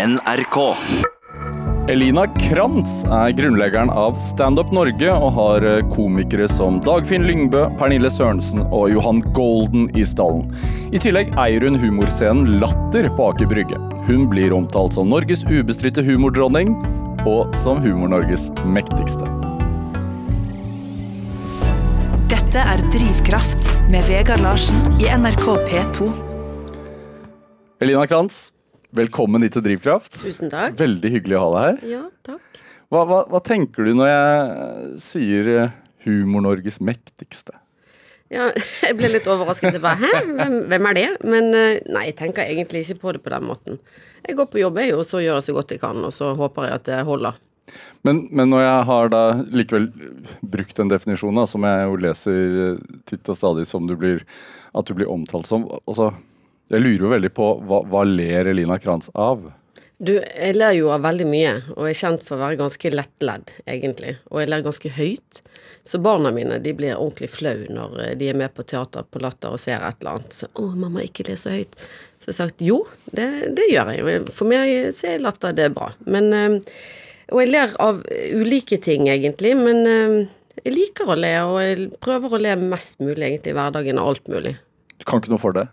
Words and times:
NRK. 0.00 0.56
Elina 1.92 2.22
Krantz 2.38 3.02
er 3.04 3.34
grunnleggeren 3.36 3.90
av 3.92 4.14
Standup 4.22 4.70
Norge 4.72 5.12
og 5.12 5.32
har 5.36 5.64
eh, 5.66 5.80
komikere 5.92 6.46
som 6.48 6.78
Dagfinn 6.80 7.26
Lyngbø, 7.28 7.66
Pernille 7.76 8.08
Sørensen 8.08 8.62
og 8.70 8.86
Johan 8.94 9.18
Golden 9.36 9.90
i 9.92 10.04
stallen. 10.08 10.46
I 10.96 11.02
tillegg 11.04 11.34
eier 11.42 11.66
hun 11.66 11.76
humorscenen 11.82 12.62
Latter 12.62 13.10
på 13.12 13.26
Aker 13.34 13.50
Brygge. 13.50 13.80
Hun 14.06 14.24
blir 14.30 14.54
omtalt 14.56 14.96
som 14.96 15.10
Norges 15.12 15.42
ubestridte 15.50 16.04
humordronning 16.06 16.72
og 17.28 17.52
som 17.60 17.82
Humor-Norges 17.84 18.48
mektigste. 18.64 19.28
Dette 22.32 22.64
er 22.72 22.86
Drivkraft 22.94 23.68
med 23.92 24.08
Vegard 24.08 24.40
Larsen 24.46 24.80
i 25.02 25.10
NRK 25.12 25.44
P2. 25.68 26.08
Elina 27.84 28.06
Krantz, 28.08 28.46
velkommen 28.96 29.44
hit 29.44 29.54
til 29.56 29.64
Drivkraft. 29.64 30.20
Tusen 30.22 30.50
takk. 30.52 30.76
Veldig 30.78 31.12
hyggelig 31.14 31.38
å 31.38 31.42
ha 31.44 31.50
deg 31.54 31.66
her. 31.66 31.90
Ja, 31.90 32.04
takk. 32.26 32.60
Hva, 32.90 33.04
hva, 33.06 33.20
hva 33.30 33.40
tenker 33.46 33.86
du 33.86 33.94
når 33.94 34.10
jeg 34.10 34.86
sier 35.04 35.50
eh, 35.54 35.74
Humor-Norges 36.06 36.80
mektigste? 36.82 37.54
Ja, 38.30 38.48
jeg 38.86 38.96
ble 38.98 39.12
litt 39.12 39.28
overrasket. 39.30 39.78
Jeg 39.78 39.84
bare, 39.84 40.00
Hæ, 40.02 40.24
hvem, 40.34 40.56
hvem 40.70 40.88
er 40.90 40.98
det? 40.98 41.08
Men 41.26 41.52
eh, 41.54 41.82
nei, 41.86 42.08
jeg 42.10 42.18
tenker 42.22 42.46
egentlig 42.46 42.84
ikke 42.86 43.02
på 43.04 43.14
det 43.14 43.22
på 43.24 43.34
den 43.34 43.46
måten. 43.46 43.78
Jeg 44.26 44.36
går 44.38 44.50
på 44.50 44.60
jobb, 44.62 44.82
jeg, 44.82 44.96
og 44.98 45.06
så 45.06 45.22
gjør 45.22 45.38
jeg 45.38 45.46
så 45.46 45.54
godt 45.56 45.76
jeg 45.76 45.82
kan, 45.82 46.02
og 46.06 46.12
så 46.14 46.34
håper 46.38 46.68
jeg 46.68 46.80
at 46.80 46.90
det 46.90 47.04
holder. 47.08 47.38
Men, 48.06 48.24
men 48.34 48.50
når 48.50 48.64
jeg 48.64 48.86
har 48.88 49.12
da 49.12 49.22
likevel 49.54 49.86
brukt 50.42 50.78
den 50.80 50.90
definisjonen, 50.90 51.38
da, 51.38 51.46
som 51.48 51.66
jeg 51.66 51.86
jo 51.86 52.00
leser 52.02 52.58
eh, 52.64 52.82
titt 53.08 53.30
og 53.30 53.38
stadig 53.38 53.68
som 53.70 53.86
du 53.86 53.94
blir, 53.98 54.24
at 54.74 54.90
du 54.90 54.96
blir 54.98 55.10
omtalt 55.10 55.48
som 55.50 55.68
altså, 55.84 56.10
Jeg 56.70 56.84
lurer 56.84 57.02
jo 57.02 57.10
veldig 57.10 57.30
på 57.34 57.46
hva, 57.66 57.80
hva 57.90 58.04
ler 58.06 58.52
Elina 58.52 58.78
Kranz 58.78 59.10
av? 59.18 59.48
Du, 60.00 60.14
jeg 60.16 60.54
ler 60.54 60.72
jo 60.78 60.88
av 60.94 61.02
veldig 61.04 61.26
mye, 61.28 61.56
og 61.74 61.88
er 61.90 61.96
kjent 61.98 62.22
for 62.24 62.38
å 62.38 62.44
være 62.46 62.56
ganske 62.62 62.92
lettledd, 62.94 63.50
egentlig. 63.68 64.14
Og 64.30 64.40
jeg 64.40 64.48
ler 64.48 64.62
ganske 64.64 64.92
høyt. 64.96 65.40
Så 65.84 65.98
barna 66.00 66.30
mine 66.32 66.56
de 66.62 66.72
blir 66.76 66.94
ordentlig 66.94 67.28
flau 67.34 67.66
når 67.68 67.98
eh, 68.04 68.14
de 68.20 68.30
er 68.30 68.38
med 68.38 68.54
på 68.56 68.64
teater 68.70 69.04
på 69.04 69.20
Latter 69.20 69.52
og 69.56 69.60
ser 69.60 69.82
et 69.84 70.00
eller 70.00 70.20
annet. 70.20 70.36
Så 70.36 70.48
'Å, 70.54 70.68
mamma, 70.78 71.02
ikke 71.04 71.26
le 71.28 71.36
så 71.40 71.52
høyt'. 71.52 71.76
Så 72.20 72.30
jeg 72.30 72.32
har 72.32 72.38
sagt 72.38 72.64
jo, 72.64 72.78
det, 73.12 73.26
det 73.56 73.66
gjør 73.72 73.92
jeg. 73.96 74.16
For 74.36 74.48
meg 74.48 74.94
så 74.96 75.10
er 75.10 75.24
latter 75.24 75.56
det 75.56 75.68
er 75.68 75.76
bra. 75.76 75.90
Men 76.06 76.32
eh, 76.36 76.58
Og 77.30 77.44
jeg 77.44 77.52
ler 77.52 77.74
av 77.78 78.00
ulike 78.34 78.80
ting, 78.82 79.08
egentlig. 79.08 79.52
Men 79.58 79.84
eh, 79.86 80.16
jeg 80.64 80.74
liker 80.74 81.12
å 81.12 81.18
le, 81.18 81.34
og 81.46 81.60
jeg 81.62 81.90
prøver 82.02 82.32
å 82.34 82.40
le 82.40 82.56
mest 82.62 82.96
mulig 83.02 83.26
egentlig 83.26 83.52
i 83.52 83.58
hverdagen 83.58 84.00
av 84.00 84.14
alt 84.14 84.32
mulig. 84.32 84.56
Du 84.96 85.04
kan 85.08 85.20
ikke 85.20 85.32
noe 85.32 85.40
for 85.40 85.56
det? 85.56 85.68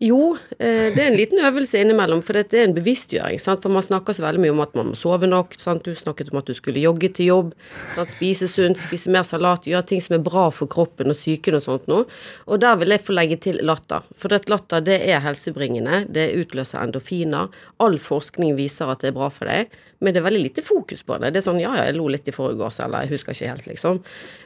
Jo, 0.00 0.36
eh, 0.56 0.86
det 0.94 1.02
er 1.02 1.10
en 1.10 1.16
liten 1.18 1.42
øvelse 1.44 1.76
innimellom, 1.76 2.22
for 2.24 2.32
det 2.32 2.56
er 2.56 2.62
en 2.64 2.72
bevisstgjøring. 2.72 3.36
Sant? 3.36 3.60
For 3.60 3.68
man 3.68 3.84
snakker 3.84 4.16
så 4.16 4.22
veldig 4.24 4.40
mye 4.40 4.54
om 4.54 4.62
at 4.64 4.78
man 4.78 4.86
må 4.88 4.96
sove 4.96 5.28
nok. 5.28 5.52
Sant? 5.60 5.84
Du 5.84 5.92
snakket 5.92 6.30
om 6.32 6.38
at 6.40 6.48
du 6.48 6.54
skulle 6.56 6.80
jogge 6.80 7.10
til 7.12 7.28
jobb. 7.28 7.50
Sant? 7.98 8.14
Spise 8.14 8.48
sunt, 8.48 8.80
spise 8.80 9.12
mer 9.12 9.26
salat, 9.28 9.68
gjøre 9.68 9.84
ting 9.90 10.00
som 10.00 10.16
er 10.16 10.24
bra 10.24 10.46
for 10.56 10.72
kroppen 10.72 11.12
og 11.12 11.18
psyken 11.20 11.58
og 11.60 11.64
sånt 11.66 11.92
noe. 11.92 12.08
Og 12.48 12.62
der 12.64 12.80
vil 12.80 12.96
jeg 12.96 13.04
få 13.04 13.18
legge 13.18 13.36
til 13.44 13.60
latter. 13.60 14.08
For 14.16 14.32
det 14.32 14.48
latter 14.48 14.80
det 14.88 15.02
er 15.04 15.20
helsebringende, 15.20 16.06
det 16.08 16.30
utløser 16.46 16.80
endorfiner. 16.80 17.52
All 17.84 18.00
forskning 18.00 18.56
viser 18.56 18.88
at 18.88 19.04
det 19.04 19.12
er 19.12 19.20
bra 19.20 19.28
for 19.28 19.52
deg. 19.52 19.68
Men 20.00 20.14
det 20.14 20.22
er 20.22 20.24
veldig 20.24 20.40
lite 20.40 20.62
fokus 20.64 21.02
på 21.04 21.18
det. 21.20 21.34
Det 21.34 21.42
er 21.42 21.44
sånn 21.44 21.60
ja, 21.60 21.74
ja, 21.76 21.84
jeg 21.90 21.98
lo 21.98 22.06
litt 22.08 22.28
i 22.30 22.32
forgårs, 22.32 22.78
eller 22.80 23.04
jeg 23.04 23.18
husker 23.18 23.36
ikke 23.36 23.50
helt, 23.50 23.66
liksom. 23.68 23.98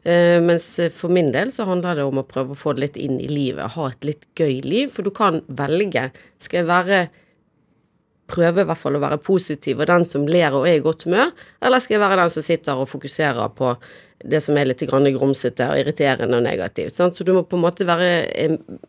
Eh, 0.03 0.41
mens 0.43 0.67
for 0.97 1.15
min 1.15 1.31
del 1.35 1.53
så 1.55 1.69
handler 1.69 2.01
det 2.01 2.07
om 2.09 2.19
å 2.19 2.27
prøve 2.27 2.57
å 2.57 2.59
få 2.59 2.75
det 2.75 2.83
litt 2.83 2.99
inn 2.99 3.21
i 3.23 3.31
livet, 3.31 3.77
ha 3.77 3.87
et 3.87 4.09
litt 4.09 4.27
gøy 4.35 4.59
liv. 4.67 4.91
For 4.91 5.07
du 5.07 5.13
kan 5.15 5.44
velge. 5.49 6.09
Skal 6.43 6.63
jeg 6.63 6.71
være 6.71 7.05
Prøve 8.25 8.63
i 8.63 8.65
hvert 8.65 8.81
fall 8.81 8.97
å 8.97 9.03
være 9.03 9.19
positiv 9.21 9.83
og 9.83 9.89
den 9.91 10.07
som 10.09 10.23
ler 10.25 10.55
og 10.57 10.63
er 10.65 10.79
i 10.79 10.81
godt 10.81 11.03
humør, 11.05 11.29
eller 11.61 11.83
skal 11.85 11.99
jeg 11.99 12.01
være 12.01 12.23
den 12.23 12.31
som 12.33 12.45
sitter 12.47 12.79
og 12.81 12.89
fokuserer 12.89 13.51
på 13.53 13.75
det 14.25 14.41
som 14.41 14.57
er 14.57 14.71
litt 14.71 14.81
grumsete 14.89 15.67
og 15.69 15.83
irriterende 15.83 16.39
og 16.39 16.47
negativt. 16.47 16.97
Sant? 16.97 17.13
Så 17.13 17.27
du 17.29 17.35
må 17.37 17.43
på 17.45 17.59
en 17.59 17.67
måte 17.67 17.85
være 17.85 18.09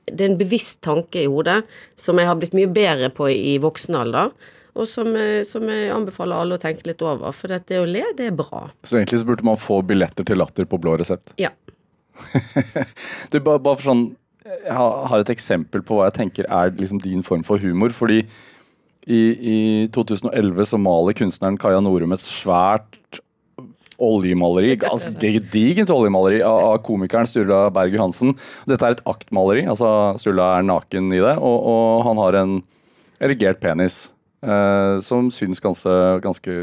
Det 0.08 0.22
er 0.22 0.30
en 0.30 0.40
bevisst 0.40 0.80
tanke 0.88 1.26
i 1.26 1.28
hodet 1.28 1.66
som 2.00 2.16
jeg 2.16 2.30
har 2.30 2.40
blitt 2.40 2.56
mye 2.56 2.72
bedre 2.72 3.12
på 3.12 3.28
i 3.28 3.58
voksen 3.60 4.00
alder 4.00 4.32
og 4.76 4.88
som, 4.92 5.14
eh, 5.16 5.44
som, 5.48 5.64
jeg 5.72 5.92
anbefaler 5.96 6.36
alle 6.36 6.58
å 6.58 6.62
tenke 6.62 6.84
litt 6.88 7.04
over. 7.06 7.32
For 7.36 7.52
det 7.52 7.80
å 7.80 7.88
le, 7.88 8.04
det 8.18 8.28
er 8.28 8.36
bra. 8.36 8.68
Så 8.84 9.00
egentlig 9.00 9.22
så 9.22 9.30
burde 9.30 9.48
man 9.48 9.60
få 9.60 9.80
billetter 9.88 10.28
til 10.28 10.40
Latter 10.42 10.68
på 10.68 10.80
blå 10.84 10.98
resept? 11.00 11.32
Ja. 11.40 11.54
du, 13.32 13.40
bare, 13.40 13.60
bare 13.60 13.76
for 13.78 13.86
sånn 13.88 14.06
Jeg 14.46 14.76
har 14.78 15.18
et 15.18 15.32
eksempel 15.34 15.82
på 15.82 15.98
hva 15.98 16.10
jeg 16.12 16.20
tenker 16.20 16.46
er 16.46 16.76
liksom 16.78 17.00
din 17.02 17.24
form 17.26 17.42
for 17.46 17.58
humor. 17.58 17.90
fordi 17.90 18.26
i, 19.06 19.22
i 19.38 19.58
2011 19.94 20.66
så 20.70 20.78
maler 20.82 21.18
kunstneren 21.18 21.58
Kaja 21.62 21.82
Norum 21.82 22.14
et 22.14 22.22
svært 22.22 23.20
oljemaleri, 24.02 24.74
altså 24.90 25.12
gedigent 25.22 25.92
oljemaleri 25.94 26.42
av, 26.44 26.58
av 26.72 26.80
komikeren 26.84 27.30
Sturla 27.30 27.70
Berg 27.74 27.96
Johansen. 27.96 28.34
Dette 28.68 28.86
er 28.86 28.98
et 28.98 29.06
aktmaleri, 29.08 29.64
altså 29.72 29.88
Sturla 30.20 30.56
er 30.58 30.68
naken 30.68 31.14
i 31.16 31.22
det, 31.22 31.38
og, 31.38 31.70
og 31.72 32.04
han 32.10 32.22
har 32.26 32.42
en 32.42 32.60
erigert 33.24 33.62
penis. 33.64 34.06
Uh, 34.46 35.02
som 35.02 35.32
syns 35.34 35.58
ganske, 35.64 35.90
ganske 36.22 36.56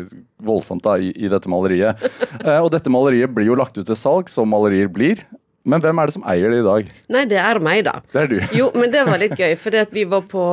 voldsomt 0.44 0.84
da, 0.84 0.92
i, 1.02 1.08
i 1.18 1.30
dette 1.32 1.50
maleriet. 1.50 1.98
Uh, 2.44 2.60
og 2.60 2.68
dette 2.70 2.92
maleriet 2.92 3.32
blir 3.34 3.48
jo 3.48 3.56
lagt 3.58 3.74
ut 3.74 3.88
til 3.88 3.98
salg, 3.98 4.30
som 4.30 4.52
malerier 4.52 4.92
blir. 4.92 5.24
Men 5.62 5.82
hvem 5.82 6.00
er 6.02 6.10
det 6.10 6.14
som 6.16 6.24
eier 6.26 6.50
det 6.50 6.58
i 6.62 6.66
dag? 6.66 6.88
Nei, 7.14 7.22
det 7.30 7.38
er 7.38 7.60
meg, 7.62 7.84
da. 7.86 8.00
Det 8.10 8.22
er 8.24 8.30
du. 8.30 8.36
jo, 8.58 8.68
men 8.74 8.90
det 8.90 9.04
var 9.06 9.20
litt 9.22 9.36
gøy, 9.38 9.54
for 9.60 9.76
vi 9.94 10.04
var 10.10 10.24
på 10.30 10.46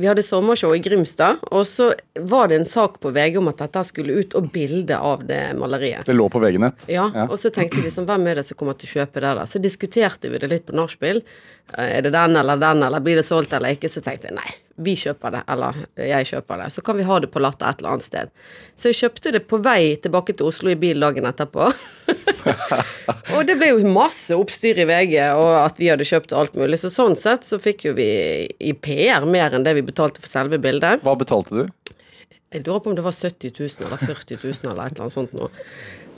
Vi 0.00 0.08
hadde 0.08 0.24
sommershow 0.24 0.72
i 0.76 0.80
Grimstad, 0.84 1.42
og 1.52 1.66
så 1.68 1.90
var 2.30 2.48
det 2.48 2.62
en 2.62 2.68
sak 2.68 2.96
på 3.02 3.12
VG 3.14 3.36
om 3.42 3.50
at 3.52 3.60
dette 3.60 3.84
skulle 3.88 4.22
ut, 4.22 4.36
og 4.38 4.48
bilde 4.54 4.96
av 4.96 5.26
det 5.28 5.42
maleriet. 5.58 6.08
Det 6.08 6.16
lå 6.16 6.30
på 6.32 6.40
VG-nett? 6.42 6.88
Ja, 6.88 7.10
ja, 7.14 7.28
og 7.28 7.36
så 7.42 7.52
tenkte 7.54 7.84
vi 7.84 7.92
sånn, 7.92 8.08
hvem 8.08 8.24
er 8.30 8.40
det 8.40 8.48
som 8.48 8.58
kommer 8.58 8.78
til 8.78 8.88
å 8.88 8.94
kjøpe 9.02 9.20
det, 9.20 9.36
da? 9.40 9.44
Så 9.48 9.60
diskuterte 9.62 10.32
vi 10.32 10.40
det 10.40 10.50
litt 10.52 10.66
på 10.68 10.76
nachspiel. 10.76 11.22
Er 11.76 12.02
det 12.02 12.14
den 12.14 12.36
eller 12.36 12.56
den, 12.56 12.82
eller 12.82 13.00
blir 13.04 13.20
det 13.20 13.26
solgt 13.28 13.52
eller 13.52 13.76
ikke? 13.76 13.90
Så 13.92 14.00
tenkte 14.04 14.30
jeg 14.30 14.36
nei, 14.38 14.48
vi 14.80 14.94
kjøper 14.96 15.34
det, 15.34 15.42
eller 15.52 15.78
jeg 16.00 16.28
kjøper 16.30 16.62
det. 16.62 16.68
Så 16.72 16.82
kan 16.86 16.96
vi 16.96 17.06
ha 17.08 17.18
det 17.20 17.30
på 17.34 17.42
Latter 17.42 17.68
et 17.68 17.82
eller 17.82 17.96
annet 17.96 18.06
sted. 18.06 18.30
Så 18.78 18.92
jeg 18.92 18.98
kjøpte 19.00 19.32
det 19.34 19.42
på 19.50 19.58
vei 19.62 19.96
tilbake 20.00 20.36
til 20.38 20.48
Oslo 20.48 20.70
i 20.70 20.78
bil 20.78 21.02
dagen 21.02 21.26
etterpå. 21.28 21.66
og 23.34 23.40
det 23.48 23.58
ble 23.58 23.72
jo 23.72 23.92
masse 23.92 24.36
oppstyr 24.38 24.78
i 24.84 24.86
VG, 24.88 25.16
og 25.34 25.50
at 25.64 25.82
vi 25.82 25.90
hadde 25.90 26.06
kjøpt 26.08 26.34
alt 26.36 26.54
mulig. 26.58 26.78
Så 26.80 26.92
sånn 26.94 27.18
sett 27.18 27.48
så 27.48 27.58
fikk 27.62 27.88
jo 27.90 27.96
vi 27.98 28.08
i 28.46 28.72
PR 28.72 29.26
mer 29.28 29.56
enn 29.56 29.66
det 29.66 29.74
vi 29.80 29.84
betalte 29.88 30.22
for 30.22 30.30
selve 30.30 30.60
bildet. 30.62 31.02
Hva 31.02 31.18
betalte 31.18 31.58
du? 31.58 31.74
Jeg 32.54 32.64
lurer 32.64 32.80
på 32.80 32.90
om 32.90 32.96
det 32.96 33.04
var 33.04 33.12
70 33.12 33.52
000 33.58 33.86
eller 33.86 34.00
40 34.00 34.38
000 34.42 34.72
eller 34.72 34.86
et 34.86 34.94
eller 34.94 35.04
annet 35.04 35.16
sånt 35.16 35.34
noe. 35.36 35.50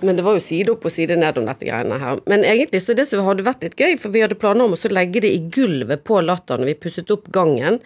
Men 0.00 0.16
det 0.16 0.24
var 0.24 0.36
jo 0.36 0.42
side 0.42 0.72
opp 0.72 0.86
og 0.88 0.92
side 0.94 1.16
ned 1.18 1.36
om 1.36 1.48
dette 1.48 1.66
greiene 1.66 1.98
her. 2.00 2.20
Men 2.30 2.44
egentlig 2.46 2.80
så 2.84 2.94
det 2.96 3.04
som 3.08 3.24
hadde 3.26 3.44
vært 3.44 3.66
litt 3.66 3.76
gøy, 3.76 3.98
for 4.00 4.14
vi 4.14 4.22
hadde 4.24 4.38
planer 4.40 4.64
om 4.64 4.76
å 4.76 4.92
legge 4.94 5.24
det 5.24 5.32
i 5.34 5.42
gulvet 5.52 6.06
på 6.08 6.22
Latter 6.24 6.60
når 6.60 6.72
vi 6.72 6.76
pusset 6.86 7.12
opp 7.12 7.28
gangen, 7.34 7.80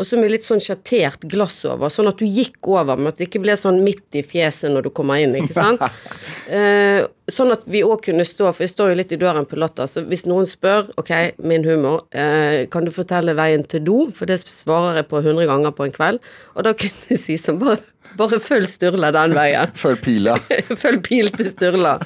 og 0.00 0.08
så 0.08 0.18
med 0.18 0.32
litt 0.32 0.46
sånn 0.46 0.62
sjattert 0.64 1.26
glass 1.30 1.60
over, 1.68 1.92
sånn 1.92 2.08
at 2.10 2.18
du 2.18 2.26
gikk 2.26 2.72
over, 2.72 2.96
men 2.96 3.12
at 3.12 3.20
det 3.20 3.28
ikke 3.28 3.42
ble 3.44 3.54
sånn 3.58 3.82
midt 3.84 4.18
i 4.18 4.24
fjeset 4.26 4.72
når 4.72 4.88
du 4.88 4.92
kommer 4.96 5.20
inn, 5.20 5.36
ikke 5.36 5.58
sant. 5.60 5.84
eh, 6.56 7.04
sånn 7.34 7.52
at 7.54 7.64
vi 7.70 7.82
òg 7.86 8.04
kunne 8.06 8.26
stå, 8.26 8.50
for 8.52 8.64
jeg 8.64 8.74
står 8.74 8.92
jo 8.92 8.98
litt 9.00 9.14
i 9.14 9.20
døren 9.20 9.46
på 9.48 9.58
Latter, 9.60 9.88
så 9.90 10.02
hvis 10.06 10.26
noen 10.28 10.48
spør, 10.48 10.90
ok, 11.00 11.12
min 11.46 11.66
humor, 11.66 12.04
eh, 12.10 12.66
kan 12.72 12.86
du 12.86 12.92
fortelle 12.94 13.36
veien 13.38 13.64
til 13.66 13.84
do, 13.86 14.00
for 14.16 14.30
det 14.30 14.40
svarer 14.42 15.00
jeg 15.00 15.10
på 15.10 15.22
100 15.22 15.48
ganger 15.50 15.74
på 15.76 15.86
en 15.86 15.96
kveld, 15.96 16.20
og 16.54 16.66
da 16.66 16.74
kunne 16.76 17.14
jeg 17.14 17.22
si 17.22 17.40
sånn 17.40 17.60
bare 17.62 17.80
bare 18.18 18.40
følg 18.42 18.68
Sturla 18.70 19.10
den 19.14 19.34
veien. 19.36 19.70
følg 19.82 20.00
pila. 20.04 20.36
følg 20.82 21.02
pil 21.06 21.30
til 21.34 21.48
Sturla. 21.50 21.96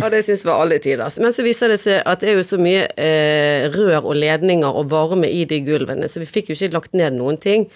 Og 0.00 0.08
det 0.14 0.22
syns 0.26 0.44
var 0.46 0.62
alle 0.62 0.78
tider. 0.82 1.10
Men 1.22 1.34
så 1.34 1.44
viser 1.46 1.72
det 1.72 1.80
seg 1.82 2.02
at 2.08 2.22
det 2.22 2.32
er 2.32 2.38
jo 2.38 2.46
så 2.46 2.60
mye 2.60 2.86
eh, 2.94 3.66
rør 3.74 4.04
og 4.04 4.14
ledninger 4.18 4.68
og 4.68 4.90
varme 4.92 5.30
i 5.30 5.44
de 5.48 5.60
gulvene, 5.66 6.08
så 6.10 6.22
vi 6.22 6.30
fikk 6.30 6.52
jo 6.52 6.58
ikke 6.58 6.76
lagt 6.76 6.96
ned 6.98 7.18
noen 7.18 7.40
ting. 7.42 7.68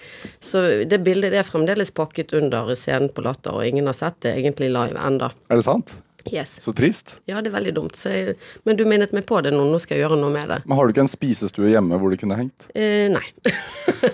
Så 0.43 0.63
det 0.89 1.03
bildet 1.05 1.35
er 1.35 1.47
fremdeles 1.47 1.93
pakket 1.95 2.35
under 2.37 2.73
scenen 2.79 3.11
på 3.13 3.25
Latter, 3.25 3.55
og 3.57 3.67
ingen 3.67 3.89
har 3.89 3.97
sett 3.97 4.21
det 4.25 4.37
egentlig 4.37 4.71
live 4.73 4.99
enda. 4.99 5.33
Er 5.51 5.59
det 5.59 5.67
sant? 5.67 5.97
Yes. 6.31 6.61
Så 6.61 6.73
trist. 6.73 7.17
Ja, 7.25 7.41
det 7.41 7.51
er 7.51 7.55
veldig 7.57 7.73
dumt. 7.75 7.97
Jeg, 8.07 8.37
men 8.63 8.77
du 8.79 8.85
minnet 8.87 9.11
meg 9.15 9.25
på 9.27 9.41
det 9.43 9.51
nå, 9.53 9.65
nå 9.67 9.79
skal 9.83 9.97
jeg 9.97 10.05
gjøre 10.05 10.19
noe 10.21 10.31
med 10.31 10.47
det. 10.49 10.59
Men 10.63 10.77
Har 10.77 10.87
du 10.87 10.93
ikke 10.93 11.03
en 11.03 11.11
spisestue 11.11 11.71
hjemme 11.73 11.99
hvor 11.99 12.13
det 12.13 12.19
kunne 12.21 12.37
hengt? 12.39 12.67
Eh, 12.71 13.11
nei. 13.11 13.25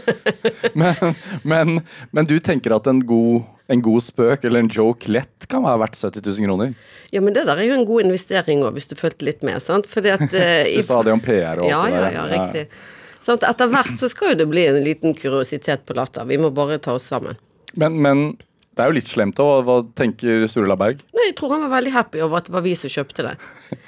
men, 0.81 1.13
men, 1.44 1.79
men, 2.11 2.29
du 2.29 2.38
tenker 2.41 2.73
at 2.75 2.89
en 2.89 3.03
god, 3.06 3.45
en 3.69 3.83
god, 3.85 4.06
spøk 4.07 4.47
eller 4.50 4.65
en 4.65 4.71
joke 4.73 5.11
lett 5.11 5.50
kan 5.51 5.65
være 5.67 5.83
verdt 5.85 6.01
70 6.01 6.25
000 6.25 6.50
kroner? 6.50 6.73
Ja, 7.13 7.21
men 7.25 7.38
det 7.38 7.45
der 7.50 7.57
er 7.57 7.69
jo 7.69 7.77
en 7.77 7.88
god 7.89 8.07
investering 8.07 8.65
òg, 8.65 8.73
hvis 8.77 8.89
du 8.89 8.97
fulgte 8.97 9.29
litt 9.29 9.45
med, 9.45 9.61
sant. 9.61 9.89
At 10.00 10.33
eh, 10.33 10.65
Du 10.79 10.85
sa 10.85 11.03
det 11.06 11.13
om 11.13 11.21
PR 11.21 11.61
og 11.61 11.69
ja, 11.69 11.83
alt 11.85 11.94
det 11.94 12.01
der. 12.01 12.17
Ja, 12.17 12.25
ja, 12.25 12.27
riktig. 12.33 12.65
Sånn 13.19 13.41
etter 13.44 13.69
hvert 13.69 13.95
så 14.00 14.09
skal 14.09 14.33
jo 14.33 14.41
det 14.41 14.50
bli 14.50 14.65
en 14.69 14.81
liten 14.81 15.13
kuriositet 15.13 15.85
på 15.85 15.94
Latter. 15.97 16.25
Vi 16.25 16.39
må 16.41 16.50
bare 16.56 16.79
ta 16.81 16.95
oss 16.97 17.09
sammen. 17.11 17.38
Men, 17.77 18.00
men 18.01 18.29
det 18.80 18.86
er 18.86 18.94
jo 18.94 18.96
litt 18.96 19.10
slemt 19.12 19.40
òg. 19.44 19.66
Hva 19.68 19.76
tenker 20.00 20.46
Sturla 20.48 20.78
Berg? 20.80 21.02
Nei, 21.18 21.26
Jeg 21.30 21.36
tror 21.40 21.52
han 21.58 21.66
var 21.66 21.74
veldig 21.76 21.92
happy 21.92 22.22
over 22.24 22.40
at 22.40 22.48
det 22.48 22.56
var 22.56 22.64
vi 22.64 22.72
som 22.80 22.92
kjøpte 22.94 23.26
det. 23.28 23.34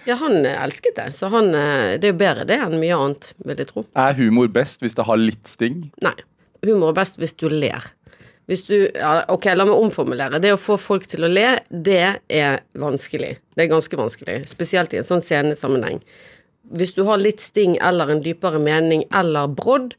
Ja, 0.09 0.17
han 0.19 0.43
elsket 0.45 0.99
det. 0.99 1.07
Så 1.15 1.31
han 1.31 1.49
Det 1.55 2.09
er 2.09 2.11
jo 2.11 2.19
bedre 2.19 2.43
det 2.49 2.59
enn 2.59 2.75
mye 2.81 2.97
annet, 2.99 3.31
vil 3.45 3.63
jeg 3.63 3.71
tro. 3.71 3.85
Er 3.95 4.19
humor 4.19 4.51
best 4.51 4.83
hvis 4.83 4.97
det 4.99 5.07
har 5.07 5.21
litt 5.21 5.47
sting? 5.47 5.85
Nei. 6.03 6.17
Humor 6.67 6.91
er 6.91 6.99
best 6.99 7.17
hvis 7.21 7.33
du 7.39 7.47
ler. 7.49 7.87
Hvis 8.51 8.65
du 8.67 8.75
ja, 8.91 9.21
Ok, 9.31 9.47
la 9.55 9.63
meg 9.63 9.77
omformulere. 9.79 10.41
Det 10.43 10.51
å 10.51 10.59
få 10.59 10.75
folk 10.81 11.07
til 11.07 11.23
å 11.23 11.31
le, 11.31 11.61
det 11.71 12.01
er 12.27 12.61
vanskelig. 12.75 13.37
Det 13.55 13.63
er 13.65 13.71
ganske 13.71 13.97
vanskelig. 13.99 14.41
Spesielt 14.51 14.93
i 14.93 14.99
en 14.99 15.07
sånn 15.07 15.23
scenesammenheng. 15.23 16.01
Hvis 16.75 16.91
du 16.97 17.05
har 17.07 17.21
litt 17.21 17.41
sting 17.43 17.77
eller 17.81 18.11
en 18.11 18.23
dypere 18.23 18.59
mening 18.61 19.05
eller 19.15 19.47
brodd, 19.55 19.95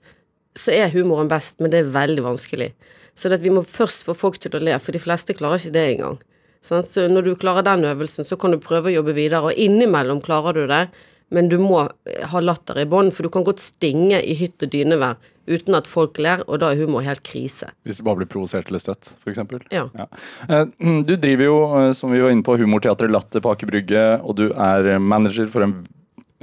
så 0.59 0.75
er 0.75 0.93
humoren 0.93 1.31
best, 1.33 1.61
men 1.61 1.73
det 1.73 1.81
er 1.81 1.95
veldig 1.95 2.27
vanskelig. 2.27 2.71
Så 3.19 3.31
vi 3.39 3.53
må 3.53 3.63
først 3.69 4.07
få 4.07 4.15
folk 4.17 4.39
til 4.41 4.55
å 4.57 4.63
le, 4.63 4.79
for 4.81 4.95
de 4.95 5.03
fleste 5.03 5.37
klarer 5.37 5.61
ikke 5.61 5.75
det 5.75 5.87
engang. 5.95 6.21
Så 6.63 7.09
når 7.11 7.27
du 7.27 7.33
klarer 7.37 7.67
den 7.67 7.85
øvelsen, 7.91 8.25
så 8.25 8.39
kan 8.39 8.55
du 8.55 8.61
prøve 8.63 8.91
å 8.91 8.97
jobbe 9.01 9.17
videre, 9.17 9.51
og 9.51 9.59
innimellom 9.59 10.23
klarer 10.23 10.57
du 10.57 10.67
det, 10.71 10.87
men 11.33 11.49
du 11.49 11.57
må 11.59 11.87
eh, 12.07 12.25
ha 12.29 12.41
latter 12.45 12.83
i 12.83 12.87
bånn, 12.89 13.11
for 13.15 13.27
du 13.27 13.33
kan 13.33 13.45
godt 13.47 13.63
stinge 13.63 14.21
i 14.21 14.37
hytt 14.39 14.63
og 14.63 14.73
dynevær 14.73 15.17
uten 15.51 15.75
at 15.75 15.89
folk 15.91 16.21
ler, 16.23 16.45
og 16.47 16.61
da 16.63 16.69
er 16.71 16.85
humor 16.85 17.03
helt 17.03 17.25
krise. 17.27 17.73
Hvis 17.83 17.99
det 17.99 18.07
bare 18.07 18.21
blir 18.21 18.31
provosert 18.31 18.69
eller 18.71 18.83
støtt, 18.83 19.15
f.eks. 19.25 19.41
Ja. 19.75 19.89
Ja. 19.97 20.07
Eh, 20.49 20.69
Du 21.09 21.17
driver 21.17 21.49
jo, 21.49 21.57
eh, 21.81 21.89
som 21.99 22.15
vi 22.15 22.23
var 22.23 22.31
inne 22.35 22.47
på, 22.47 22.55
Humorteatret 22.61 23.11
Latter 23.11 23.43
på 23.43 23.57
Aker 23.57 23.73
Brygge, 23.73 24.05
og 24.23 24.39
du 24.39 24.47
er 24.53 24.95
manager 25.03 25.51
for 25.51 25.67
en 25.67 25.81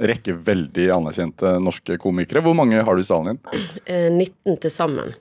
rekke 0.00 0.34
veldig 0.44 0.86
anerkjente 0.94 1.56
norske 1.60 1.96
komikere. 2.00 2.42
Hvor 2.44 2.56
mange 2.56 2.80
har 2.84 2.96
du 2.96 3.02
i 3.02 3.08
salen 3.08 3.36
din? 3.36 3.66
Eh, 3.84 4.08
19 4.12 4.60
til 4.60 4.72
sammen. 4.72 5.14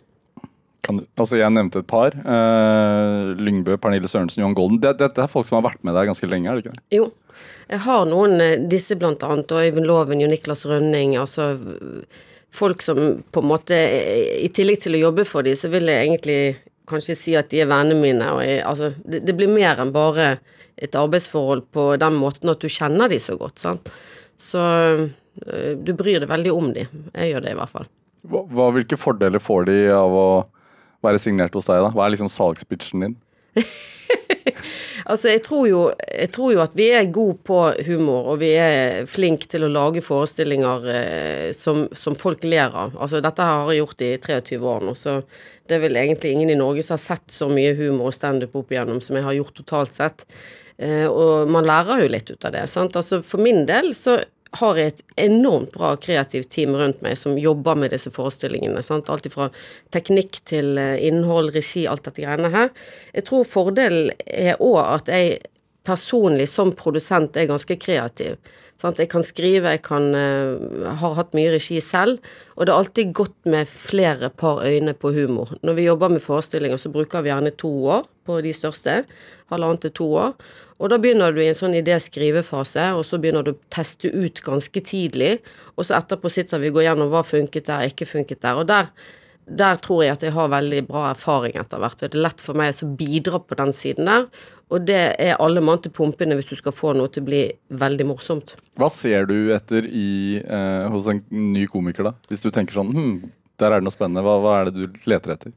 Kan 0.81 0.98
du, 1.02 1.04
altså 1.20 1.36
Jeg 1.38 1.52
nevnte 1.52 1.81
et 1.84 1.88
par. 1.90 2.16
Uh, 2.24 3.34
Lyngbø, 3.40 3.76
Pernille 3.84 4.08
Sørensen, 4.08 4.42
Johan 4.44 4.56
Golden. 4.56 4.80
Det- 4.80 4.98
det 4.98 5.18
er 5.18 5.28
folk 5.28 5.46
som 5.46 5.60
har 5.62 5.70
vært 5.72 5.84
med 5.84 5.94
deg 5.98 6.08
ganske 6.08 6.30
lenge? 6.30 6.48
er 6.50 6.56
det 6.56 6.66
ikke 6.66 6.76
det? 6.78 6.84
Jo. 6.98 7.12
Jeg 7.70 7.80
har 7.86 8.06
noen, 8.06 8.40
eh, 8.42 8.56
disse 8.68 8.96
blant 8.98 9.22
annet, 9.24 9.52
og 9.52 9.60
Øyvind 9.62 9.86
Loven, 9.86 10.20
Jo 10.22 10.28
Niklas 10.28 10.66
Rønning, 10.66 11.16
altså 11.20 11.60
folk 12.50 12.81
som 12.81 13.24
på 13.31 13.44
en 13.44 13.48
måte 13.52 13.76
eh, 13.78 14.44
I 14.46 14.50
tillegg 14.50 14.80
til 14.81 14.96
å 14.98 15.04
jobbe 15.12 15.26
for 15.28 15.44
dem, 15.46 15.54
så 15.56 15.70
vil 15.70 15.86
jeg 15.86 16.08
egentlig 16.08 16.40
kanskje 16.90 17.16
si 17.16 17.36
at 17.38 17.50
de 17.52 17.62
er 17.62 17.68
vennene 17.70 18.00
mine. 18.02 18.31
Og 18.34 18.42
jeg, 18.42 18.64
altså, 18.66 18.94
det, 19.06 19.22
det 19.28 19.36
blir 19.38 19.52
mer 19.54 19.78
enn 19.84 19.92
bare 19.94 20.40
et 20.81 20.96
arbeidsforhold 20.96 21.68
på 21.76 21.92
den 22.00 22.16
måten 22.18 22.50
at 22.50 22.60
du 22.64 22.68
kjenner 22.72 23.10
dem 23.12 23.20
så 23.20 23.38
godt, 23.38 23.60
sant. 23.60 23.92
Så 24.40 24.60
du 25.86 25.94
bryr 25.94 26.20
deg 26.24 26.30
veldig 26.31 26.52
om 26.56 26.72
dem. 26.74 26.88
Jeg 27.14 27.34
gjør 27.36 27.44
det 27.46 27.52
i 27.54 27.58
hvert 27.60 27.70
fall. 27.70 27.86
Hva, 28.28 28.42
hva, 28.52 28.72
hvilke 28.76 28.98
fordeler 29.00 29.40
får 29.40 29.66
de 29.70 29.78
av 29.96 30.12
å 30.12 30.26
være 31.06 31.22
signert 31.22 31.56
hos 31.57 31.69
deg? 31.69 31.84
da? 31.86 31.94
Hva 31.96 32.06
er 32.06 32.16
liksom 32.16 32.31
salgspitchen 32.34 33.06
din? 33.06 33.18
Altså, 35.10 35.31
jeg 35.31 35.42
tror, 35.42 35.63
jo, 35.66 35.80
jeg 36.06 36.30
tror 36.36 36.51
jo 36.54 36.60
at 36.62 36.75
vi 36.78 36.86
er 36.94 37.07
gode 37.13 37.40
på 37.48 37.57
humor, 37.88 38.28
og 38.30 38.42
vi 38.44 38.51
er 38.62 39.07
flinke 39.10 39.48
til 39.50 39.66
å 39.66 39.72
lage 39.72 40.04
forestillinger 40.06 40.86
eh, 40.94 41.48
som, 41.57 41.88
som 41.98 42.18
folk 42.19 42.46
ler 42.46 42.69
av. 42.69 42.94
Altså, 42.94 43.22
dette 43.25 43.48
har 43.48 43.72
jeg 43.72 43.81
gjort 43.81 44.04
i 44.06 44.12
23 44.22 44.60
år 44.74 44.86
nå, 44.86 44.94
så 44.94 45.16
det 45.66 45.80
er 45.80 45.84
vel 45.88 45.98
egentlig 45.98 46.36
ingen 46.36 46.54
i 46.54 46.60
Norge 46.60 46.86
som 46.86 46.94
har 46.94 47.02
sett 47.02 47.34
så 47.34 47.50
mye 47.50 47.74
humor 47.80 48.12
og 48.12 48.18
standup 48.19 48.54
opp 48.60 48.74
igjennom 48.74 49.02
som 49.02 49.18
jeg 49.18 49.25
har 49.25 49.38
gjort 49.40 49.57
totalt 49.57 49.98
sett. 49.98 50.28
Eh, 50.78 51.07
og 51.10 51.50
man 51.50 51.66
lærer 51.66 52.04
jo 52.04 52.13
litt 52.13 52.30
ut 52.30 52.45
av 52.45 52.54
det. 52.54 52.68
Sant? 52.69 53.02
Altså, 53.02 53.24
for 53.25 53.42
min 53.42 53.66
del 53.69 53.95
så 53.98 54.19
har 54.57 54.80
et 54.81 55.04
enormt 55.22 55.72
bra 55.75 55.92
kreativt 56.01 56.50
team 56.50 56.74
rundt 56.78 57.04
meg 57.06 57.18
som 57.22 57.38
jobber 57.38 57.78
med 57.78 57.94
disse 57.94 58.10
forestillingene. 58.13 58.81
Sant? 58.86 59.10
Alt 59.13 59.30
fra 59.34 59.50
teknikk 59.94 60.42
til 60.50 60.80
eh, 60.81 60.98
innhold, 61.06 61.54
regi, 61.54 61.86
alt 61.88 62.07
dette 62.07 62.24
greiene 62.24 62.50
her. 62.54 62.72
Jeg 63.13 63.28
tror 63.30 63.46
fordelen 63.46 64.13
er 64.25 64.57
òg 64.57 64.80
at 64.81 65.13
jeg 65.13 65.38
personlig 65.86 66.50
som 66.50 66.74
produsent 66.78 67.38
er 67.38 67.50
ganske 67.50 67.78
kreativ. 67.81 68.38
Sant? 68.80 69.00
Jeg 69.02 69.10
kan 69.12 69.26
skrive, 69.28 69.74
jeg 69.76 69.81
kan 69.84 70.06
uh, 70.16 70.94
har 71.02 71.18
hatt 71.18 71.36
mye 71.36 71.52
regi 71.52 71.81
selv, 71.84 72.22
og 72.56 72.64
det 72.64 72.72
er 72.72 72.78
alltid 72.78 73.12
godt 73.18 73.50
med 73.52 73.68
flere 73.68 74.30
par 74.31 74.62
øyne 74.64 74.94
på 74.96 75.12
humor. 75.18 75.52
Når 75.68 75.76
vi 75.76 75.88
jobber 75.90 76.14
med 76.14 76.24
forestillinger, 76.24 76.80
så 76.80 76.92
bruker 76.94 77.26
vi 77.26 77.31
gjerne 77.34 77.52
to 77.60 77.74
år 77.98 78.08
på 78.28 78.40
de 78.46 78.54
største. 78.56 79.02
Halvannet 79.52 79.84
til 79.84 79.96
to 80.00 80.10
år. 80.22 80.34
Og 80.80 80.94
da 80.94 81.00
begynner 81.02 81.36
du 81.36 81.42
i 81.44 81.50
en 81.50 81.58
sånn 81.58 81.76
idé-skrivefase, 81.76 82.94
og 82.96 83.04
så 83.04 83.20
begynner 83.20 83.44
du 83.44 83.52
å 83.52 83.62
teste 83.74 84.12
ut 84.14 84.40
ganske 84.46 84.84
tidlig. 84.88 85.34
Og 85.76 85.88
så 85.88 85.98
etterpå 85.98 86.31
sitter 86.31 86.62
vi 86.62 86.72
og 86.72 86.80
går 86.80 86.88
gjennom 86.88 87.12
hva 87.12 87.26
funket 87.28 87.68
der, 87.68 87.90
ikke 87.92 88.08
funket 88.08 88.40
der. 88.46 88.62
Og 88.62 88.70
der, 88.70 88.88
der 89.44 89.81
tror 89.84 90.06
jeg 90.06 90.16
at 90.16 90.24
jeg 90.24 90.38
har 90.38 90.54
veldig 90.56 90.86
bra 90.88 91.10
erfaring 91.10 91.60
etter 91.60 91.84
hvert. 91.84 92.00
Og 92.00 92.14
det 92.14 92.16
er 92.16 92.28
lett 92.30 92.44
for 92.46 92.60
meg 92.60 92.80
å 92.80 92.94
bidra 93.02 93.44
på 93.44 93.60
den 93.60 93.76
siden 93.76 94.08
der. 94.08 94.30
Og 94.69 94.86
det 94.86 95.00
er 95.18 95.39
alle 95.42 95.63
mann 95.66 95.81
til 95.81 95.94
pumpene 95.95 96.38
hvis 96.38 96.51
du 96.51 96.57
skal 96.60 96.75
få 96.75 96.94
noe 96.98 97.10
til 97.10 97.24
å 97.24 97.30
bli 97.30 97.42
veldig 97.74 98.06
morsomt. 98.06 98.54
Hva 98.77 98.89
ser 98.94 99.25
du 99.30 99.50
etter 99.56 99.88
i, 99.89 100.38
eh, 100.44 100.86
hos 100.94 101.10
en 101.10 101.24
ny 101.33 101.66
komiker, 101.71 102.12
da? 102.12 102.13
Hvis 102.30 102.45
du 102.45 102.51
tenker 102.54 102.77
sånn 102.77 102.94
hm, 102.94 103.16
der 103.60 103.74
er 103.74 103.81
det 103.81 103.88
noe 103.89 103.95
spennende. 103.95 104.24
Hva, 104.25 104.38
hva 104.44 104.54
er 104.60 104.69
det 104.69 104.86
du 104.86 105.10
leter 105.10 105.36
etter? 105.36 105.56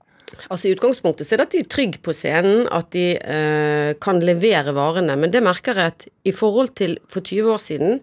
Altså 0.48 0.68
I 0.68 0.72
utgangspunktet 0.76 1.28
så 1.28 1.36
er 1.36 1.42
det 1.42 1.48
at 1.48 1.54
de 1.54 1.60
er 1.60 1.70
trygge 1.70 2.00
på 2.04 2.14
scenen, 2.16 2.64
at 2.72 2.88
de 2.94 3.06
eh, 3.20 3.92
kan 4.02 4.22
levere 4.24 4.72
varene. 4.76 5.16
Men 5.20 5.32
det 5.34 5.44
merker 5.44 5.76
jeg 5.76 5.92
at 5.92 6.06
i 6.24 6.32
forhold 6.34 6.72
til 6.80 6.96
for 7.12 7.20
20 7.20 7.52
år 7.52 7.60
siden, 7.62 8.00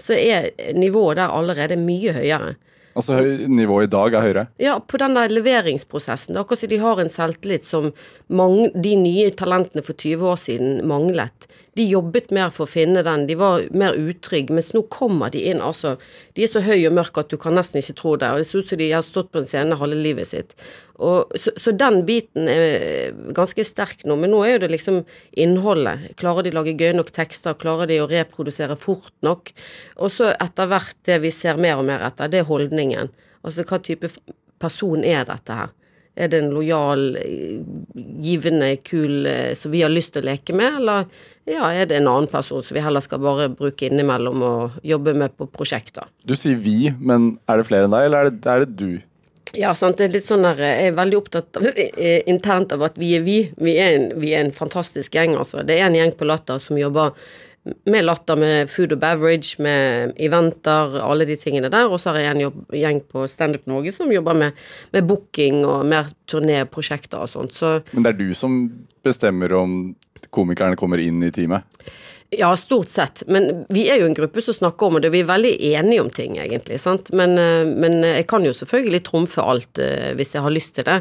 så 0.00 0.16
er 0.16 0.50
nivået 0.76 1.18
der 1.20 1.32
allerede 1.32 1.80
mye 1.80 2.14
høyere. 2.16 2.54
Altså 2.98 3.20
Nivået 3.48 3.86
i 3.86 3.92
dag 3.92 4.14
er 4.16 4.24
høyere? 4.24 4.46
Ja, 4.62 4.78
på 4.82 4.98
den 5.00 5.14
der 5.16 5.30
leveringsprosessen. 5.30 6.36
Er 6.36 6.42
akkurat 6.42 6.64
som 6.64 6.72
de 6.72 6.80
har 6.82 7.02
en 7.02 7.12
selvtillit 7.12 7.66
som 7.66 7.90
mange, 8.28 8.70
de 8.74 8.96
nye 8.98 9.30
talentene 9.30 9.84
for 9.86 9.94
20 9.98 10.26
år 10.32 10.40
siden 10.40 10.80
manglet. 10.90 11.49
De 11.78 11.84
jobbet 11.86 12.32
mer 12.34 12.50
for 12.50 12.66
å 12.66 12.70
finne 12.70 13.04
den, 13.06 13.28
de 13.28 13.36
var 13.38 13.62
mer 13.76 13.94
utrygge, 13.94 14.54
mens 14.56 14.72
nå 14.74 14.82
kommer 14.90 15.30
de 15.30 15.44
inn, 15.52 15.60
altså. 15.62 15.94
De 16.34 16.42
er 16.42 16.50
så 16.50 16.62
høye 16.64 16.88
og 16.88 16.96
mørke 16.98 17.22
at 17.22 17.30
du 17.30 17.38
kan 17.40 17.54
nesten 17.54 17.78
ikke 17.78 17.96
tro 18.00 18.14
det, 18.18 18.30
og 18.30 18.42
det 18.42 18.48
ser 18.48 18.64
ut 18.64 18.72
som 18.72 18.80
de 18.80 18.88
har 18.90 19.04
stått 19.06 19.30
på 19.30 19.42
en 19.42 19.46
scene 19.46 19.78
halve 19.78 19.98
livet 20.00 20.30
sitt. 20.32 20.56
Og, 21.00 21.32
så, 21.38 21.54
så, 21.56 21.72
den 21.72 22.02
biten 22.08 22.50
er 22.50 23.14
ganske 23.36 23.64
sterk 23.64 24.02
nå, 24.04 24.18
men 24.20 24.34
nå 24.34 24.42
er 24.44 24.56
jo 24.56 24.62
det 24.66 24.72
liksom 24.74 25.00
innholdet. 25.40 26.10
Klarer 26.20 26.44
de 26.44 26.52
å 26.52 26.58
lage 26.58 26.76
gøye 26.76 26.98
nok 26.98 27.14
tekster, 27.16 27.56
klarer 27.60 27.88
de 27.88 28.02
å 28.02 28.10
reprodusere 28.10 28.76
fort 28.76 29.14
nok? 29.24 29.54
Og 30.02 30.12
så 30.12 30.34
etter 30.34 30.68
hvert 30.68 30.98
det 31.08 31.22
vi 31.24 31.32
ser 31.32 31.60
mer 31.60 31.80
og 31.80 31.88
mer 31.88 32.04
etter, 32.10 32.28
det 32.28 32.42
er 32.42 32.50
holdningen. 32.50 33.14
Altså 33.40 33.64
hva 33.64 33.80
type 33.80 34.12
person 34.60 35.06
er 35.06 35.24
dette 35.28 35.56
her? 35.56 35.76
Er 36.20 36.28
det 36.28 36.40
en 36.42 36.50
lojal, 36.52 37.14
givende, 38.20 38.74
kul 38.84 39.24
som 39.56 39.72
vi 39.72 39.80
har 39.80 39.92
lyst 39.92 40.12
til 40.12 40.26
å 40.26 40.28
leke 40.32 40.52
med, 40.58 40.82
eller 40.82 41.06
ja, 41.50 41.68
er 41.74 41.90
det 41.90 41.98
en 41.98 42.08
annen 42.10 42.30
person 42.30 42.62
som 42.64 42.76
vi 42.76 42.82
heller 42.84 43.04
skal 43.04 43.20
bare 43.22 43.50
bruke 43.52 43.88
innimellom 43.88 44.42
og 44.46 44.80
jobbe 44.86 45.14
med 45.18 45.36
på 45.38 45.48
prosjekter? 45.50 46.08
Du 46.26 46.36
sier 46.38 46.58
vi, 46.60 46.92
men 46.98 47.34
er 47.50 47.60
det 47.60 47.68
flere 47.68 47.88
enn 47.88 47.94
deg, 47.94 48.08
eller 48.08 48.26
er 48.26 48.32
det, 48.32 48.40
er 48.46 48.64
det 48.64 48.76
du? 48.78 48.90
Ja, 49.58 49.74
sant. 49.74 49.98
Det 49.98 50.06
er 50.06 50.14
litt 50.14 50.26
sånn 50.26 50.46
der, 50.46 50.60
Jeg 50.62 50.90
er 50.92 50.98
veldig 50.98 51.18
opptatt 51.18 51.58
av, 51.58 51.68
internt 52.30 52.72
av 52.72 52.84
at 52.86 52.98
vi 53.00 53.16
er 53.18 53.24
vi. 53.26 53.38
Vi 53.58 53.76
er, 53.82 53.96
en, 53.98 54.10
vi 54.22 54.34
er 54.34 54.44
en 54.44 54.54
fantastisk 54.54 55.16
gjeng, 55.18 55.34
altså. 55.38 55.64
Det 55.66 55.78
er 55.78 55.88
en 55.88 55.98
gjeng 55.98 56.14
på 56.18 56.28
Latter 56.28 56.60
som 56.62 56.78
jobber 56.78 57.16
med 57.84 58.04
latter, 58.04 58.38
med 58.40 58.70
food 58.72 58.94
og 58.94 59.00
beverage, 59.02 59.58
med 59.60 60.14
eventer, 60.16 60.94
alle 61.04 61.26
de 61.28 61.36
tingene 61.36 61.68
der. 61.72 61.90
Og 61.90 62.00
så 62.00 62.14
har 62.14 62.22
jeg 62.22 62.34
en 62.34 62.44
jobb, 62.46 62.60
gjeng 62.72 63.02
på 63.10 63.26
Standup 63.28 63.66
Norge 63.68 63.92
som 63.92 64.12
jobber 64.12 64.38
med, 64.38 64.62
med 64.94 65.08
booking 65.08 65.64
og 65.68 65.84
mer 65.88 66.08
turnéprosjekter 66.30 67.20
og 67.20 67.32
sånt. 67.32 67.56
Så, 67.56 67.80
Men 67.92 68.06
det 68.06 68.14
er 68.14 68.20
du 68.22 68.30
som 68.38 68.62
bestemmer 69.04 69.52
om 69.58 69.76
komikerne 70.30 70.78
kommer 70.78 71.02
inn 71.02 71.22
i 71.26 71.32
teamet? 71.34 71.66
Ja, 72.32 72.56
stort 72.56 72.88
sett. 72.88 73.22
Men 73.26 73.64
vi 73.68 73.88
er 73.90 73.98
jo 73.98 74.06
en 74.06 74.14
gruppe 74.14 74.38
som 74.40 74.54
snakker 74.54 74.86
om 74.86 75.00
det. 75.02 75.10
Vi 75.10 75.24
er 75.24 75.26
veldig 75.26 75.50
enige 75.72 76.02
om 76.04 76.10
ting, 76.14 76.36
egentlig. 76.38 76.78
sant? 76.78 77.10
Men, 77.10 77.34
men 77.82 78.04
jeg 78.06 78.28
kan 78.30 78.44
jo 78.46 78.52
selvfølgelig 78.54 79.00
trumfe 79.08 79.42
alt 79.42 79.80
hvis 80.14 80.36
jeg 80.36 80.44
har 80.44 80.54
lyst 80.54 80.76
til 80.76 80.86
det. 80.86 81.00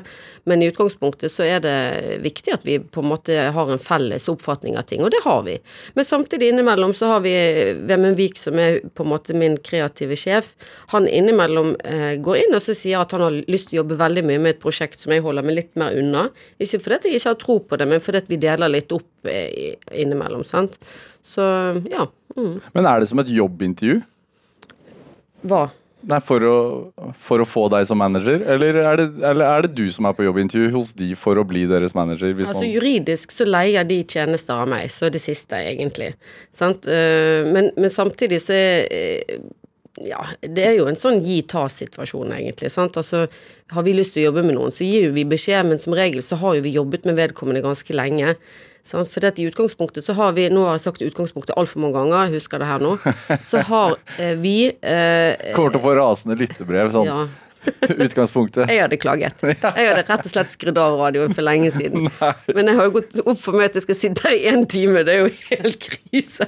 Men 0.49 0.63
i 0.63 0.69
utgangspunktet 0.71 1.29
så 1.29 1.45
er 1.45 1.61
det 1.61 1.75
viktig 2.23 2.55
at 2.55 2.65
vi 2.65 2.79
på 2.81 3.03
en 3.03 3.11
måte 3.11 3.35
har 3.53 3.69
en 3.69 3.81
felles 3.81 4.25
oppfatning 4.31 4.79
av 4.81 4.87
ting, 4.89 5.03
og 5.05 5.13
det 5.13 5.21
har 5.21 5.43
vi. 5.45 5.59
Men 5.93 6.07
samtidig 6.07 6.49
innimellom 6.49 6.95
så 6.97 7.11
har 7.13 7.21
vi 7.21 7.35
Vemund 7.85 8.17
Vik, 8.17 8.41
som 8.41 8.57
er 8.57 8.79
på 8.89 9.05
en 9.05 9.11
måte 9.13 9.37
min 9.37 9.59
kreative 9.61 10.17
sjef. 10.17 10.55
Han 10.95 11.05
innimellom 11.05 11.75
eh, 11.85 12.15
går 12.17 12.41
inn 12.41 12.57
og 12.57 12.65
så 12.65 12.73
sier 12.73 13.03
at 13.03 13.13
han 13.13 13.27
har 13.27 13.37
lyst 13.45 13.69
til 13.69 13.77
å 13.77 13.83
jobbe 13.83 13.99
veldig 14.01 14.25
mye 14.31 14.41
med 14.41 14.55
et 14.55 14.65
prosjekt 14.65 14.97
som 15.03 15.13
jeg 15.13 15.21
holder 15.25 15.45
meg 15.45 15.59
litt 15.59 15.77
mer 15.77 15.93
unna. 15.93 16.25
Ikke 16.57 16.81
fordi 16.81 17.13
jeg 17.13 17.21
ikke 17.21 17.35
har 17.35 17.41
tro 17.45 17.61
på 17.69 17.77
det, 17.77 17.89
men 17.93 18.01
fordi 18.01 18.25
vi 18.33 18.41
deler 18.41 18.73
litt 18.73 18.97
opp 18.97 19.05
eh, 19.27 19.75
innimellom, 19.91 20.45
sant. 20.47 20.79
Så 21.25 21.43
ja. 21.89 22.07
Mm. 22.37 22.55
Men 22.73 22.87
er 22.87 23.01
det 23.01 23.09
som 23.09 23.19
et 23.21 23.33
jobbintervju? 23.33 23.99
Hva? 25.49 25.67
Nei, 26.09 26.21
for 26.23 26.43
å, 26.47 26.57
for 27.19 27.43
å 27.43 27.47
få 27.47 27.65
deg 27.73 27.83
som 27.89 27.99
manager, 27.99 28.39
eller 28.47 28.77
er, 28.79 29.01
det, 29.01 29.07
eller 29.19 29.43
er 29.43 29.65
det 29.65 29.73
du 29.75 29.89
som 29.91 30.07
er 30.07 30.15
på 30.15 30.23
jobbintervju 30.23 30.69
hos 30.71 30.93
de 30.95 31.09
for 31.19 31.35
å 31.35 31.43
bli 31.47 31.65
deres 31.67 31.91
manager? 31.97 32.31
altså 32.45 32.63
Juridisk 32.63 33.35
så 33.35 33.47
leier 33.49 33.83
de 33.87 33.97
tjenester 34.07 34.63
av 34.63 34.71
meg, 34.71 34.87
så 34.95 35.09
er 35.09 35.15
det 35.17 35.19
siste, 35.25 35.59
egentlig. 35.59 36.13
Sant? 36.55 36.87
Men, 36.87 37.73
men 37.75 37.91
samtidig 37.91 38.39
så 38.45 38.55
er 38.55 39.41
ja, 40.05 40.21
det 40.41 40.63
er 40.63 40.77
jo 40.77 40.87
en 40.89 40.97
sånn 40.97 41.19
gi-ta-situasjon, 41.25 42.31
egentlig. 42.37 42.71
sant? 42.71 42.97
Altså, 42.99 43.25
Har 43.73 43.83
vi 43.85 43.93
lyst 43.93 44.15
til 44.15 44.23
å 44.23 44.29
jobbe 44.29 44.45
med 44.47 44.55
noen, 44.55 44.73
så 44.73 44.87
gir 44.87 45.09
jo 45.09 45.15
vi 45.15 45.25
beskjed, 45.27 45.67
men 45.67 45.81
som 45.81 45.93
regel 45.97 46.23
så 46.25 46.39
har 46.41 46.55
jo 46.57 46.65
vi 46.65 46.75
jobbet 46.77 47.05
med 47.05 47.19
vedkommende 47.19 47.61
ganske 47.65 47.93
lenge. 47.93 48.35
For 48.87 49.25
i 49.29 49.45
utgangspunktet 49.45 50.05
så 50.05 50.15
har 50.17 50.33
vi 50.33 50.47
Nå 50.49 50.63
har 50.65 50.77
jeg 50.77 50.85
sagt 50.87 51.03
utgangspunktet 51.05 51.57
altfor 51.59 51.83
mange 51.83 51.99
ganger, 51.99 52.29
jeg 52.29 52.39
husker 52.39 52.61
det 52.61 52.69
her 52.69 52.81
nå. 52.83 52.95
Så 53.49 53.61
har 53.67 53.99
eh, 54.17 54.33
vi 54.39 54.55
eh, 54.69 55.53
Kommer 55.53 55.75
til 55.75 55.81
å 55.81 55.85
få 55.85 55.93
rasende 55.99 56.39
lyttebrev. 56.39 56.91
sånn 56.95 57.07
Ja. 57.09 57.21
Utgangspunktet. 58.05 58.69
Jeg 58.71 58.79
hadde 58.79 58.97
klaget. 59.01 59.41
Jeg 59.43 59.57
hadde 59.59 60.03
rett 60.07 60.23
og 60.23 60.31
slett 60.31 60.47
skrudd 60.47 60.77
av 60.79 60.95
radioen 60.95 61.33
for 61.35 61.43
lenge 61.43 61.73
siden. 61.75 62.07
Men 62.55 62.71
jeg 62.71 62.77
har 62.79 62.87
jo 62.87 62.93
gått 62.95 63.19
opp 63.19 63.41
for 63.41 63.57
meg 63.59 63.69
at 63.69 63.79
jeg 63.79 63.83
skal 63.83 63.97
sitte 63.99 64.29
her 64.29 64.37
i 64.37 64.45
én 64.53 64.63
time, 64.69 65.03
det 65.03 65.17
er 65.17 65.25
jo 65.25 65.33
helt 65.49 65.89
krise. 65.97 66.47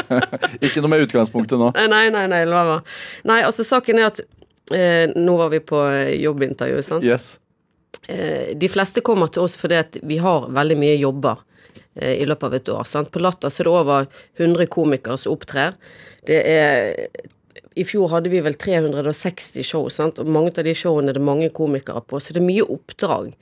Ikke 0.64 0.78
noe 0.84 0.92
med 0.94 1.08
utgangspunktet 1.08 1.58
nå. 1.58 1.72
Nei, 1.90 2.04
nei, 2.14 2.26
nei, 2.30 2.44
la 2.46 2.62
meg 2.70 2.92
Nei, 3.26 3.40
altså 3.42 3.66
saken 3.66 3.98
er 3.98 4.12
at 4.12 4.22
eh, 4.70 5.10
nå 5.18 5.34
var 5.42 5.50
vi 5.52 5.58
på 5.64 5.80
jobbintervju, 6.22 6.84
sant. 6.86 7.06
Yes. 7.06 7.34
Eh, 8.08 8.54
de 8.54 8.68
fleste 8.70 9.02
kommer 9.04 9.30
til 9.32 9.46
oss 9.46 9.56
fordi 9.58 9.78
at 9.80 9.98
vi 10.06 10.18
har 10.22 10.48
veldig 10.52 10.76
mye 10.78 10.96
jobber 11.00 11.42
eh, 11.42 11.53
i 12.02 12.26
løpet 12.26 12.48
av 12.48 12.56
et 12.58 12.68
år. 12.74 12.84
Sant? 12.88 13.12
På 13.14 13.22
Latter 13.22 13.52
så 13.52 13.62
er 13.62 13.68
det 13.68 13.74
over 13.74 14.10
100 14.40 14.66
komikere 14.72 15.18
som 15.20 15.34
opptrer. 15.36 15.76
Det 16.26 16.40
er 16.50 17.08
I 17.74 17.84
fjor 17.86 18.08
hadde 18.12 18.30
vi 18.30 18.40
vel 18.42 18.54
360 18.54 19.66
show, 19.66 19.88
sant? 19.90 20.18
og 20.22 20.30
mange 20.30 20.52
av 20.54 20.66
de 20.66 20.74
showene 20.78 21.10
er 21.10 21.18
det 21.18 21.24
mange 21.26 21.48
komikere 21.54 22.02
på, 22.06 22.20
så 22.22 22.34
det 22.34 22.42
er 22.42 22.46
mye 22.46 22.66
oppdrag. 22.70 23.32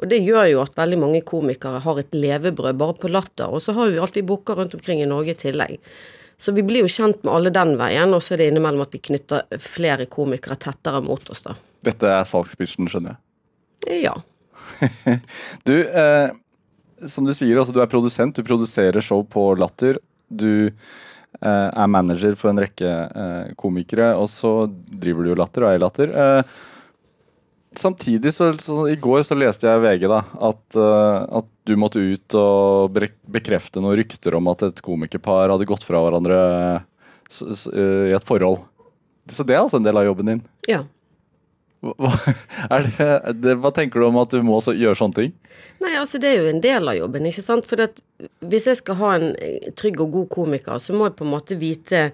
Og 0.00 0.08
det 0.08 0.22
gjør 0.24 0.48
jo 0.48 0.62
at 0.62 0.78
veldig 0.80 0.98
mange 1.00 1.20
komikere 1.28 1.82
har 1.84 2.00
et 2.00 2.16
levebrød 2.16 2.80
bare 2.80 2.96
på 3.00 3.10
Latter, 3.12 3.52
og 3.52 3.60
så 3.60 3.76
har 3.76 3.92
vi 3.92 4.00
alt 4.00 4.16
vi 4.16 4.24
booker 4.24 4.56
rundt 4.56 4.76
omkring 4.78 5.04
i 5.04 5.08
Norge 5.08 5.36
i 5.36 5.40
tillegg. 5.44 5.76
Så 6.42 6.56
vi 6.56 6.64
blir 6.66 6.82
jo 6.82 6.90
kjent 6.90 7.20
med 7.22 7.34
alle 7.36 7.52
den 7.54 7.76
veien, 7.78 8.16
og 8.16 8.24
så 8.24 8.34
er 8.34 8.42
det 8.42 8.48
innimellom 8.50 8.82
at 8.82 8.96
vi 8.96 9.02
knytter 9.10 9.60
flere 9.62 10.08
komikere 10.10 10.56
tettere 10.58 10.98
mot 11.04 11.28
oss, 11.30 11.44
da. 11.44 11.54
Dette 11.86 12.08
er 12.10 12.24
salgspitchen, 12.26 12.88
skjønner 12.90 13.14
jeg. 13.14 14.02
Ja. 14.08 14.16
Du, 15.68 15.74
eh, 15.74 16.32
som 17.10 17.24
du 17.26 17.32
sier, 17.34 17.56
altså 17.58 17.72
du 17.74 17.80
er 17.82 17.90
produsent, 17.90 18.36
du 18.36 18.42
produserer 18.46 19.00
show 19.04 19.22
på 19.24 19.46
Latter. 19.58 19.98
Du 20.30 20.68
eh, 20.68 21.68
er 21.72 21.88
manager 21.90 22.34
for 22.38 22.50
en 22.52 22.60
rekke 22.62 22.88
eh, 22.88 23.52
komikere, 23.58 24.12
og 24.20 24.28
så 24.32 24.68
driver 24.70 25.24
du 25.26 25.32
jo 25.32 25.38
Latter 25.40 25.64
og 25.66 25.72
er 25.72 25.80
i 25.80 25.82
Latter. 25.82 26.12
Eh, 26.12 26.54
samtidig, 27.78 28.32
så, 28.34 28.50
så 28.60 28.86
i 28.92 28.96
går 29.00 29.22
så 29.26 29.36
leste 29.38 29.68
jeg 29.68 29.80
VG 29.84 30.08
da, 30.12 30.22
at, 30.50 30.62
eh, 30.76 31.18
at 31.40 31.48
du 31.68 31.76
måtte 31.80 32.02
ut 32.02 32.36
og 32.38 32.96
bekrefte 33.32 33.80
noen 33.80 33.96
rykter 34.00 34.34
om 34.38 34.50
at 34.52 34.64
et 34.68 34.82
komikerpar 34.84 35.52
hadde 35.54 35.68
gått 35.70 35.84
fra 35.86 36.02
hverandre 36.04 36.38
s- 37.30 37.68
eh, 37.72 38.10
i 38.10 38.16
et 38.16 38.26
forhold. 38.28 38.60
Så 39.30 39.44
det 39.46 39.54
er 39.56 39.62
altså 39.62 39.78
en 39.78 39.86
del 39.86 39.96
av 40.00 40.08
jobben 40.10 40.26
din. 40.34 40.42
ja. 40.68 40.82
Hva, 41.82 42.12
det, 42.86 43.06
det, 43.42 43.56
hva 43.58 43.72
tenker 43.74 43.98
du 43.98 44.06
om 44.06 44.20
at 44.22 44.30
du 44.30 44.44
må 44.46 44.60
gjøre 44.62 44.98
sånne 44.98 45.18
ting? 45.18 45.32
Nei, 45.82 45.96
altså 45.98 46.20
det 46.22 46.30
er 46.30 46.44
jo 46.44 46.52
en 46.52 46.62
del 46.62 46.86
av 46.88 46.98
jobben, 46.98 47.26
ikke 47.26 47.42
sant. 47.42 47.66
For 47.66 47.82
hvis 48.46 48.68
jeg 48.70 48.78
skal 48.78 48.98
ha 49.00 49.10
en 49.16 49.32
eh, 49.34 49.72
trygg 49.78 49.98
og 50.04 50.14
god 50.14 50.28
komiker, 50.36 50.78
så 50.78 50.94
må 50.94 51.08
jeg 51.08 51.18
på 51.18 51.26
en 51.26 51.34
måte 51.34 51.58
vite 51.58 52.04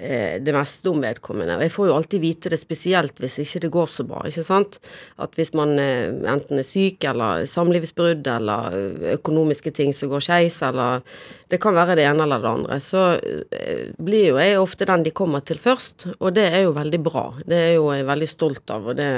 det 0.00 0.52
meste 0.54 0.88
om 0.88 1.02
vedkommende. 1.02 1.58
Og 1.58 1.64
jeg 1.66 1.72
får 1.74 1.88
jo 1.88 1.94
alltid 1.96 2.22
vite 2.22 2.50
det, 2.52 2.58
spesielt 2.60 3.18
hvis 3.20 3.36
ikke 3.42 3.60
det 3.64 3.70
går 3.74 3.90
så 3.92 4.06
bra, 4.08 4.22
ikke 4.28 4.44
sant. 4.46 4.78
At 5.20 5.36
hvis 5.36 5.52
man 5.58 5.74
eh, 5.82 6.08
enten 6.30 6.60
er 6.60 6.66
syk, 6.66 7.04
eller 7.10 7.44
samlivsbrudd, 7.50 8.24
eller 8.32 8.76
eh, 8.76 9.06
økonomiske 9.18 9.72
ting 9.76 9.92
som 9.96 10.12
går 10.12 10.24
skeis, 10.24 10.60
eller 10.66 11.04
Det 11.50 11.58
kan 11.58 11.74
være 11.74 11.96
det 11.98 12.04
ene 12.06 12.22
eller 12.22 12.38
det 12.40 12.50
andre. 12.50 12.80
Så 12.80 13.00
eh, 13.18 13.90
blir 13.98 14.30
jo 14.30 14.38
jeg 14.38 14.60
ofte 14.60 14.86
den 14.88 15.02
de 15.02 15.10
kommer 15.10 15.40
til 15.40 15.58
først, 15.58 16.06
og 16.18 16.34
det 16.34 16.46
er 16.48 16.62
jo 16.64 16.76
veldig 16.76 17.00
bra. 17.02 17.26
Det 17.44 17.58
er 17.58 17.72
jo 17.74 17.90
jeg 17.92 18.06
veldig 18.06 18.30
stolt 18.30 18.70
av, 18.70 18.86
og 18.86 18.96
det 18.96 19.10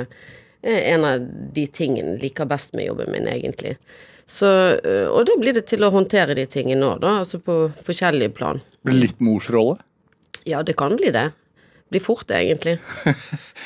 er 0.63 0.81
en 0.95 1.05
av 1.05 1.29
de 1.53 1.67
tingene 1.67 2.17
jeg 2.17 2.23
liker 2.23 2.49
best 2.49 2.75
med 2.75 2.89
jobben 2.89 3.13
min, 3.13 3.29
egentlig. 3.29 3.77
Så, 4.27 4.49
og 5.11 5.25
da 5.27 5.35
blir 5.37 5.53
det 5.53 5.67
til 5.69 5.83
å 5.85 5.91
håndtere 5.93 6.35
de 6.39 6.47
tingene 6.47 6.87
òg, 6.87 7.01
da, 7.03 7.19
altså 7.25 7.43
på 7.43 7.67
forskjellige 7.85 8.33
plan. 8.39 8.63
Blir 8.87 8.97
det 8.97 9.09
litt 9.09 9.21
morsrolle? 9.21 9.81
Ja, 10.49 10.63
det 10.67 10.75
kan 10.79 10.97
bli 10.99 11.11
det. 11.15 11.31
Blir 11.93 12.01
fort 12.01 12.25
det, 12.29 12.39
egentlig. 12.41 12.79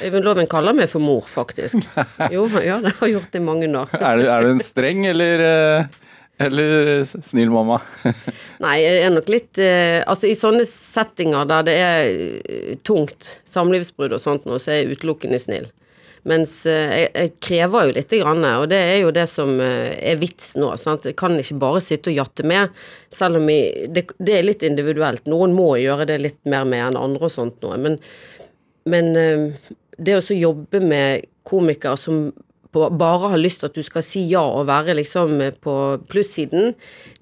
Øyvind 0.02 0.24
Loven 0.26 0.48
kaller 0.50 0.74
meg 0.74 0.90
for 0.90 1.02
mor, 1.02 1.28
faktisk. 1.30 1.78
Jo, 2.34 2.48
ja, 2.58 2.80
det 2.82 2.96
har 2.98 3.12
gjort 3.12 3.30
det 3.32 3.38
i 3.38 3.44
mange 3.46 3.68
år. 3.70 3.92
Er 4.00 4.18
du, 4.18 4.26
er 4.26 4.42
du 4.42 4.50
en 4.50 4.62
streng 4.64 5.06
eller, 5.06 5.44
eh, 5.46 6.02
eller 6.42 7.04
snill 7.06 7.52
mamma? 7.54 7.78
Nei, 8.64 8.80
jeg 8.82 9.04
er 9.06 9.14
nok 9.14 9.30
litt 9.30 9.60
eh, 9.62 10.02
Altså, 10.02 10.26
i 10.28 10.36
sånne 10.36 10.66
settinger 10.68 11.46
der 11.48 11.68
det 11.68 11.76
er 11.84 12.10
eh, 12.10 12.74
tungt, 12.86 13.30
samlivsbrudd 13.46 14.18
og 14.18 14.22
sånt 14.24 14.48
nå, 14.48 14.58
så 14.58 14.74
er 14.74 14.82
jeg 14.82 14.96
utelukkende 14.98 15.40
snill. 15.40 15.70
Mens 16.26 16.52
eh, 16.66 17.06
jeg, 17.06 17.34
krever 17.44 17.86
jo 17.86 17.94
lite 17.94 18.18
grann, 18.18 18.42
og 18.58 18.66
det 18.72 18.78
er 18.82 18.96
jo 19.04 19.12
det 19.14 19.28
som 19.30 19.52
eh, 19.62 19.94
er 20.10 20.18
vits 20.18 20.56
nå. 20.58 20.72
Sant? 20.80 21.06
Jeg 21.06 21.18
kan 21.18 21.36
ikke 21.38 21.58
bare 21.62 21.82
sitte 21.84 22.10
og 22.10 22.18
jatte 22.18 22.46
med, 22.46 22.72
selv 23.14 23.38
om 23.38 23.46
jeg, 23.52 23.86
det, 23.94 24.08
det 24.18 24.34
er 24.34 24.48
litt 24.48 24.64
individuelt. 24.66 25.28
Noen 25.30 25.54
må 25.54 25.74
gjøre 25.78 26.08
det 26.10 26.18
litt 26.24 26.40
mer 26.50 26.66
med 26.66 26.82
enn 26.88 26.98
andre 26.98 27.28
og 27.28 27.34
sånt 27.34 27.62
noe. 27.62 27.78
Men, 27.78 28.00
men 28.90 29.12
eh, 29.20 29.70
det 29.96 30.18
å 30.18 30.24
så 30.24 30.34
jobbe 30.34 30.82
med 30.82 31.30
komikere 31.46 31.94
som 32.00 32.26
bare 32.76 33.30
har 33.32 33.38
lyst 33.40 33.62
til 33.62 33.70
at 33.70 33.76
du 33.78 33.84
skal 33.86 34.04
si 34.04 34.24
ja 34.28 34.42
og 34.42 34.66
være 34.68 34.98
liksom 34.98 35.38
på 35.64 35.76
plussiden, 36.10 36.74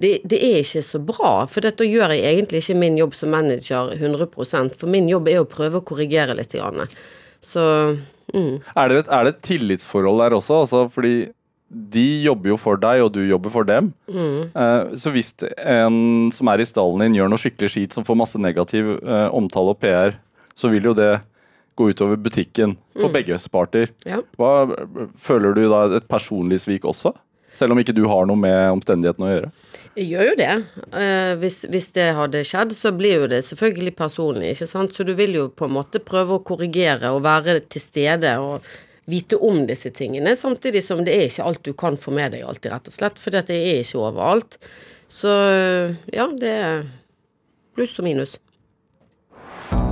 det, 0.02 0.16
det 0.26 0.40
er 0.42 0.62
ikke 0.62 0.82
så 0.82 0.99
bra. 0.99 1.34
For 1.50 1.62
dette 1.62 1.87
gjør 1.87 2.16
jeg 2.16 2.25
egentlig 2.32 2.64
ikke 2.64 2.80
min 2.80 2.99
jobb 2.99 3.14
som 3.14 3.30
manager 3.37 3.92
100% 3.94 4.80
for 4.80 4.90
min 4.90 5.12
jobb 5.12 5.30
er 5.30 5.44
å 5.44 5.49
prøve 5.49 5.78
å 5.78 5.87
korrigere 5.87 6.34
litt. 6.34 6.56
Grann. 6.56 6.88
Så 7.44 7.62
mm. 8.34 8.52
Er 8.74 8.90
det, 8.90 9.00
et, 9.04 9.08
er 9.08 9.24
det 9.24 9.34
et 9.36 9.42
tillitsforhold 9.48 10.22
der 10.24 10.36
også? 10.36 10.60
Altså, 10.64 10.84
fordi 10.92 11.14
de 11.74 12.04
jobber 12.22 12.52
jo 12.52 12.56
for 12.60 12.78
deg, 12.78 13.02
og 13.02 13.12
du 13.14 13.22
jobber 13.24 13.50
for 13.50 13.66
dem. 13.66 13.90
Eh, 14.54 14.94
så 15.00 15.10
hvis 15.14 15.32
en 15.58 16.30
som 16.34 16.50
er 16.52 16.62
i 16.62 16.66
stallen 16.68 17.02
din 17.06 17.18
gjør 17.18 17.32
noe 17.32 17.40
skikkelig 17.40 17.72
skit 17.72 17.96
som 17.96 18.06
får 18.06 18.18
masse 18.20 18.40
negativ 18.40 18.96
eh, 19.00 19.28
omtale 19.34 19.74
og 19.74 19.80
PR, 19.82 20.14
så 20.54 20.70
vil 20.70 20.90
jo 20.90 20.94
det 20.96 21.16
gå 21.74 21.88
utover 21.90 22.20
butikken 22.20 22.76
for 22.94 23.10
begge 23.10 23.38
parter. 23.50 23.90
ja. 24.06 24.20
Hva, 24.38 24.68
føler 25.18 25.56
du 25.56 25.64
da 25.70 25.80
et 25.98 26.06
personlig 26.06 26.60
svik 26.62 26.84
også? 26.86 27.10
Selv 27.54 27.75
om 27.75 27.80
ikke 27.80 27.94
du 27.96 28.04
har 28.11 28.26
noe 28.28 28.38
med 28.38 28.58
omstendighetene 28.75 29.26
å 29.28 29.34
gjøre? 29.34 29.50
Jeg 29.94 30.08
gjør 30.11 30.28
jo 30.30 30.38
det. 30.40 30.54
Eh, 30.99 31.34
hvis, 31.38 31.61
hvis 31.70 31.92
det 31.94 32.08
hadde 32.16 32.42
skjedd, 32.46 32.75
så 32.75 32.90
blir 32.96 33.20
jo 33.23 33.28
det 33.30 33.44
selvfølgelig 33.46 33.94
personlig, 33.99 34.54
ikke 34.56 34.70
sant. 34.70 34.94
Så 34.96 35.06
du 35.06 35.14
vil 35.18 35.37
jo 35.38 35.46
på 35.54 35.68
en 35.68 35.76
måte 35.76 36.02
prøve 36.02 36.38
å 36.38 36.42
korrigere 36.46 37.12
og 37.14 37.23
være 37.26 37.61
til 37.70 37.82
stede 37.82 38.34
og 38.42 38.66
vite 39.11 39.37
om 39.37 39.66
disse 39.68 39.92
tingene, 39.94 40.32
samtidig 40.37 40.80
som 40.82 41.02
det 41.04 41.12
er 41.14 41.28
ikke 41.28 41.44
alt 41.44 41.62
du 41.66 41.75
kan 41.76 41.99
få 42.00 42.14
med 42.16 42.32
deg 42.34 42.46
alltid, 42.49 42.73
rett 42.73 42.90
og 42.90 42.96
slett. 42.96 43.20
For 43.20 43.34
det 43.34 43.44
er 43.52 43.82
ikke 43.84 44.00
overalt. 44.02 44.58
Så 45.12 45.30
ja, 46.11 46.26
det 46.40 46.54
er 46.64 46.88
pluss 47.76 47.99
og 48.00 48.08
minus. 48.08 48.38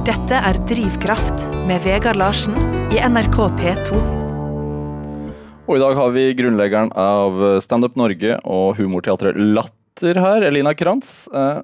Dette 0.08 0.34
er 0.34 0.58
Drivkraft 0.66 1.46
med 1.68 1.84
Vegard 1.84 2.18
Larsen 2.18 2.58
i 2.90 2.98
NRK 3.06 3.38
P2. 3.60 4.21
Og 5.72 5.78
i 5.78 5.80
dag 5.80 5.94
har 5.96 6.10
vi 6.12 6.22
grunnleggeren 6.36 6.90
av 7.00 7.38
Standup 7.64 7.94
Norge 7.96 8.34
og 8.44 8.74
humorteatret 8.76 9.38
Latter 9.40 10.18
her, 10.20 10.44
Elina 10.50 10.74
Krantz. 10.76 11.30
Eh, 11.32 11.62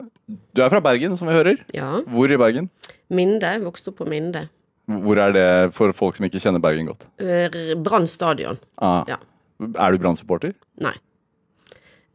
Du 0.52 0.62
er 0.64 0.68
fra 0.72 0.80
Bergen, 0.80 1.12
som 1.16 1.28
vi 1.28 1.34
hører. 1.36 1.58
Ja. 1.76 2.00
Hvor 2.08 2.32
i 2.32 2.38
Bergen? 2.40 2.70
Minde. 3.12 3.44
Jeg 3.44 3.60
Vokste 3.64 3.92
opp 3.92 3.98
på 4.00 4.06
Minde. 4.08 4.46
Hvor 4.88 5.20
er 5.20 5.32
det 5.36 5.46
for 5.76 5.92
folk 5.92 6.16
som 6.16 6.24
ikke 6.24 6.40
kjenner 6.40 6.60
Bergen 6.60 6.88
godt? 6.88 7.04
Eh, 7.20 7.74
Brann 7.76 8.06
stadion. 8.08 8.56
Ah. 8.80 9.04
Ja. 9.08 9.16
Er 9.76 9.92
du 9.92 9.98
Brann-supporter? 10.00 10.54
Nei. 10.80 10.94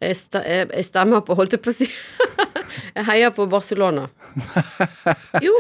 Jeg, 0.04 0.20
sta 0.20 0.44
jeg, 0.48 0.70
jeg 0.74 0.88
stemmer 0.88 1.24
på, 1.26 1.38
holdt 1.40 1.56
jeg 1.56 1.64
på 1.64 1.72
å 1.72 1.78
si 1.78 1.90
Jeg 2.94 3.06
heier 3.08 3.32
på 3.34 3.46
Barcelona. 3.50 4.08
Jo. 5.42 5.54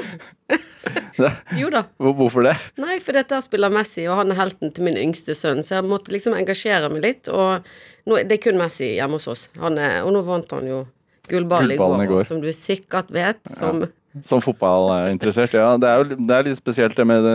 jo 1.61 1.69
da. 1.73 1.83
Hvorfor 2.01 2.45
det? 2.45 2.53
Nei, 2.81 2.99
for 3.03 3.17
dette 3.17 3.39
spiller 3.45 3.73
Messi, 3.73 4.05
og 4.09 4.19
han 4.19 4.33
er 4.33 4.39
helten 4.39 4.73
til 4.73 4.85
min 4.87 4.97
yngste 4.99 5.35
sønn, 5.37 5.63
så 5.65 5.79
jeg 5.79 5.87
måtte 5.89 6.13
liksom 6.13 6.35
engasjere 6.37 6.91
meg 6.93 7.05
litt. 7.05 7.31
Og 7.33 7.65
nå, 8.09 8.19
det 8.21 8.37
er 8.37 8.43
kun 8.43 8.59
Messi 8.61 8.93
hjemme 8.95 9.17
hos 9.17 9.29
oss. 9.31 9.47
Han 9.61 9.79
er, 9.81 10.01
og 10.05 10.13
nå 10.15 10.21
vant 10.27 10.53
han 10.53 10.69
jo 10.69 10.83
gullball 11.29 11.73
i 11.73 11.79
går, 11.79 12.05
går. 12.09 12.23
som 12.29 12.41
du 12.43 12.49
sikkert 12.53 13.13
vet, 13.13 13.41
som 13.49 13.85
Som 14.21 14.43
fotballinteressert, 14.45 15.55
ja. 15.57 15.71
Det 15.81 15.89
er 15.89 16.01
jo 16.01 16.17
det 16.19 16.33
er 16.35 16.43
litt 16.45 16.59
spesielt 16.59 16.93
det 16.93 17.05
med 17.09 17.25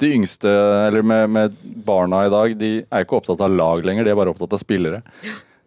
de 0.00 0.12
yngste, 0.16 0.48
eller 0.86 1.04
med, 1.04 1.28
med 1.28 1.58
barna 1.84 2.22
i 2.24 2.30
dag. 2.32 2.54
De 2.56 2.70
er 2.80 3.04
ikke 3.04 3.18
opptatt 3.18 3.42
av 3.44 3.52
lag 3.52 3.84
lenger, 3.84 4.06
de 4.06 4.14
er 4.14 4.16
bare 4.16 4.32
opptatt 4.32 4.56
av 4.56 4.62
spillere. 4.62 5.02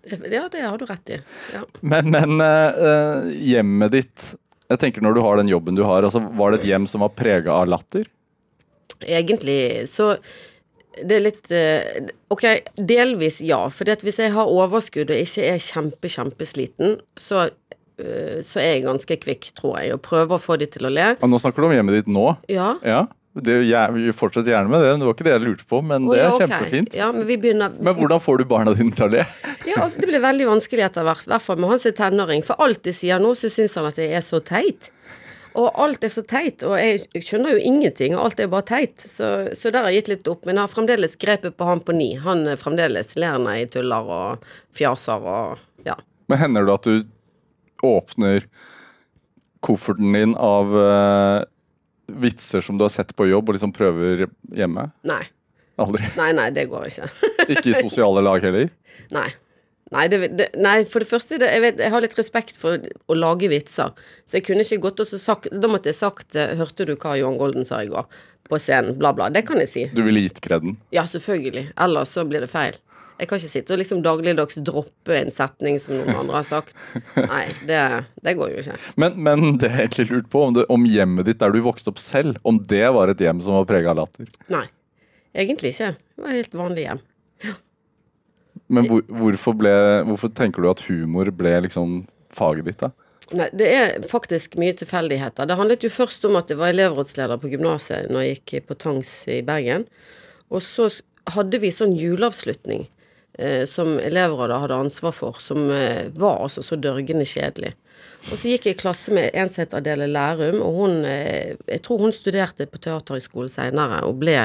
Ja, 0.05 0.47
det 0.51 0.61
har 0.61 0.77
du 0.77 0.85
rett 0.85 1.09
i. 1.09 1.19
Ja. 1.53 1.63
Men, 1.81 2.11
men 2.13 2.41
eh, 2.43 3.29
hjemmet 3.41 3.93
ditt 3.95 4.25
Jeg 4.69 4.81
tenker 4.81 5.01
Når 5.01 5.17
du 5.17 5.21
har 5.25 5.39
den 5.39 5.49
jobben 5.49 5.77
du 5.77 5.83
har, 5.85 6.05
altså, 6.05 6.21
var 6.37 6.53
det 6.53 6.61
et 6.61 6.69
hjem 6.71 6.85
som 6.89 7.01
var 7.05 7.13
prega 7.17 7.53
av 7.53 7.69
latter? 7.73 8.05
Egentlig 9.01 9.87
så 9.91 10.13
det 11.03 11.17
er 11.17 11.23
litt 11.25 11.51
eh, 11.51 12.11
Ok, 12.31 12.45
delvis 12.79 13.41
ja. 13.43 13.65
For 13.73 14.05
hvis 14.05 14.19
jeg 14.21 14.33
har 14.35 14.51
overskudd 14.51 15.11
og 15.11 15.21
ikke 15.25 15.47
er 15.49 15.59
kjempe, 15.59 16.11
kjempesliten, 16.11 16.97
så, 17.19 17.49
eh, 17.99 18.39
så 18.45 18.61
er 18.61 18.69
jeg 18.77 18.85
ganske 18.85 19.17
kvikk, 19.25 19.49
tror 19.59 19.79
jeg, 19.81 19.95
og 19.97 20.03
prøver 20.05 20.37
å 20.37 20.41
få 20.41 20.55
de 20.61 20.69
til 20.71 20.87
å 20.87 20.93
le. 20.93 21.09
Og 21.19 21.31
nå 21.31 21.41
snakker 21.41 21.63
du 21.65 21.69
om 21.69 21.75
hjemmet 21.75 21.99
ditt 21.99 22.11
nå. 22.11 22.29
Ja. 22.51 22.75
Ja, 22.85 23.03
det, 23.35 23.55
jeg 23.67 24.13
fortsetter 24.15 24.53
gjerne 24.53 24.71
med 24.71 24.79
det. 24.79 24.93
Det 24.95 25.07
var 25.07 25.15
ikke 25.17 25.25
det 25.27 25.33
jeg 25.33 25.43
lurte 25.43 25.65
på, 25.67 25.81
men 25.83 26.07
Å, 26.07 26.13
det 26.13 26.21
er 26.23 26.31
ok. 26.31 26.41
kjempefint. 26.45 26.93
Ja, 26.95 27.09
men 27.11 27.25
vi 27.27 27.35
begynner 27.41 27.73
Men 27.75 27.97
hvordan 27.97 28.21
får 28.23 28.39
du 28.39 28.45
barna 28.47 28.71
dine 28.77 28.95
til 28.95 29.07
å 29.07 29.11
le? 29.11 29.25
Ja, 29.69 29.81
altså 29.83 29.99
Det 29.99 30.07
blir 30.07 30.23
veldig 30.23 30.47
vanskelig 30.47 30.85
etter 30.85 31.03
hvert, 31.03 31.25
i 31.27 31.31
hvert 31.33 31.43
fall 31.43 31.59
med 31.59 31.73
han 31.73 31.81
som 31.81 31.91
er 31.91 31.97
tenåring. 31.97 32.45
For 32.47 32.61
alt 32.63 32.87
jeg 32.87 32.95
sier 32.95 33.19
nå, 33.19 33.33
så 33.35 33.51
syns 33.51 33.75
han 33.75 33.89
at 33.89 33.99
det 33.99 34.07
er 34.15 34.23
så 34.23 34.39
teit. 34.45 34.87
Og 35.55 35.67
alt 35.79 36.03
er 36.03 36.11
så 36.11 36.23
teit, 36.27 36.63
og 36.67 36.75
jeg 36.79 37.23
skjønner 37.23 37.55
jo 37.55 37.63
ingenting, 37.63 38.15
og 38.15 38.25
alt 38.27 38.41
er 38.43 38.49
bare 38.51 38.67
teit. 38.67 39.03
Så, 39.03 39.29
så 39.55 39.71
der 39.71 39.83
har 39.83 39.91
jeg 39.91 40.03
gitt 40.03 40.11
litt 40.13 40.31
opp. 40.31 40.43
Men 40.47 40.59
jeg 40.59 40.67
har 40.67 40.71
fremdeles 40.71 41.15
grepet 41.19 41.55
på 41.59 41.67
han 41.67 41.83
på 41.83 41.95
ni. 41.95 42.09
Han 42.19 42.43
er 42.51 42.59
fremdeles 42.59 43.15
ler 43.19 43.39
når 43.39 43.59
jeg 43.61 43.71
tuller 43.77 44.13
og 44.15 44.47
fjaser 44.75 45.27
og 45.31 45.87
ja. 45.87 45.95
Men 46.31 46.41
hender 46.41 46.67
det 46.67 46.75
at 46.79 46.87
du 46.87 47.85
åpner 47.85 48.47
kofferten 49.65 50.15
din 50.15 50.35
av 50.39 50.71
eh, 50.79 51.43
vitser 52.07 52.61
som 52.65 52.77
du 52.77 52.85
har 52.85 52.93
sett 52.93 53.15
på 53.15 53.27
jobb, 53.29 53.49
og 53.49 53.57
liksom 53.57 53.73
prøver 53.75 54.27
hjemme? 54.55 54.89
Nei. 55.07 55.23
Aldri? 55.81 56.07
Nei, 56.15 56.29
nei, 56.37 56.49
det 56.55 56.69
går 56.71 56.87
ikke. 56.87 57.09
Ikke 57.55 57.73
i 57.73 57.79
sosiale 57.79 58.23
lag 58.23 58.43
heller? 58.45 58.69
Nei. 59.15 59.27
Nei, 59.93 60.07
det, 60.09 60.17
det, 60.33 60.47
nei, 60.57 60.79
for 60.89 61.03
det 61.03 61.09
første, 61.11 61.37
det, 61.37 61.49
jeg, 61.51 61.61
vet, 61.61 61.81
jeg 61.83 61.93
har 61.93 62.01
litt 62.01 62.15
respekt 62.17 62.57
for 62.61 62.81
å 62.81 63.17
lage 63.17 63.49
vitser. 63.51 63.91
Så 64.25 64.39
jeg 64.39 64.47
kunne 64.47 64.65
ikke 64.65 64.81
gått 64.87 65.03
og 65.03 65.09
sagt 65.11 65.51
Da 65.53 65.69
måtte 65.69 65.91
jeg 65.91 65.99
sagt 65.99 66.33
eh, 66.39 66.55
Hørte 66.57 66.87
du 66.89 66.95
hva 66.95 67.13
Johan 67.19 67.37
Golden 67.37 67.67
sa 67.67 67.83
i 67.85 67.91
går? 67.91 68.07
På 68.49 68.57
scenen. 68.61 68.97
Bla, 68.97 69.11
bla. 69.13 69.29
Det 69.33 69.43
kan 69.45 69.61
jeg 69.61 69.69
si. 69.69 69.83
Du 69.93 70.01
ville 70.05 70.23
gitt 70.25 70.41
kreden? 70.41 70.79
Ja, 70.93 71.05
selvfølgelig. 71.09 71.67
Ellers 71.85 72.15
så 72.17 72.25
blir 72.29 72.45
det 72.45 72.49
feil. 72.49 72.79
Jeg 73.15 73.29
kan 73.29 73.39
ikke 73.39 73.51
sitte 73.51 73.71
og 73.71 73.79
liksom 73.79 74.01
dagligdags 74.03 74.57
droppe 74.67 75.15
en 75.15 75.31
setning 75.31 75.77
som 75.79 75.95
noen 75.95 76.17
andre 76.19 76.39
har 76.41 76.47
sagt. 76.47 76.73
Nei, 77.15 77.45
det, 77.67 77.79
det 78.25 78.33
går 78.35 78.51
jo 78.51 78.63
ikke. 78.63 78.79
Men, 78.99 79.15
men 79.23 79.59
det 79.61 79.69
er 79.69 79.85
egentlig 79.85 80.09
lurt 80.09 80.27
på, 80.33 80.41
om, 80.49 80.55
det, 80.57 80.65
om 80.73 80.87
hjemmet 80.89 81.29
ditt 81.29 81.39
der 81.39 81.55
du 81.55 81.61
vokste 81.63 81.93
opp 81.93 82.01
selv, 82.03 82.41
om 82.43 82.59
det 82.59 82.83
var 82.97 83.11
et 83.11 83.23
hjem 83.23 83.39
som 83.45 83.55
var 83.55 83.69
prega 83.69 83.93
av 83.93 84.01
latter? 84.01 84.27
Nei. 84.51 84.65
Egentlig 85.35 85.73
ikke. 85.75 85.93
Det 85.95 86.25
var 86.25 86.33
et 86.33 86.41
helt 86.41 86.59
vanlig 86.59 86.87
hjem. 86.89 87.01
Men 88.71 88.87
hvor, 88.89 89.01
hvorfor, 89.07 89.55
ble, 89.59 89.73
hvorfor 90.09 90.31
tenker 90.35 90.63
du 90.63 90.69
at 90.71 90.83
humor 90.87 91.29
ble 91.35 91.53
liksom 91.67 92.01
faget 92.35 92.67
ditt, 92.67 92.83
da? 92.83 92.91
Nei, 93.35 93.47
det 93.57 93.67
er 93.73 94.05
faktisk 94.09 94.57
mye 94.61 94.75
tilfeldigheter. 94.77 95.47
Det 95.49 95.57
handlet 95.57 95.85
jo 95.85 95.89
først 95.93 96.27
om 96.27 96.35
at 96.37 96.51
jeg 96.51 96.59
var 96.59 96.73
elevrådsleder 96.73 97.39
på 97.41 97.49
gymnaset 97.53 98.11
når 98.13 98.27
jeg 98.27 98.35
gikk 98.37 98.67
på 98.69 98.77
Tangs 98.83 99.11
i 99.31 99.39
Bergen. 99.45 99.87
Og 100.53 100.61
så 100.65 100.89
hadde 101.33 101.59
vi 101.63 101.71
sånn 101.73 101.95
juleavslutning 101.97 102.85
som 103.67 103.97
elevrådet 103.99 104.61
hadde 104.61 104.77
ansvar 104.85 105.15
for, 105.15 105.39
som 105.43 105.69
eh, 105.71 106.07
var 106.15 106.45
altså 106.45 106.63
så 106.63 106.77
dørgende 106.79 107.27
kjedelig. 107.27 107.73
Og 108.31 108.39
så 108.39 108.49
gikk 108.49 108.65
jeg 108.65 108.77
i 108.77 108.79
klasse 108.79 109.13
med 109.13 109.35
en 109.37 109.51
som 109.51 109.61
het 109.61 109.75
Adele 109.77 110.07
Lærum, 110.09 110.61
og 110.63 110.79
hun 110.79 111.05
eh, 111.05 111.55
Jeg 111.67 111.83
tror 111.85 112.05
hun 112.05 112.15
studerte 112.15 112.65
på 112.69 112.81
Teaterhøgskolen 112.81 113.51
seinere 113.51 114.01
og 114.07 114.19
ble 114.23 114.37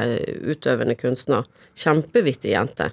utøvende 0.52 0.98
kunstner. 1.00 1.48
Kjempevittig 1.78 2.52
jente. 2.52 2.90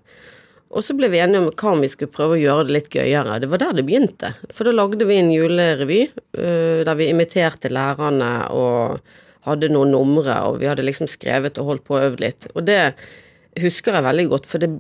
Og 0.68 0.84
så 0.84 0.94
ble 0.96 1.10
vi 1.12 1.22
enige 1.24 1.42
om 1.42 1.52
hva 1.52 1.74
om 1.74 1.84
vi 1.84 1.90
skulle 1.92 2.12
prøve 2.12 2.36
å 2.36 2.42
gjøre 2.42 2.68
det 2.68 2.76
litt 2.76 2.90
gøyere. 2.92 3.40
Det 3.40 3.50
var 3.52 3.64
der 3.64 3.78
det 3.78 3.86
begynte. 3.88 4.34
For 4.52 4.68
da 4.68 4.74
lagde 4.76 5.08
vi 5.08 5.16
en 5.16 5.32
julerevy 5.32 6.02
der 6.36 6.98
vi 7.00 7.08
imiterte 7.08 7.72
lærerne 7.72 8.32
og 8.52 9.00
hadde 9.48 9.70
noen 9.72 9.94
numre, 9.96 10.36
og 10.50 10.60
vi 10.60 10.68
hadde 10.68 10.84
liksom 10.84 11.08
skrevet 11.08 11.60
og 11.62 11.72
holdt 11.72 11.86
på 11.88 11.96
og 11.96 12.10
øvd 12.10 12.24
litt. 12.24 12.50
Og 12.54 12.68
det 12.68 12.82
husker 13.64 13.94
jeg 13.98 14.04
veldig 14.06 14.28
godt, 14.34 14.46
for 14.50 14.58
det 14.64 14.72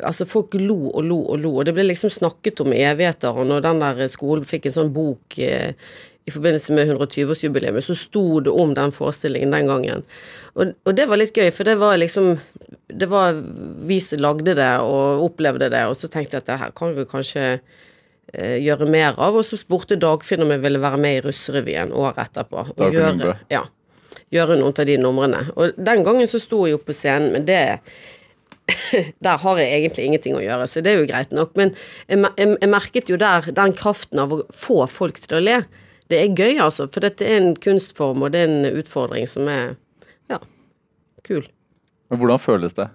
Altså, 0.00 0.24
folk 0.26 0.54
lo 0.56 0.88
og 0.96 1.02
lo 1.04 1.18
og 1.34 1.38
lo, 1.42 1.50
og 1.60 1.66
det 1.68 1.74
ble 1.76 1.84
liksom 1.84 2.08
snakket 2.10 2.60
om 2.64 2.72
evigheter, 2.72 3.36
og 3.36 3.44
når 3.46 3.60
den 3.66 3.80
der 3.82 4.06
skolen 4.08 4.46
fikk 4.48 4.66
en 4.70 4.72
sånn 4.78 4.92
bok 4.94 5.36
eh, 5.38 5.74
i 6.26 6.32
forbindelse 6.32 6.72
med 6.72 6.88
120-årsjubileet, 6.94 7.82
så 7.84 7.94
sto 7.98 8.22
det 8.40 8.50
om 8.52 8.72
den 8.76 8.92
forestillingen 8.96 9.52
den 9.52 9.68
gangen. 9.68 10.02
Og, 10.54 10.72
og 10.88 10.96
det 10.96 11.04
var 11.10 11.20
litt 11.20 11.36
gøy, 11.36 11.50
for 11.52 11.68
det 11.68 11.76
var 11.80 11.98
liksom 12.00 12.38
Det 12.88 13.08
var 13.12 13.36
vi 13.86 14.00
som 14.02 14.18
lagde 14.24 14.54
det 14.56 14.70
og 14.80 15.26
opplevde 15.28 15.68
det, 15.70 15.84
og 15.90 15.96
så 16.00 16.08
tenkte 16.08 16.38
jeg 16.38 16.42
at 16.46 16.48
det 16.54 16.58
her 16.64 16.72
kan 16.80 16.96
vi 16.96 17.04
kanskje 17.08 17.44
eh, 18.32 18.56
gjøre 18.64 18.88
mer 18.90 19.14
av. 19.20 19.36
Og 19.36 19.44
så 19.46 19.58
spurte 19.60 20.00
Dagfinn 20.00 20.42
om 20.46 20.50
jeg 20.56 20.64
ville 20.64 20.80
være 20.82 20.98
med 21.02 21.18
i 21.18 21.22
Russerevyen 21.28 21.92
året 21.92 22.24
etterpå. 22.24 22.64
Dagfinn 22.80 23.20
gjøre- 23.20 23.36
Ja. 23.52 23.62
Gjøre 24.30 24.60
noen 24.60 24.76
av 24.78 24.86
de 24.86 24.96
numrene. 25.00 25.42
Og 25.58 25.76
den 25.76 26.04
gangen 26.06 26.28
så 26.30 26.38
sto 26.42 26.62
jeg 26.66 26.76
jo 26.76 26.82
på 26.84 26.94
scenen, 26.94 27.32
men 27.34 27.46
det 27.48 27.60
der 29.26 29.38
har 29.42 29.58
jeg 29.58 29.70
egentlig 29.74 30.06
ingenting 30.06 30.36
å 30.38 30.42
gjøre, 30.44 30.66
så 30.70 30.82
det 30.84 30.92
er 30.92 31.00
jo 31.00 31.08
greit 31.10 31.34
nok. 31.34 31.56
Men 31.58 31.72
jeg, 32.06 32.20
jeg, 32.38 32.56
jeg 32.60 32.70
merket 32.70 33.10
jo 33.10 33.18
der 33.20 33.50
den 33.56 33.74
kraften 33.76 34.22
av 34.22 34.34
å 34.34 34.42
få 34.54 34.84
folk 34.90 35.20
til 35.24 35.40
å 35.40 35.42
le. 35.42 35.58
Det 36.10 36.18
er 36.18 36.34
gøy, 36.34 36.58
altså, 36.62 36.88
for 36.90 37.06
dette 37.06 37.26
er 37.26 37.38
en 37.38 37.52
kunstform, 37.58 38.24
og 38.26 38.34
det 38.34 38.44
er 38.44 38.50
en 38.50 38.80
utfordring 38.82 39.28
som 39.30 39.50
er 39.50 39.76
ja, 40.30 40.40
kul. 41.26 41.44
Men 42.10 42.22
hvordan 42.22 42.42
føles 42.42 42.74
det? 42.78 42.88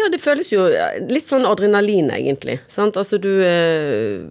Ja, 0.00 0.08
det 0.10 0.22
føles 0.22 0.50
jo 0.50 0.64
litt 1.10 1.28
sånn 1.28 1.46
adrenalin, 1.46 2.08
egentlig. 2.14 2.58
Sant? 2.72 2.96
Altså, 2.98 3.20
du 3.22 3.30
eh, 3.44 4.24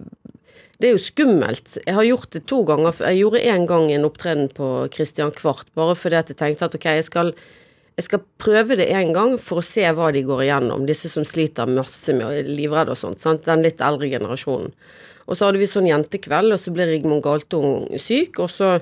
Det 0.82 0.88
er 0.88 0.96
jo 0.96 0.98
skummelt. 0.98 1.76
Jeg 1.86 1.94
har 1.94 2.06
gjort 2.08 2.32
det 2.34 2.40
to 2.50 2.56
ganger. 2.66 2.96
Jeg 3.06 3.20
gjorde 3.20 3.42
en 3.52 3.66
gang 3.70 3.84
en 3.94 4.06
opptreden 4.08 4.48
på 4.50 4.70
Christian 4.90 5.30
Kvart, 5.30 5.68
bare 5.78 5.94
fordi 5.94 6.18
at 6.18 6.32
jeg 6.32 6.40
tenkte 6.40 6.66
at 6.66 6.74
ok, 6.74 6.86
jeg 6.98 7.04
skal, 7.06 7.30
jeg 8.00 8.06
skal 8.08 8.24
prøve 8.42 8.74
det 8.80 8.88
en 8.90 9.12
gang 9.14 9.36
for 9.38 9.60
å 9.60 9.66
se 9.66 9.84
hva 9.94 10.10
de 10.10 10.24
går 10.26 10.42
igjennom, 10.48 10.82
disse 10.88 11.06
som 11.12 11.22
sliter 11.28 11.70
masse 11.70 12.10
med 12.18 12.50
livredde 12.50 12.96
og 12.96 12.98
sånt. 12.98 13.22
Sant? 13.22 13.46
Den 13.46 13.62
litt 13.62 13.78
eldre 13.78 14.10
generasjonen. 14.10 14.74
Og 15.30 15.38
så 15.38 15.46
hadde 15.46 15.62
vi 15.62 15.70
sånn 15.70 15.86
jentekveld, 15.86 16.50
og 16.50 16.58
så 16.58 16.74
ble 16.74 16.88
Rigmund 16.90 17.22
Galtung 17.22 17.86
syk, 17.94 18.42
og 18.42 18.50
så 18.50 18.72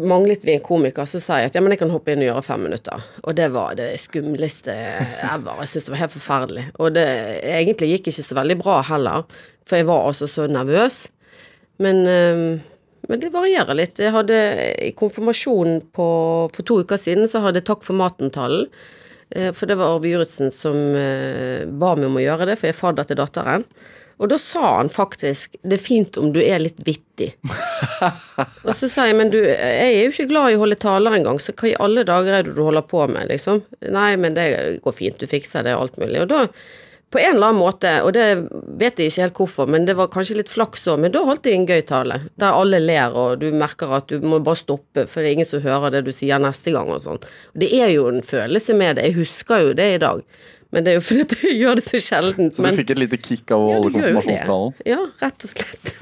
manglet 0.00 0.44
vi 0.46 0.54
en 0.54 0.62
komiker, 0.64 1.04
så 1.04 1.20
sa 1.20 1.38
jeg 1.42 1.50
at 1.50 1.58
ja, 1.58 1.60
men 1.60 1.74
jeg 1.74 1.82
kan 1.82 1.92
hoppe 1.92 2.14
inn 2.14 2.22
og 2.24 2.30
gjøre 2.30 2.44
fem 2.46 2.62
minutter. 2.64 3.02
Og 3.24 3.36
det 3.36 3.50
var 3.52 3.76
det 3.76 3.90
skumleste 4.00 4.72
ever. 4.72 5.60
Jeg 5.60 5.72
syntes 5.74 5.88
det 5.90 5.94
var 5.94 6.02
helt 6.04 6.14
forferdelig. 6.16 6.64
Og 6.80 6.94
det 6.96 7.04
egentlig 7.44 7.90
gikk 7.92 8.08
ikke 8.12 8.26
så 8.30 8.38
veldig 8.40 8.58
bra 8.62 8.78
heller, 8.88 9.26
for 9.68 9.80
jeg 9.80 9.88
var 9.90 10.08
altså 10.08 10.28
så 10.30 10.46
nervøs. 10.48 11.02
Men, 11.84 12.00
eh, 12.08 12.44
men 13.08 13.20
det 13.20 13.32
varierer 13.34 13.76
litt. 13.76 14.00
Jeg 14.00 14.14
hadde 14.16 14.38
i 14.88 14.92
konfirmasjonen 14.96 15.82
for 15.94 16.64
to 16.64 16.80
uker 16.80 17.00
siden, 17.00 17.28
så 17.28 17.44
hadde 17.44 17.60
jeg 17.60 17.68
Takk 17.68 17.84
for 17.86 17.98
maten-tallen. 18.00 18.66
Eh, 19.30 19.52
For 19.52 19.68
det 19.68 19.76
var 19.76 19.94
Arve 19.98 20.08
Juritzen 20.08 20.50
som 20.50 20.76
eh, 20.96 21.68
ba 21.68 21.92
meg 21.94 22.08
om 22.08 22.16
å 22.16 22.24
gjøre 22.24 22.48
det, 22.48 22.58
for 22.58 22.70
jeg 22.70 22.76
er 22.76 22.80
fadder 22.80 23.08
til 23.08 23.20
datteren. 23.20 23.68
Og 24.18 24.30
da 24.32 24.38
sa 24.38 24.76
han 24.76 24.90
faktisk 24.90 25.56
'det 25.62 25.78
er 25.78 25.82
fint 25.82 26.18
om 26.18 26.32
du 26.32 26.40
er 26.42 26.58
litt 26.58 26.80
vittig'. 26.86 27.34
og 28.66 28.74
så 28.74 28.88
sa 28.90 29.06
jeg 29.06 29.16
'men 29.16 29.30
du, 29.30 29.38
jeg 29.38 29.94
er 29.94 30.04
jo 30.04 30.10
ikke 30.10 30.30
glad 30.32 30.50
i 30.50 30.58
å 30.58 30.64
holde 30.64 30.80
taler 30.82 31.14
engang, 31.14 31.38
så 31.38 31.54
hva 31.54 31.70
i 31.70 31.78
alle 31.78 32.04
dager 32.04 32.32
er 32.32 32.42
det 32.42 32.56
du 32.56 32.62
holder 32.62 32.82
på 32.82 33.06
med', 33.06 33.30
liksom. 33.30 33.62
'Nei, 33.82 34.16
men 34.16 34.34
det 34.34 34.82
går 34.82 34.92
fint, 34.92 35.18
du 35.18 35.26
fikser 35.26 35.62
det, 35.62 35.74
og 35.74 35.82
alt 35.82 35.98
mulig'. 36.02 36.22
Og 36.22 36.28
da, 36.28 36.46
på 37.10 37.18
en 37.18 37.36
eller 37.36 37.46
annen 37.46 37.62
måte, 37.62 38.02
og 38.04 38.12
det 38.12 38.26
vet 38.76 38.98
jeg 38.98 39.08
ikke 39.08 39.22
helt 39.22 39.38
hvorfor, 39.40 39.68
men 39.70 39.86
det 39.88 39.94
var 39.96 40.10
kanskje 40.12 40.36
litt 40.42 40.50
flaks 40.52 40.84
òg, 40.92 40.98
men 41.00 41.14
da 41.14 41.22
holdt 41.24 41.46
jeg 41.48 41.56
en 41.56 41.68
gøy 41.68 41.80
tale. 41.88 42.18
Der 42.36 42.52
alle 42.52 42.82
ler, 42.82 43.14
og 43.16 43.40
du 43.40 43.48
merker 43.54 43.94
at 43.96 44.10
du 44.12 44.20
må 44.20 44.42
bare 44.44 44.60
stoppe, 44.60 45.06
for 45.06 45.22
det 45.22 45.30
er 45.30 45.38
ingen 45.38 45.48
som 45.48 45.64
hører 45.64 45.94
det 45.94 46.04
du 46.04 46.12
sier 46.12 46.42
neste 46.42 46.74
gang 46.74 46.90
og 46.92 47.00
sånn. 47.06 47.22
Det 47.56 47.70
er 47.72 47.94
jo 47.94 48.10
en 48.10 48.20
følelse 48.20 48.76
med 48.76 48.98
det, 48.98 49.08
jeg 49.08 49.20
husker 49.22 49.64
jo 49.64 49.72
det 49.78 49.88
i 49.94 50.02
dag. 50.04 50.20
Men 50.74 50.84
det 50.84 50.92
er 50.92 50.98
jo 50.98 51.04
fordi 51.06 51.22
at 51.24 51.34
jeg 51.40 51.54
gjør 51.62 51.78
det 51.78 51.84
så 51.86 52.00
sjeldent. 52.02 52.56
Så 52.56 52.64
men, 52.64 52.74
du 52.74 52.80
fikk 52.82 52.90
et 52.92 53.00
lite 53.00 53.18
kick 53.22 53.52
av 53.56 53.62
å 53.62 53.68
holde 53.70 53.88
det. 53.88 53.94
konfirmasjonstalen? 53.96 54.74
Ja, 54.88 54.98
rett 55.22 55.46
og 55.46 55.52
slett. 55.54 55.94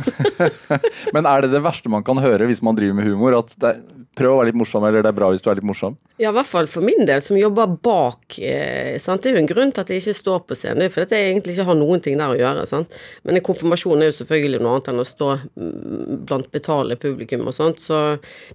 Men 1.14 1.29
er 1.31 1.44
det 1.44 1.52
det 1.52 1.61
verste 1.62 1.92
man 1.92 2.07
kan 2.07 2.18
høre 2.22 2.48
hvis 2.50 2.64
man 2.66 2.79
driver 2.79 2.98
med 2.98 3.07
humor? 3.07 3.37
At 3.38 3.55
det, 3.62 3.76
prøv 4.18 4.33
å 4.33 4.40
være 4.40 4.50
litt 4.50 4.59
morsom, 4.59 4.85
eller 4.88 5.05
det 5.05 5.11
er 5.12 5.16
bra 5.16 5.29
hvis 5.31 5.44
du 5.44 5.48
er 5.52 5.61
litt 5.61 5.68
morsom? 5.68 5.94
Ja, 6.18 6.33
i 6.33 6.35
hvert 6.35 6.48
fall 6.48 6.70
for 6.72 6.85
min 6.87 7.07
del, 7.07 7.22
som 7.22 7.38
jobber 7.38 7.76
bak. 7.87 8.38
Eh, 8.40 8.96
sant? 9.02 9.22
Det 9.22 9.31
er 9.31 9.38
jo 9.38 9.42
en 9.44 9.50
grunn 9.50 9.74
til 9.76 9.85
at 9.85 9.92
jeg 9.92 10.02
ikke 10.02 10.18
står 10.18 10.44
på 10.48 10.59
scenen. 10.59 10.90
Fordi 10.92 11.07
at 11.07 11.14
jeg 11.14 11.31
egentlig 11.31 11.57
ikke 11.57 11.68
har 11.70 11.79
noen 11.79 12.02
ting 12.02 12.18
der 12.18 12.35
å 12.35 12.38
gjøre. 12.40 12.66
Sant? 12.66 12.96
Men 13.29 13.38
en 13.38 13.46
konfirmasjon 13.46 14.02
er 14.02 14.11
jo 14.11 14.18
selvfølgelig 14.18 14.62
noe 14.64 14.76
annet 14.76 14.92
enn 14.92 15.02
å 15.05 15.07
stå 15.07 15.33
mm, 15.44 16.22
blant 16.26 16.50
betalende 16.55 16.98
publikum 17.07 17.46
og 17.46 17.55
sånt. 17.55 17.85
Så 17.85 18.02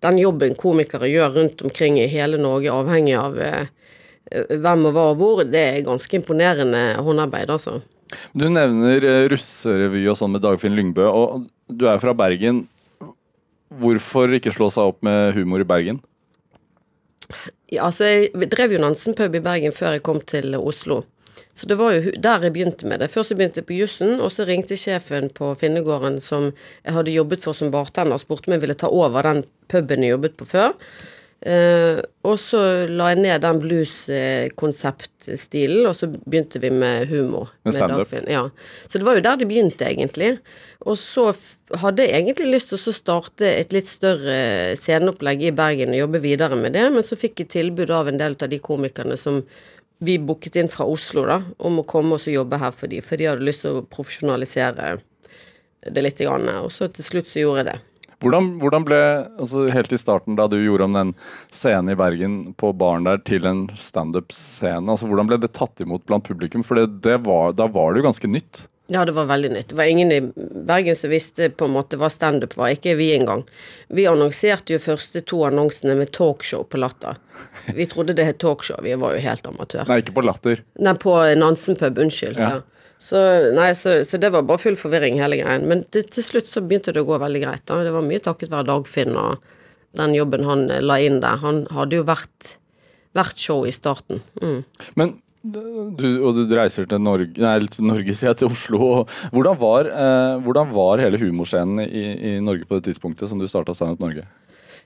den 0.03 0.19
jobben 0.19 0.57
komikere 0.59 1.11
gjør 1.11 1.37
rundt 1.39 1.63
omkring 1.63 2.01
i 2.01 2.09
hele 2.11 2.41
Norge, 2.41 2.73
avhengig 2.73 3.15
av 3.21 3.39
eh, 3.39 3.69
hvem 4.31 4.85
og 4.89 4.93
hva 4.95 5.07
og 5.11 5.17
hvor, 5.19 5.41
det 5.47 5.61
er 5.61 5.87
ganske 5.87 6.19
imponerende 6.19 6.83
håndarbeid, 7.03 7.51
altså. 7.53 7.79
Du 8.35 8.47
nevner 8.51 9.05
eh, 9.07 9.25
russerevy 9.31 10.03
og 10.11 10.17
sånn 10.19 10.33
med 10.35 10.43
Dagfinn 10.43 10.75
Lyngbø, 10.75 11.07
og 11.07 11.47
du 11.71 11.87
er 11.89 12.01
fra 12.03 12.15
Bergen. 12.17 12.65
Hvorfor 13.81 14.33
ikke 14.35 14.51
slå 14.51 14.67
seg 14.73 14.91
opp 14.91 14.99
med 15.07 15.31
humor 15.37 15.63
i 15.63 15.67
Bergen? 15.67 16.01
Ja, 17.71 17.85
altså, 17.87 18.09
jeg 18.09 18.51
drev 18.51 18.75
jo 18.75 18.81
Nansen-pub 18.83 19.37
i 19.37 19.43
Bergen 19.43 19.75
før 19.75 19.95
jeg 19.95 20.03
kom 20.07 20.19
til 20.27 20.57
Oslo. 20.59 21.05
Så 21.55 21.67
det 21.67 21.77
var 21.79 21.95
jo 21.95 22.11
der 22.19 22.45
jeg 22.45 22.53
begynte 22.55 22.87
med 22.87 23.01
det. 23.03 23.11
Først 23.11 23.31
jeg 23.31 23.39
begynte 23.39 23.63
på 23.63 23.75
jussen, 23.75 24.19
og 24.23 24.31
så 24.31 24.45
ringte 24.47 24.77
sjefen 24.79 25.29
på 25.35 25.51
Finnegården 25.59 26.19
som 26.23 26.51
jeg 26.51 26.95
hadde 26.95 27.15
jobbet 27.15 27.43
for 27.43 27.57
som 27.57 27.71
bartender, 27.73 28.15
og 28.15 28.23
spurte 28.23 28.49
om 28.49 28.55
jeg 28.55 28.63
ville 28.63 28.77
ta 28.79 28.91
over 28.91 29.27
den 29.27 29.43
puben 29.71 30.03
jeg 30.03 30.15
jobbet 30.15 30.37
på 30.39 30.47
før. 30.51 30.75
Eh, 31.41 31.97
og 32.21 32.37
så 32.37 32.85
la 32.85 33.09
jeg 33.11 33.17
ned 33.23 33.41
den 33.41 33.59
blues-konseptstilen, 33.63 35.87
og 35.89 35.95
så 35.97 36.05
begynte 36.13 36.61
vi 36.61 36.69
med 36.69 37.09
humor. 37.09 37.49
Med 37.65 37.73
stand-up. 37.73 38.13
Ja. 38.29 38.53
Så 38.85 39.01
det 39.01 39.07
var 39.07 39.17
jo 39.17 39.25
der 39.25 39.41
det 39.41 39.49
begynte, 39.49 39.89
egentlig. 39.89 40.37
Og 40.85 40.93
så 41.01 41.33
hadde 41.81 42.05
jeg 42.05 42.13
egentlig 42.19 42.53
lyst 42.53 42.69
til 42.69 42.77
å 42.77 42.93
starte 42.93 43.45
et 43.49 43.73
litt 43.73 43.89
større 43.89 44.77
sceneopplegg 44.77 45.49
i 45.49 45.57
Bergen 45.57 45.89
og 45.95 46.03
jobbe 46.03 46.21
videre 46.23 46.55
med 46.59 46.71
det, 46.77 46.85
men 46.93 47.03
så 47.05 47.15
fikk 47.17 47.39
jeg 47.41 47.53
tilbud 47.57 47.89
av 47.93 48.07
en 48.11 48.19
del 48.21 48.33
av 48.37 48.49
de 48.51 48.59
komikerne 48.61 49.17
som 49.17 49.41
vi 50.01 50.17
booket 50.17 50.55
inn 50.57 50.69
fra 50.69 50.85
Oslo, 50.89 51.25
da, 51.29 51.41
om 51.61 51.79
å 51.81 51.85
komme 51.85 52.17
og 52.17 52.25
jobbe 52.25 52.57
her 52.57 52.71
for 52.73 52.89
de, 52.89 53.01
for 53.05 53.21
de 53.21 53.29
hadde 53.29 53.45
lyst 53.45 53.61
til 53.65 53.77
å 53.77 53.85
profesjonalisere 53.85 54.97
det 55.89 56.01
litt, 56.01 56.21
grann, 56.21 56.49
og 56.61 56.69
så 56.73 56.89
til 56.93 57.05
slutt 57.05 57.29
så 57.29 57.41
gjorde 57.41 57.61
jeg 57.61 57.69
det. 57.69 57.77
Hvordan, 58.21 58.51
hvordan 58.61 58.85
ble, 58.85 58.99
altså 59.41 59.65
Helt 59.73 59.93
i 59.95 59.99
starten, 59.99 60.37
da 60.37 60.47
du 60.51 60.59
gjorde 60.61 60.87
om 60.87 60.97
den 60.97 61.13
scenen 61.49 61.93
i 61.93 61.97
Bergen 61.97 62.35
på 62.59 62.71
baren 62.77 63.07
der 63.07 63.21
til 63.25 63.47
en 63.49 63.65
standup-scene, 63.77 64.85
altså 64.85 65.09
hvordan 65.09 65.31
ble 65.31 65.39
det 65.41 65.53
tatt 65.57 65.81
imot 65.81 66.05
blant 66.09 66.27
publikum? 66.27 66.65
For 66.65 66.77
det, 66.77 67.01
det 67.05 67.21
var, 67.25 67.55
da 67.57 67.67
var 67.71 67.93
det 67.93 68.03
jo 68.03 68.09
ganske 68.11 68.29
nytt. 68.29 68.65
Ja, 68.91 69.05
det 69.05 69.13
var 69.15 69.25
veldig 69.25 69.49
nytt. 69.51 69.69
Det 69.69 69.75
var 69.75 69.83
ingen 69.83 70.11
i 70.11 70.19
Bergen 70.67 70.95
som 70.95 71.09
visste 71.13 71.47
på 71.49 71.65
en 71.65 71.71
måte 71.77 71.95
hva 71.95 72.09
standup 72.11 72.57
var, 72.59 72.73
ikke 72.75 72.97
vi 72.99 73.13
engang. 73.15 73.45
Vi 73.87 74.03
annonserte 74.09 74.75
jo 74.75 74.81
første 74.83 75.21
to 75.23 75.45
annonsene 75.47 75.95
med 75.95 76.11
talkshow 76.11 76.65
på 76.67 76.81
Latter. 76.81 77.15
Vi 77.71 77.87
trodde 77.87 78.17
det 78.17 78.25
het 78.27 78.41
talkshow, 78.43 78.81
vi 78.83 78.97
var 78.99 79.15
jo 79.15 79.23
helt 79.23 79.47
amatør. 79.47 79.87
Nei, 79.87 80.01
ikke 80.03 80.17
på 80.17 80.25
Latter. 80.27 80.63
Nei, 80.75 80.95
på 80.99 81.15
Nansen 81.39 81.79
pub, 81.79 82.03
unnskyld. 82.03 82.41
Ja. 82.41 82.57
Ja. 82.57 82.80
Så, 83.01 83.17
nei, 83.55 83.71
så, 83.73 84.03
så 84.05 84.19
det 84.21 84.29
var 84.29 84.45
bare 84.45 84.61
full 84.61 84.77
forvirring 84.77 85.17
hele 85.17 85.39
greien. 85.39 85.65
Men 85.69 85.81
til, 85.89 86.05
til 86.05 86.25
slutt 86.25 86.51
så 86.51 86.61
begynte 86.61 86.93
det 86.93 87.01
å 87.01 87.07
gå 87.07 87.17
veldig 87.21 87.41
greit. 87.41 87.63
Da. 87.65 87.79
Det 87.81 87.95
var 87.95 88.05
mye 88.05 88.21
takket 88.21 88.53
være 88.53 88.69
Dagfinn 88.69 89.17
og 89.17 89.41
den 89.97 90.13
jobben 90.15 90.45
han 90.45 90.67
eh, 90.69 90.83
la 90.85 90.99
inn 91.01 91.17
der. 91.23 91.41
Han 91.41 91.65
hadde 91.73 91.97
jo 91.97 92.05
vært, 92.07 92.55
vært 93.17 93.41
show 93.41 93.65
i 93.65 93.73
starten. 93.73 94.21
Mm. 94.43 94.61
Men 95.01 95.15
du, 95.41 96.05
og 96.21 96.37
du 96.37 96.53
reiser 96.53 96.85
til 96.85 97.01
Norge, 97.01 97.33
nei, 97.41 97.55
til 97.73 97.87
Norge, 97.89 98.13
sier 98.13 98.29
jeg, 98.29 98.43
til 98.43 98.51
Oslo. 98.53 98.91
Hvordan, 99.33 99.57
var, 99.63 99.89
eh, 99.89 100.35
hvordan 100.45 100.69
var 100.75 101.01
hele 101.01 101.19
humorscenen 101.23 101.81
i, 101.87 102.05
i 102.13 102.37
Norge 102.45 102.69
på 102.69 102.77
det 102.77 102.91
tidspunktet 102.91 103.31
som 103.31 103.41
du 103.41 103.49
starta 103.49 103.73
Standup 103.73 104.05
Norge? 104.05 104.27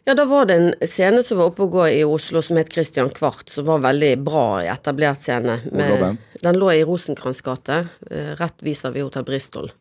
Ja, 0.06 0.14
da 0.14 0.26
var 0.30 0.46
det 0.46 0.54
en 0.54 0.88
scene 0.88 1.24
som 1.26 1.40
var 1.40 1.48
oppe 1.50 1.64
og 1.66 1.72
gå 1.74 1.86
i 1.90 2.04
Oslo 2.06 2.42
som 2.46 2.60
het 2.60 2.70
Christian 2.74 3.10
Kvart, 3.10 3.48
som 3.50 3.66
var 3.66 3.80
veldig 3.82 4.12
bra 4.22 4.44
etablert 4.70 5.18
scene. 5.24 5.56
Lå 5.74 5.96
den? 6.02 6.20
Den 6.44 6.60
lå 6.62 6.68
i 6.76 6.84
Rosenkrantz 6.86 7.42
gate, 7.42 7.80
eh, 8.12 8.36
rett 8.38 8.62
vis-à-vis 8.62 9.02
Hotell 9.08 9.26
Bristol. 9.26 9.72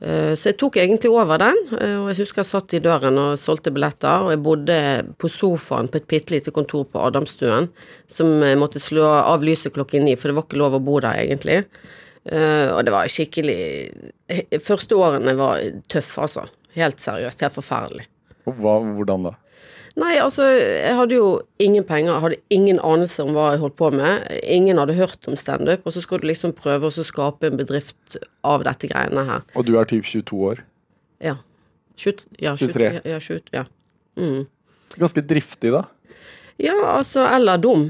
Eh, 0.00 0.32
Så 0.38 0.48
jeg 0.48 0.56
tok 0.56 0.78
egentlig 0.80 1.10
over 1.12 1.36
den, 1.42 1.58
eh, 1.82 1.96
og 2.00 2.08
jeg 2.08 2.22
husker 2.24 2.40
jeg 2.40 2.48
satt 2.48 2.74
i 2.74 2.80
døren 2.80 3.18
og 3.18 3.36
solgte 3.36 3.70
billetter, 3.74 4.24
og 4.24 4.30
jeg 4.32 4.42
bodde 4.42 4.78
på 5.18 5.28
sofaen 5.28 5.90
på 5.92 5.96
et 6.00 6.08
bitte 6.08 6.30
lite 6.32 6.50
kontor 6.50 6.86
på 6.86 7.04
Adamstuen, 7.04 7.68
som 8.08 8.40
jeg 8.40 8.56
måtte 8.56 8.80
slå 8.80 9.04
av 9.04 9.42
lyset 9.42 9.74
klokken 9.74 10.04
ni, 10.04 10.14
for 10.16 10.28
det 10.28 10.36
var 10.36 10.44
ikke 10.48 10.62
lov 10.62 10.78
å 10.80 10.84
bo 10.84 10.98
der 11.00 11.26
egentlig. 11.26 11.66
Og 12.28 12.84
det 12.84 12.92
var 12.92 13.08
skikkelig 13.08 13.92
Første 14.60 14.92
årene 14.96 15.34
var 15.36 15.60
tøffe, 15.88 16.20
altså. 16.20 16.46
Helt 16.74 16.96
seriøst. 17.00 17.40
Helt 17.40 17.54
forferdelig. 17.54 18.06
Hva, 18.46 18.74
hvordan 18.96 19.22
da? 19.24 19.34
Nei, 19.98 20.12
altså, 20.22 20.44
jeg 20.46 20.94
hadde 20.94 21.16
jo 21.16 21.28
ingen 21.62 21.82
penger, 21.86 22.20
hadde 22.22 22.38
ingen 22.54 22.78
anelse 22.86 23.24
om 23.24 23.32
hva 23.34 23.48
jeg 23.54 23.62
holdt 23.64 23.76
på 23.80 23.90
med. 23.90 24.28
Ingen 24.46 24.78
hadde 24.78 24.94
hørt 24.98 25.26
om 25.30 25.34
standup, 25.38 25.82
og 25.88 25.94
så 25.94 26.02
skal 26.04 26.22
du 26.22 26.28
liksom 26.30 26.54
prøve 26.54 26.86
å 26.86 27.06
skape 27.08 27.50
en 27.50 27.58
bedrift 27.58 28.18
av 28.46 28.62
dette 28.68 28.90
greiene 28.92 29.26
her. 29.26 29.42
Og 29.58 29.66
du 29.66 29.74
er 29.80 29.88
typ 29.90 30.06
22 30.06 30.38
år. 30.52 30.62
Ja. 31.24 31.34
20, 31.98 32.28
ja 32.38 32.54
23. 32.54 32.90
Ja, 33.00 33.02
ja, 33.16 33.18
20, 33.18 33.50
ja. 33.56 33.64
Ganske 34.98 35.24
driftig, 35.26 35.72
da. 35.74 35.88
Ja, 36.58 36.74
altså, 36.90 37.22
eller 37.26 37.58
dum. 37.62 37.84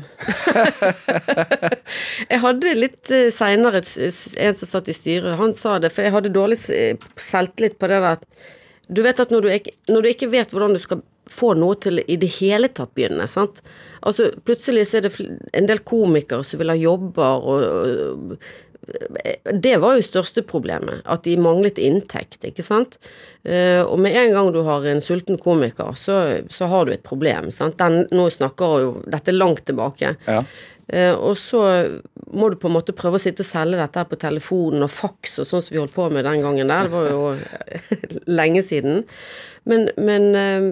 jeg 2.33 2.41
hadde 2.43 2.75
litt 2.77 3.13
uh, 3.13 3.29
seinere 3.33 3.81
en 3.81 4.59
som 4.59 4.69
satt 4.69 4.91
i 4.93 4.97
styret, 4.97 5.39
han 5.41 5.55
sa 5.57 5.79
det, 5.81 5.93
for 5.95 6.05
jeg 6.05 6.13
hadde 6.13 6.33
dårlig 6.35 6.59
eh, 6.77 7.07
selvtillit 7.17 7.79
på 7.81 7.89
det 7.89 8.03
der 8.03 8.19
at 8.19 8.27
Du 8.89 9.01
vet 9.05 9.21
at 9.21 9.33
når 9.33 9.45
du, 9.45 9.49
ikke, 9.53 9.73
når 9.89 10.05
du 10.05 10.09
ikke 10.09 10.29
vet 10.33 10.53
hvordan 10.53 10.77
du 10.77 10.81
skal 10.85 11.01
få 11.33 11.53
noe 11.59 11.77
til 11.81 12.03
i 12.05 12.17
det 12.21 12.31
hele 12.39 12.71
tatt 12.73 12.95
begynne, 12.97 13.29
sant 13.31 13.63
Altså, 14.07 14.29
plutselig 14.47 14.85
så 14.87 15.01
er 15.01 15.09
det 15.09 15.11
en 15.59 15.67
del 15.67 15.81
komikere 15.83 16.45
som 16.47 16.61
vil 16.61 16.71
ha 16.71 16.77
jobber, 16.79 17.49
og, 17.51 17.65
og 18.31 18.37
det 19.53 19.75
var 19.83 19.99
jo 19.99 20.05
største 20.05 20.43
problemet, 20.49 21.03
at 21.05 21.27
de 21.27 21.35
manglet 21.41 21.81
inntekt, 21.83 22.41
ikke 22.47 22.65
sant. 22.65 22.97
Eh, 23.45 23.83
og 23.83 23.99
med 24.01 24.17
en 24.17 24.33
gang 24.33 24.49
du 24.55 24.63
har 24.65 24.87
en 24.89 25.03
sulten 25.05 25.39
komiker, 25.41 25.93
så, 25.99 26.19
så 26.53 26.69
har 26.71 26.87
du 26.87 26.95
et 26.95 27.05
problem. 27.05 27.51
sant. 27.53 27.77
Den, 27.81 28.07
nå 28.15 28.29
snakker 28.33 28.85
jo 28.85 28.91
dette 29.11 29.35
langt 29.35 29.67
tilbake. 29.69 30.15
Ja. 30.29 30.41
Eh, 30.89 31.13
og 31.13 31.37
så 31.37 31.63
må 32.33 32.49
du 32.49 32.57
på 32.61 32.71
en 32.71 32.77
måte 32.79 32.97
prøve 32.97 33.21
å 33.21 33.23
sitte 33.23 33.45
og 33.45 33.51
selge 33.51 33.81
dette 33.81 34.01
her 34.01 34.09
på 34.09 34.21
telefonen 34.21 34.87
og 34.87 34.93
faks 34.95 35.43
og 35.43 35.51
sånn 35.51 35.65
som 35.67 35.75
vi 35.75 35.83
holdt 35.83 35.97
på 35.97 36.09
med 36.15 36.25
den 36.25 36.41
gangen 36.47 36.73
der. 36.73 36.89
Det 36.89 36.97
var 36.97 37.11
jo 37.13 37.27
lenge 38.41 38.65
siden. 38.65 39.05
Men, 39.69 39.91
men 40.01 40.31
eh, 40.39 40.71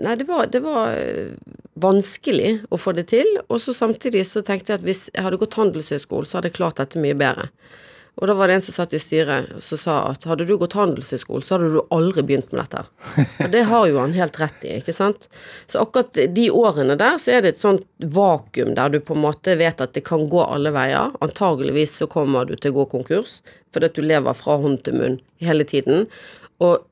Nei, 0.00 0.16
det 0.16 0.24
var, 0.28 0.46
det 0.52 0.62
var 0.64 0.94
eh, 0.96 1.34
vanskelig 1.82 2.62
å 2.72 2.78
få 2.80 2.94
det 2.96 3.08
til. 3.12 3.28
Og 3.48 3.60
så 3.60 3.74
samtidig 3.76 4.24
så 4.28 4.44
tenkte 4.46 4.72
jeg 4.72 4.80
at 4.80 4.86
hvis 4.86 5.06
jeg 5.12 5.24
hadde 5.26 5.40
gått 5.40 5.58
handelshøyskole, 5.58 6.28
så 6.28 6.38
hadde 6.38 6.52
jeg 6.52 6.60
klart 6.60 6.80
dette 6.80 7.02
mye 7.02 7.18
bedre. 7.18 7.50
Og 8.20 8.28
da 8.28 8.34
var 8.36 8.48
det 8.48 8.58
en 8.58 8.64
som 8.64 8.74
satt 8.76 8.92
i 8.92 9.00
styret 9.00 9.48
som 9.64 9.78
sa 9.80 9.94
at 10.10 10.26
hadde 10.28 10.44
du 10.44 10.52
gått 10.60 10.74
handelshøyskole, 10.76 11.40
så 11.44 11.56
hadde 11.56 11.70
du 11.72 11.78
aldri 11.96 12.24
begynt 12.28 12.52
med 12.52 12.60
dette. 12.60 12.82
Og 13.40 13.54
det 13.54 13.62
har 13.70 13.86
jo 13.88 14.00
han 14.02 14.12
helt 14.16 14.36
rett 14.40 14.66
i, 14.68 14.74
ikke 14.82 14.92
sant. 14.92 15.30
Så 15.70 15.80
akkurat 15.80 16.20
de 16.36 16.44
årene 16.52 16.98
der, 17.00 17.16
så 17.22 17.38
er 17.38 17.42
det 17.44 17.54
et 17.54 17.62
sånt 17.62 17.86
vakuum 17.98 18.74
der 18.76 18.92
du 18.92 19.00
på 19.00 19.16
en 19.16 19.24
måte 19.24 19.56
vet 19.60 19.80
at 19.80 19.96
det 19.96 20.04
kan 20.08 20.26
gå 20.28 20.44
alle 20.44 20.74
veier. 20.76 21.16
Antageligvis 21.24 21.96
så 22.02 22.08
kommer 22.10 22.48
du 22.48 22.54
til 22.58 22.74
å 22.74 22.82
gå 22.82 22.88
konkurs, 22.98 23.40
fordi 23.72 23.88
at 23.88 23.96
du 23.96 24.04
lever 24.04 24.36
fra 24.36 24.60
hånd 24.60 24.84
til 24.84 25.00
munn 25.00 25.20
hele 25.40 25.64
tiden. 25.68 26.04
Og 26.60 26.84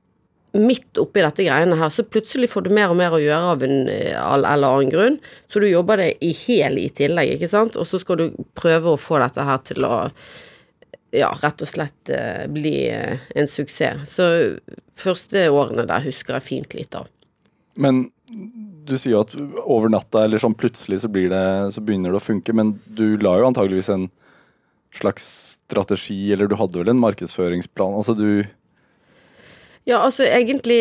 midt 0.56 0.98
oppi 0.98 1.22
dette 1.22 1.44
greiene 1.46 1.78
her, 1.78 1.92
så 1.94 2.04
plutselig 2.06 2.50
får 2.50 2.66
du 2.66 2.72
mer 2.74 2.90
og 2.90 2.98
mer 2.98 3.14
å 3.14 3.22
gjøre 3.22 3.54
av 3.54 3.64
en 3.66 3.90
eh, 3.92 4.14
eller 4.14 4.66
annen 4.66 4.92
grunn, 4.92 5.18
så 5.50 5.62
du 5.62 5.68
jobber 5.70 6.02
det 6.02 6.12
i 6.26 6.32
hel 6.34 6.78
i 6.80 6.88
tillegg, 6.94 7.36
ikke 7.36 7.50
sant, 7.50 7.78
og 7.78 7.86
så 7.86 8.00
skal 8.02 8.18
du 8.18 8.26
prøve 8.58 8.94
å 8.94 9.00
få 9.00 9.20
dette 9.22 9.46
her 9.46 9.60
til 9.66 9.86
å 9.86 9.94
ja, 11.14 11.30
rett 11.42 11.62
og 11.62 11.70
slett 11.70 12.12
eh, 12.14 12.46
bli 12.50 12.74
eh, 12.90 13.22
en 13.38 13.50
suksess. 13.50 14.16
Så 14.16 14.26
første 14.98 15.48
årene 15.50 15.86
der 15.90 16.04
husker 16.06 16.38
jeg 16.38 16.46
fint 16.46 16.76
lite 16.76 17.02
av. 17.02 17.10
Men 17.80 18.08
du 18.86 18.96
sier 18.98 19.16
jo 19.16 19.24
at 19.24 19.34
over 19.62 19.90
natta 19.92 20.24
eller 20.26 20.42
sånn 20.42 20.56
plutselig 20.58 21.02
så, 21.02 21.10
blir 21.12 21.30
det, 21.32 21.44
så 21.74 21.82
begynner 21.82 22.12
det 22.12 22.20
å 22.20 22.24
funke, 22.24 22.54
men 22.56 22.76
du 22.86 23.14
la 23.22 23.36
jo 23.38 23.50
antageligvis 23.50 23.90
en 23.94 24.08
slags 24.94 25.26
strategi, 25.54 26.32
eller 26.34 26.50
du 26.50 26.56
hadde 26.58 26.80
vel 26.80 26.90
en 26.90 27.02
markedsføringsplan? 27.02 27.94
Altså 27.94 28.16
du 28.18 28.42
Ja, 29.90 29.98
altså 30.06 30.22
egentlig 30.22 30.78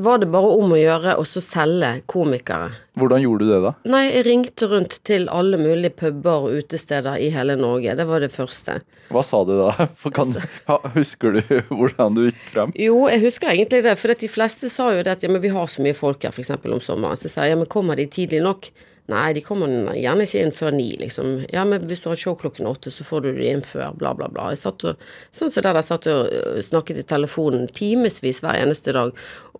var 0.00 0.22
det 0.22 0.30
bare 0.32 0.54
om 0.56 0.70
å 0.72 0.78
gjøre 0.78 1.18
å 1.20 1.24
så 1.28 1.42
selge 1.44 1.98
komikere. 2.08 2.70
Hvordan 2.98 3.20
gjorde 3.20 3.44
du 3.44 3.50
det, 3.50 3.58
da? 3.60 3.72
Nei, 3.92 4.06
jeg 4.06 4.24
ringte 4.24 4.68
rundt 4.70 4.96
til 5.06 5.26
alle 5.28 5.58
mulige 5.60 5.92
puber 6.00 6.46
og 6.46 6.56
utesteder 6.62 7.20
i 7.20 7.28
hele 7.34 7.58
Norge. 7.60 7.92
Det 7.98 8.06
var 8.08 8.24
det 8.24 8.30
første. 8.32 8.78
Hva 9.12 9.22
sa 9.26 9.42
du 9.44 9.52
da? 9.58 9.74
Kan, 10.16 10.32
altså, 10.32 10.78
husker 10.96 11.36
du 11.36 11.42
hvordan 11.76 12.16
du 12.16 12.24
gikk 12.30 12.40
frem? 12.54 12.72
Jo, 12.80 13.02
jeg 13.12 13.26
husker 13.26 13.52
egentlig 13.52 13.82
det, 13.84 13.98
for 14.00 14.16
at 14.16 14.24
de 14.24 14.32
fleste 14.32 14.72
sa 14.72 14.88
jo 14.96 15.04
det 15.04 15.18
at 15.18 15.26
ja, 15.26 15.32
men 15.34 15.44
vi 15.44 15.52
har 15.52 15.68
så 15.68 15.84
mye 15.84 15.98
folk 15.98 16.24
her, 16.24 16.32
f.eks. 16.32 16.54
om 16.56 16.80
sommeren. 16.80 17.20
Så 17.20 17.28
jeg 17.28 17.36
sa 17.36 17.44
jeg 17.44 17.58
ja, 17.58 17.60
men 17.60 17.68
kommer 17.68 18.00
de 18.00 18.08
tidlig 18.16 18.40
nok? 18.48 18.72
Nei, 19.08 19.32
de 19.32 19.40
kommer 19.40 19.70
gjerne 19.96 20.24
ikke 20.26 20.40
inn 20.44 20.50
før 20.52 20.74
ni, 20.76 20.90
liksom. 21.00 21.30
Ja, 21.48 21.62
men 21.64 21.86
hvis 21.88 22.02
du 22.04 22.10
har 22.10 22.18
show 22.20 22.34
klokken 22.36 22.68
åtte, 22.68 22.90
så 22.92 23.06
får 23.08 23.22
du 23.24 23.28
de 23.38 23.46
inn 23.48 23.62
før, 23.64 23.94
bla, 23.96 24.12
bla, 24.16 24.28
bla. 24.28 24.50
Jeg 24.52 24.60
satt 24.60 24.84
og, 24.84 25.06
sånn 25.32 25.52
som 25.54 25.64
der 25.64 25.78
jeg 25.80 25.86
satt 25.86 26.08
og 26.12 26.28
øh, 26.28 26.58
snakket 26.66 27.00
i 27.00 27.06
telefonen 27.08 27.64
timevis 27.72 28.42
hver 28.44 28.60
eneste 28.60 28.92
dag. 28.92 29.14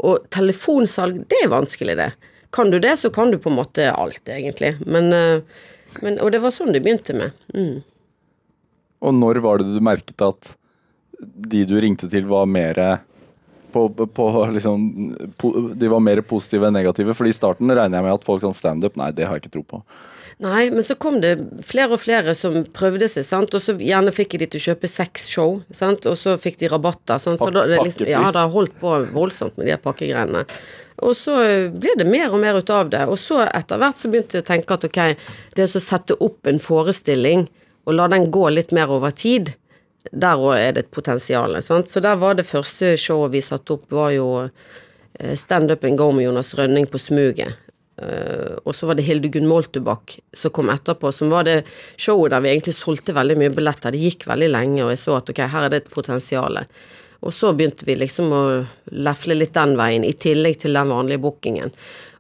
Og 0.05 0.29
telefonsalg, 0.35 1.23
det 1.33 1.41
er 1.47 1.55
vanskelig, 1.55 1.97
det. 1.97 2.11
Kan 2.53 2.75
du 2.75 2.77
det, 2.77 2.93
så 3.01 3.09
kan 3.15 3.33
du 3.33 3.39
på 3.41 3.49
en 3.49 3.57
måte 3.57 3.89
alt, 3.89 4.21
egentlig. 4.29 4.75
Men, 4.85 5.09
øh, 5.17 5.41
men 6.05 6.21
Og 6.21 6.33
det 6.35 6.43
var 6.45 6.53
sånn 6.53 6.75
det 6.77 6.85
begynte 6.85 7.17
med. 7.17 7.33
Mm. 7.57 7.81
Og 9.01 9.15
når 9.17 9.41
var 9.41 9.63
det 9.63 9.73
du 9.73 9.81
merket 9.81 10.29
at 10.29 10.53
de 11.19 11.65
du 11.65 11.79
ringte 11.81 12.11
til 12.13 12.29
var 12.29 12.45
mer 12.45 12.77
på, 13.73 13.89
på 14.17 14.29
liksom 14.55 14.85
po, 15.41 15.53
De 15.79 15.91
var 15.91 16.01
mer 16.05 16.23
positive 16.27 16.69
enn 16.69 16.77
negative? 16.77 17.17
For 17.17 17.29
i 17.29 17.35
starten 17.35 17.71
regner 17.71 17.99
jeg 17.99 18.07
med 18.07 18.15
at 18.19 18.27
folk 18.27 18.45
sånn 18.45 18.57
standup, 18.57 18.97
nei, 19.01 19.11
det 19.17 19.29
har 19.29 19.39
jeg 19.39 19.47
ikke 19.47 19.57
tro 19.59 19.65
på. 19.77 19.83
Nei, 20.39 20.69
men 20.71 20.85
så 20.87 20.95
kom 20.95 21.17
det 21.19 21.33
flere 21.67 21.97
og 21.97 22.03
flere 22.05 22.31
som 22.39 22.61
prøvde 22.75 23.09
seg, 23.11 23.25
sant, 23.27 23.55
og 23.59 23.63
så 23.63 23.75
gjerne 23.75 24.13
fikk 24.15 24.37
de 24.39 24.47
til 24.47 24.61
å 24.61 24.67
kjøpe 24.69 24.91
seks 24.91 25.27
show, 25.33 25.57
sant, 25.75 26.07
og 26.07 26.15
så 26.21 26.37
fikk 26.39 26.61
de 26.61 26.71
rabatter, 26.71 27.19
sant, 27.19 27.41
for 27.41 27.55
da, 27.55 27.65
det 27.67 27.81
liksom, 27.83 28.07
ja, 28.07 28.21
det 28.31 28.45
har 28.45 28.53
holdt 28.55 28.77
på 28.79 28.93
voldsomt 29.17 29.59
med 29.59 29.67
de 29.67 29.79
pakkegreiene. 29.83 30.45
Og 31.03 31.17
så 31.19 31.35
ble 31.75 31.95
det 31.99 32.07
mer 32.07 32.31
og 32.31 32.43
mer 32.43 32.59
ut 32.59 32.71
av 32.71 32.91
det, 32.95 33.03
og 33.11 33.19
så 33.19 33.41
etter 33.47 33.83
hvert 33.83 33.99
så 33.99 34.11
begynte 34.13 34.39
jeg 34.39 34.47
å 34.47 34.51
tenke 34.53 34.79
at 34.79 34.87
ok, 34.87 35.01
det 35.59 35.67
å 35.67 35.83
sette 35.83 36.19
opp 36.23 36.47
en 36.47 36.63
forestilling, 36.63 37.49
og 37.89 37.99
la 37.99 38.07
den 38.13 38.31
gå 38.31 38.47
litt 38.55 38.71
mer 38.77 38.95
over 38.95 39.11
tid, 39.11 39.57
der 40.13 40.41
òg 40.41 40.57
er 40.57 40.75
det 40.77 40.87
et 40.87 40.93
potensial, 40.95 41.57
sant, 41.65 41.91
så 41.91 42.03
der 42.05 42.19
var 42.21 42.39
det 42.39 42.49
første 42.49 42.97
showet 43.01 43.35
vi 43.35 43.45
satte 43.45 43.77
opp, 43.77 43.89
var 43.93 44.13
jo 44.15 44.29
eh, 44.45 45.35
Stand 45.37 45.73
Up 45.75 45.85
and 45.85 45.99
Go 46.01 46.11
med 46.13 46.29
Jonas 46.29 46.55
Rønning 46.59 46.89
på 46.91 47.01
Smuget. 47.03 47.57
Eh, 48.03 48.55
og 48.63 48.77
så 48.77 48.87
var 48.87 48.99
det 48.99 49.07
Hildegunn 49.09 49.49
Moltebakk 49.51 50.19
som 50.37 50.55
kom 50.55 50.71
etterpå, 50.71 51.11
som 51.15 51.33
var 51.35 51.49
det 51.49 51.61
showet 51.97 52.33
der 52.35 52.45
vi 52.45 52.53
egentlig 52.53 52.77
solgte 52.79 53.17
veldig 53.17 53.39
mye 53.41 53.55
billetter. 53.55 53.95
Det 53.95 54.03
gikk 54.05 54.29
veldig 54.31 54.53
lenge, 54.55 54.85
og 54.85 54.95
jeg 54.95 55.03
så 55.03 55.19
at 55.19 55.33
ok, 55.33 55.43
her 55.51 55.67
er 55.67 55.75
det 55.75 55.83
et 55.83 55.93
potensial. 55.93 56.63
Og 57.27 57.35
så 57.35 57.51
begynte 57.57 57.87
vi 57.89 57.97
liksom 57.99 58.31
å 58.31 58.43
lefle 58.95 59.35
litt 59.35 59.57
den 59.57 59.75
veien, 59.79 60.07
i 60.07 60.15
tillegg 60.15 60.61
til 60.63 60.79
den 60.79 60.93
vanlige 60.93 61.23
bookingen. 61.25 61.75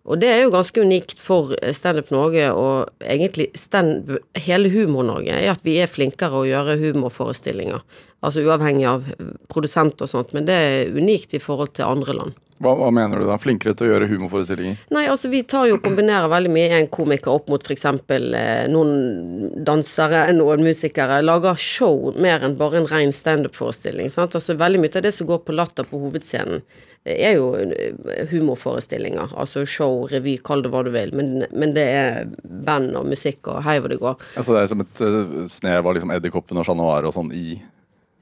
Og 0.08 0.16
det 0.22 0.28
er 0.32 0.38
jo 0.40 0.52
ganske 0.54 0.80
unikt 0.80 1.20
for 1.20 1.52
Standup 1.76 2.08
Norge 2.14 2.48
og 2.56 3.04
egentlig 3.04 3.50
stand, 3.58 4.14
hele 4.40 4.70
Humor-Norge, 4.72 5.34
er 5.36 5.52
at 5.52 5.64
vi 5.66 5.76
er 5.82 5.90
flinkere 5.90 6.40
å 6.40 6.46
gjøre 6.48 6.78
humorforestillinger. 6.80 7.84
Altså 8.24 8.42
uavhengig 8.46 8.86
av 8.88 9.04
produsent 9.52 10.00
og 10.00 10.08
sånt, 10.10 10.32
men 10.32 10.48
det 10.48 10.56
er 10.56 10.96
unikt 10.96 11.36
i 11.36 11.42
forhold 11.42 11.76
til 11.76 11.90
andre 11.90 12.16
land. 12.16 12.38
Hva, 12.58 12.72
hva 12.74 12.88
mener 12.90 13.20
du 13.22 13.26
da? 13.28 13.36
Flinkere 13.38 13.74
til 13.78 13.86
å 13.86 13.90
gjøre 13.92 14.08
humorforestillinger? 14.10 14.80
Nei, 14.94 15.04
altså 15.06 15.30
vi 15.30 15.44
tar 15.46 15.68
jo 15.70 15.76
og 15.78 15.84
kombinerer 15.84 16.26
veldig 16.32 16.50
mye 16.50 16.80
en 16.80 16.88
komiker 16.90 17.30
opp 17.36 17.46
mot 17.52 17.62
f.eks. 17.62 17.84
Eh, 17.86 18.64
noen 18.72 19.62
dansere, 19.66 20.24
noen 20.34 20.64
musikere. 20.66 21.20
Lager 21.22 21.54
show 21.62 22.10
mer 22.18 22.42
enn 22.42 22.56
bare 22.58 22.80
en 22.80 22.88
ren 22.90 23.14
standup-forestilling. 23.14 24.10
sant? 24.10 24.34
Altså 24.34 24.56
Veldig 24.58 24.80
mye 24.82 24.94
av 24.98 25.04
det 25.06 25.14
som 25.14 25.28
går 25.30 25.44
på 25.46 25.54
Latter 25.54 25.86
på 25.86 26.00
hovedscenen, 26.02 26.64
eh, 27.06 27.14
er 27.30 27.38
jo 27.38 27.52
eh, 27.62 28.26
humorforestillinger. 28.32 29.36
Altså 29.38 29.62
show, 29.68 30.08
revy, 30.10 30.34
kall 30.42 30.66
det 30.66 30.72
hva 30.74 30.82
du 30.86 30.90
vil. 30.94 31.14
Men, 31.14 31.46
men 31.54 31.76
det 31.78 31.86
er 31.94 32.26
band 32.66 32.96
og 32.98 33.06
musikk 33.12 33.52
og 33.54 33.62
hei 33.68 33.78
hvor 33.78 33.94
det 33.94 34.00
går. 34.02 34.18
Altså 34.34 34.56
Det 34.58 34.64
er 34.64 34.72
som 34.74 34.82
et 34.82 35.04
uh, 35.06 35.38
snev 35.52 35.86
av 35.86 35.94
liksom 35.94 36.10
Edderkoppen 36.18 36.58
og 36.58 36.66
Chat 36.66 36.78
Noir 36.82 37.06
og 37.06 37.14
sånn 37.14 37.30
i 37.38 37.60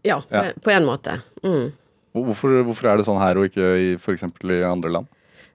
Ja, 0.07 0.21
Ja. 0.31 0.51
på 0.63 0.71
en 0.71 0.85
måte. 0.87 1.17
Mm. 1.43 1.73
Hvorfor, 2.17 2.57
hvorfor 2.67 2.91
er 2.91 2.99
det 2.99 3.07
sånn 3.09 3.21
her 3.21 3.39
og 3.41 3.51
ikke 3.51 3.71
i 3.83 3.93
f.eks. 4.01 4.25
i 4.25 4.65
andre 4.67 4.93
land? 4.99 5.13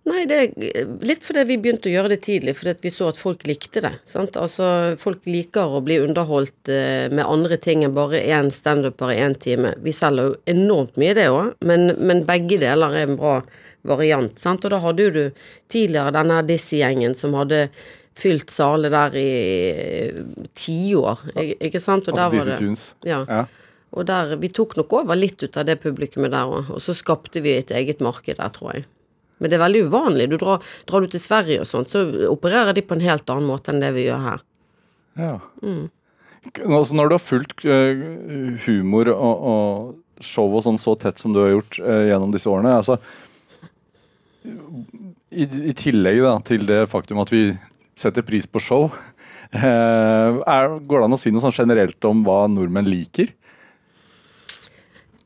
Nei, 0.10 0.24
det 0.26 0.38
er 0.42 0.88
litt 1.06 1.22
fordi 1.22 1.44
vi 1.46 1.60
begynte 1.62 1.86
å 1.86 1.92
gjøre 1.94 2.10
det 2.16 2.24
tidlig, 2.26 2.56
fordi 2.58 2.74
vi 2.82 2.90
så 2.90 3.12
at 3.12 3.20
folk 3.22 3.44
likte 3.46 3.84
det. 3.86 3.92
Sant? 4.10 4.38
Altså, 4.40 4.66
folk 4.98 5.28
liker 5.30 5.76
å 5.78 5.82
bli 5.86 6.00
underholdt 6.02 6.72
eh, 6.74 7.06
med 7.14 7.22
andre 7.22 7.60
ting 7.62 7.84
enn 7.86 7.94
bare 7.94 8.24
én 8.26 8.50
standuper 8.54 9.14
i 9.14 9.20
én 9.22 9.38
time. 9.38 9.76
Vi 9.86 9.94
selger 9.94 10.32
jo 10.32 10.40
enormt 10.50 10.98
mye 11.02 11.14
det 11.18 11.28
òg, 11.30 11.54
men, 11.70 11.92
men 12.02 12.26
begge 12.26 12.58
deler 12.64 12.98
er 12.98 13.12
en 13.12 13.20
bra 13.20 13.36
variant. 13.86 14.34
Sant? 14.42 14.66
Og 14.66 14.74
da 14.74 14.82
hadde 14.82 15.06
jo 15.06 15.14
du 15.14 15.24
tidligere 15.70 16.16
denne 16.18 16.42
Dizzie-gjengen 16.50 17.14
som 17.18 17.38
hadde 17.38 17.68
fylt 18.18 18.50
saler 18.54 18.90
der 18.94 19.22
i 19.22 19.30
eh, 19.70 20.22
tiår, 20.58 21.28
ikke 21.62 21.82
sant? 21.82 22.10
Og 22.10 22.18
Altså 22.18 22.40
Dizzie 22.40 22.58
Tunes. 22.58 22.88
Ja. 23.06 23.22
Ja. 23.30 23.46
Og 23.92 24.08
der, 24.08 24.38
vi 24.40 24.52
tok 24.56 24.78
nok 24.80 24.94
over 25.02 25.18
litt 25.20 25.44
ut 25.44 25.58
av 25.60 25.68
det 25.68 25.82
publikummet 25.84 26.32
der 26.32 26.48
òg, 26.48 26.70
og 26.72 26.84
så 26.84 26.96
skapte 26.96 27.44
vi 27.44 27.58
et 27.58 27.74
eget 27.76 28.04
marked 28.04 28.40
der, 28.40 28.52
tror 28.56 28.78
jeg. 28.78 28.86
Men 29.42 29.52
det 29.52 29.58
er 29.58 29.64
veldig 29.64 29.82
uvanlig. 29.90 30.30
Du 30.32 30.38
drar, 30.40 30.62
drar 30.88 31.04
du 31.04 31.10
til 31.12 31.24
Sverige 31.24 31.64
og 31.64 31.68
sånt, 31.68 31.92
så 31.92 32.06
opererer 32.30 32.78
de 32.78 32.86
på 32.86 32.96
en 32.96 33.04
helt 33.04 33.34
annen 33.34 33.50
måte 33.50 33.74
enn 33.74 33.82
det 33.82 33.90
vi 33.98 34.06
gjør 34.06 34.22
her. 34.28 34.46
Ja. 35.20 35.34
Mm. 35.66 35.90
Altså, 36.64 36.96
når 36.98 37.10
du 37.10 37.16
har 37.18 37.24
fulgt 37.24 37.66
eh, 37.70 38.06
humor 38.66 39.12
og, 39.14 39.44
og 39.52 40.24
show 40.26 40.54
og 40.54 40.64
sånn 40.66 40.80
så 40.82 40.96
tett 40.98 41.20
som 41.22 41.34
du 41.34 41.42
har 41.42 41.52
gjort 41.56 41.78
eh, 41.82 42.06
gjennom 42.12 42.32
disse 42.34 42.50
årene 42.50 42.74
altså, 42.78 42.98
i, 45.30 45.46
I 45.46 45.74
tillegg 45.78 46.22
da, 46.24 46.36
til 46.46 46.66
det 46.70 46.80
faktum 46.90 47.22
at 47.22 47.34
vi 47.34 47.44
setter 48.00 48.26
pris 48.26 48.48
på 48.50 48.62
show, 48.64 48.88
eh, 49.58 49.62
er, 49.62 50.78
går 50.80 51.02
det 51.02 51.10
an 51.10 51.18
å 51.18 51.22
si 51.22 51.34
noe 51.34 51.44
sånn 51.44 51.60
generelt 51.60 52.10
om 52.10 52.24
hva 52.26 52.46
nordmenn 52.50 52.90
liker? 52.90 53.34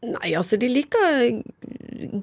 Nei, 0.06 0.36
altså, 0.38 0.60
de 0.62 0.70
liker 0.70 1.42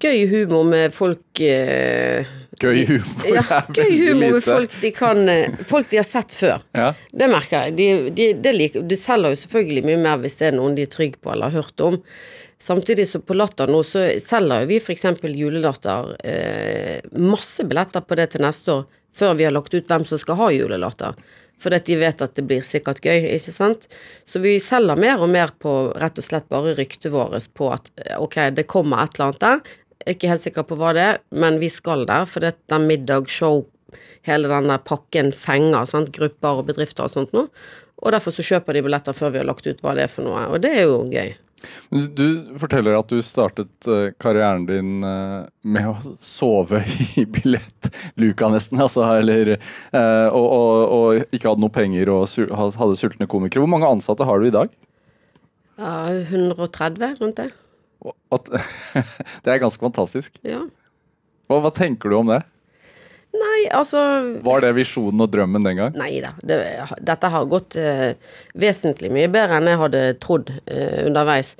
gøy 0.02 0.26
humor 0.30 0.66
med 0.68 0.92
folk 0.94 1.40
eh, 1.42 2.28
Gøy 2.62 2.84
humor 2.88 3.26
Ja, 3.26 3.62
gøy 3.72 3.96
humor 3.96 4.36
med 4.36 4.44
folk 4.44 4.76
de 4.82 4.92
kan 4.94 5.22
eh, 5.30 5.56
Folk 5.68 5.90
de 5.90 5.98
har 6.00 6.06
sett 6.06 6.34
før. 6.34 6.62
Ja. 6.76 6.92
Det 7.10 7.28
merker 7.32 7.66
jeg. 7.66 7.76
De, 7.78 7.88
de, 8.14 8.28
de, 8.38 8.54
liker, 8.54 8.86
de 8.86 8.98
selger 8.98 9.34
jo 9.34 9.40
selvfølgelig 9.42 9.84
mye 9.88 10.00
mer 10.04 10.22
hvis 10.22 10.38
det 10.40 10.50
er 10.50 10.56
noen 10.58 10.76
de 10.78 10.86
er 10.86 10.92
trygge 10.92 11.20
på 11.22 11.32
eller 11.32 11.50
har 11.50 11.64
hørt 11.64 11.84
om. 11.84 11.98
Samtidig 12.62 13.08
så 13.10 13.18
på 13.24 13.34
Latter 13.34 13.70
nå 13.72 13.80
så 13.86 14.04
selger 14.22 14.62
jo 14.62 14.70
vi 14.70 14.78
f.eks. 14.78 15.08
Julelatter 15.26 16.12
eh, 16.22 16.98
masse 17.18 17.66
billetter 17.66 18.04
på 18.06 18.18
det 18.20 18.28
til 18.34 18.44
neste 18.44 18.76
år, 18.76 18.84
før 19.16 19.36
vi 19.38 19.46
har 19.46 19.54
lagt 19.54 19.74
ut 19.74 19.88
hvem 19.88 20.04
som 20.08 20.20
skal 20.20 20.38
ha 20.40 20.50
julelåter. 20.54 21.16
Fordi 21.62 21.78
de 21.86 21.98
vet 22.00 22.22
at 22.24 22.34
det 22.34 22.44
blir 22.48 22.64
sikkert 22.66 23.02
gøy, 23.04 23.28
ikke 23.36 23.54
sant. 23.54 23.86
Så 24.26 24.42
vi 24.42 24.56
selger 24.62 24.98
mer 24.98 25.22
og 25.22 25.30
mer 25.30 25.52
på 25.62 25.92
rett 26.00 26.18
og 26.18 26.26
slett 26.26 26.48
bare 26.50 26.74
ryktet 26.78 27.12
vårt 27.14 27.46
på 27.54 27.70
at 27.70 27.92
ok, 28.18 28.38
det 28.56 28.66
kommer 28.70 29.04
et 29.04 29.14
eller 29.14 29.30
annet 29.30 29.44
der. 29.44 29.76
Er 30.02 30.16
ikke 30.16 30.32
helt 30.32 30.42
sikker 30.42 30.66
på 30.66 30.78
hva 30.80 30.90
det 30.96 31.04
er, 31.12 31.20
men 31.30 31.60
vi 31.62 31.70
skal 31.70 32.02
der, 32.08 32.26
for 32.26 32.42
det 32.42 32.56
er 32.72 32.82
middagshow, 32.82 33.62
hele 34.26 34.50
denne 34.50 34.80
pakken 34.82 35.30
fenger, 35.36 35.86
sant? 35.86 36.10
grupper 36.16 36.62
og 36.62 36.72
bedrifter 36.72 37.06
og 37.06 37.14
sånt 37.14 37.36
noe. 37.36 37.52
Og 38.02 38.10
derfor 38.10 38.34
så 38.34 38.42
kjøper 38.42 38.74
de 38.74 38.82
billetter 38.82 39.14
før 39.14 39.30
vi 39.30 39.42
har 39.42 39.46
lagt 39.46 39.68
ut 39.68 39.82
hva 39.84 39.94
det 39.94 40.08
er 40.08 40.10
for 40.10 40.26
noe, 40.26 40.48
og 40.50 40.64
det 40.64 40.74
er 40.74 40.88
jo 40.88 41.04
gøy. 41.06 41.36
Du 41.90 42.54
forteller 42.58 42.96
at 42.98 43.10
du 43.12 43.20
startet 43.24 43.86
eh, 43.90 44.10
karrieren 44.22 44.64
din 44.66 45.04
eh, 45.06 45.44
med 45.62 45.88
å 45.90 46.14
sove 46.22 46.82
i 47.20 47.24
billettluka, 47.28 48.50
nesten. 48.52 48.80
Altså, 48.82 49.04
eller, 49.20 49.54
eh, 49.56 50.28
og, 50.28 50.46
og, 50.46 50.94
og 50.96 51.34
ikke 51.34 51.52
hadde 51.52 51.64
noe 51.64 51.74
penger 51.74 52.12
og 52.12 52.26
hadde 52.58 52.98
sultne 52.98 53.30
komikere. 53.30 53.64
Hvor 53.64 53.72
mange 53.74 53.90
ansatte 53.90 54.26
har 54.28 54.42
du 54.42 54.48
i 54.48 54.54
dag? 54.54 54.72
Ja, 55.80 56.12
130 56.12 57.18
rundt 57.20 57.40
det. 57.40 57.50
At, 58.32 58.48
det 59.44 59.52
er 59.52 59.62
ganske 59.62 59.82
fantastisk. 59.82 60.34
Ja. 60.46 60.64
Hva, 61.50 61.60
hva 61.62 61.72
tenker 61.74 62.10
du 62.10 62.18
om 62.18 62.32
det? 62.32 62.42
Nei, 63.32 63.60
altså 63.72 64.00
Var 64.44 64.64
det 64.64 64.74
visjonen 64.76 65.24
og 65.24 65.30
drømmen 65.32 65.64
den 65.64 65.78
gang? 65.78 65.94
Nei 65.96 66.18
da. 66.20 66.34
Det, 66.44 66.58
dette 67.00 67.30
har 67.32 67.48
gått 67.48 67.78
eh, 67.80 68.12
vesentlig 68.60 69.12
mye 69.14 69.30
bedre 69.32 69.56
enn 69.58 69.70
jeg 69.72 69.80
hadde 69.80 70.02
trodd 70.20 70.52
eh, 70.66 71.06
underveis. 71.06 71.54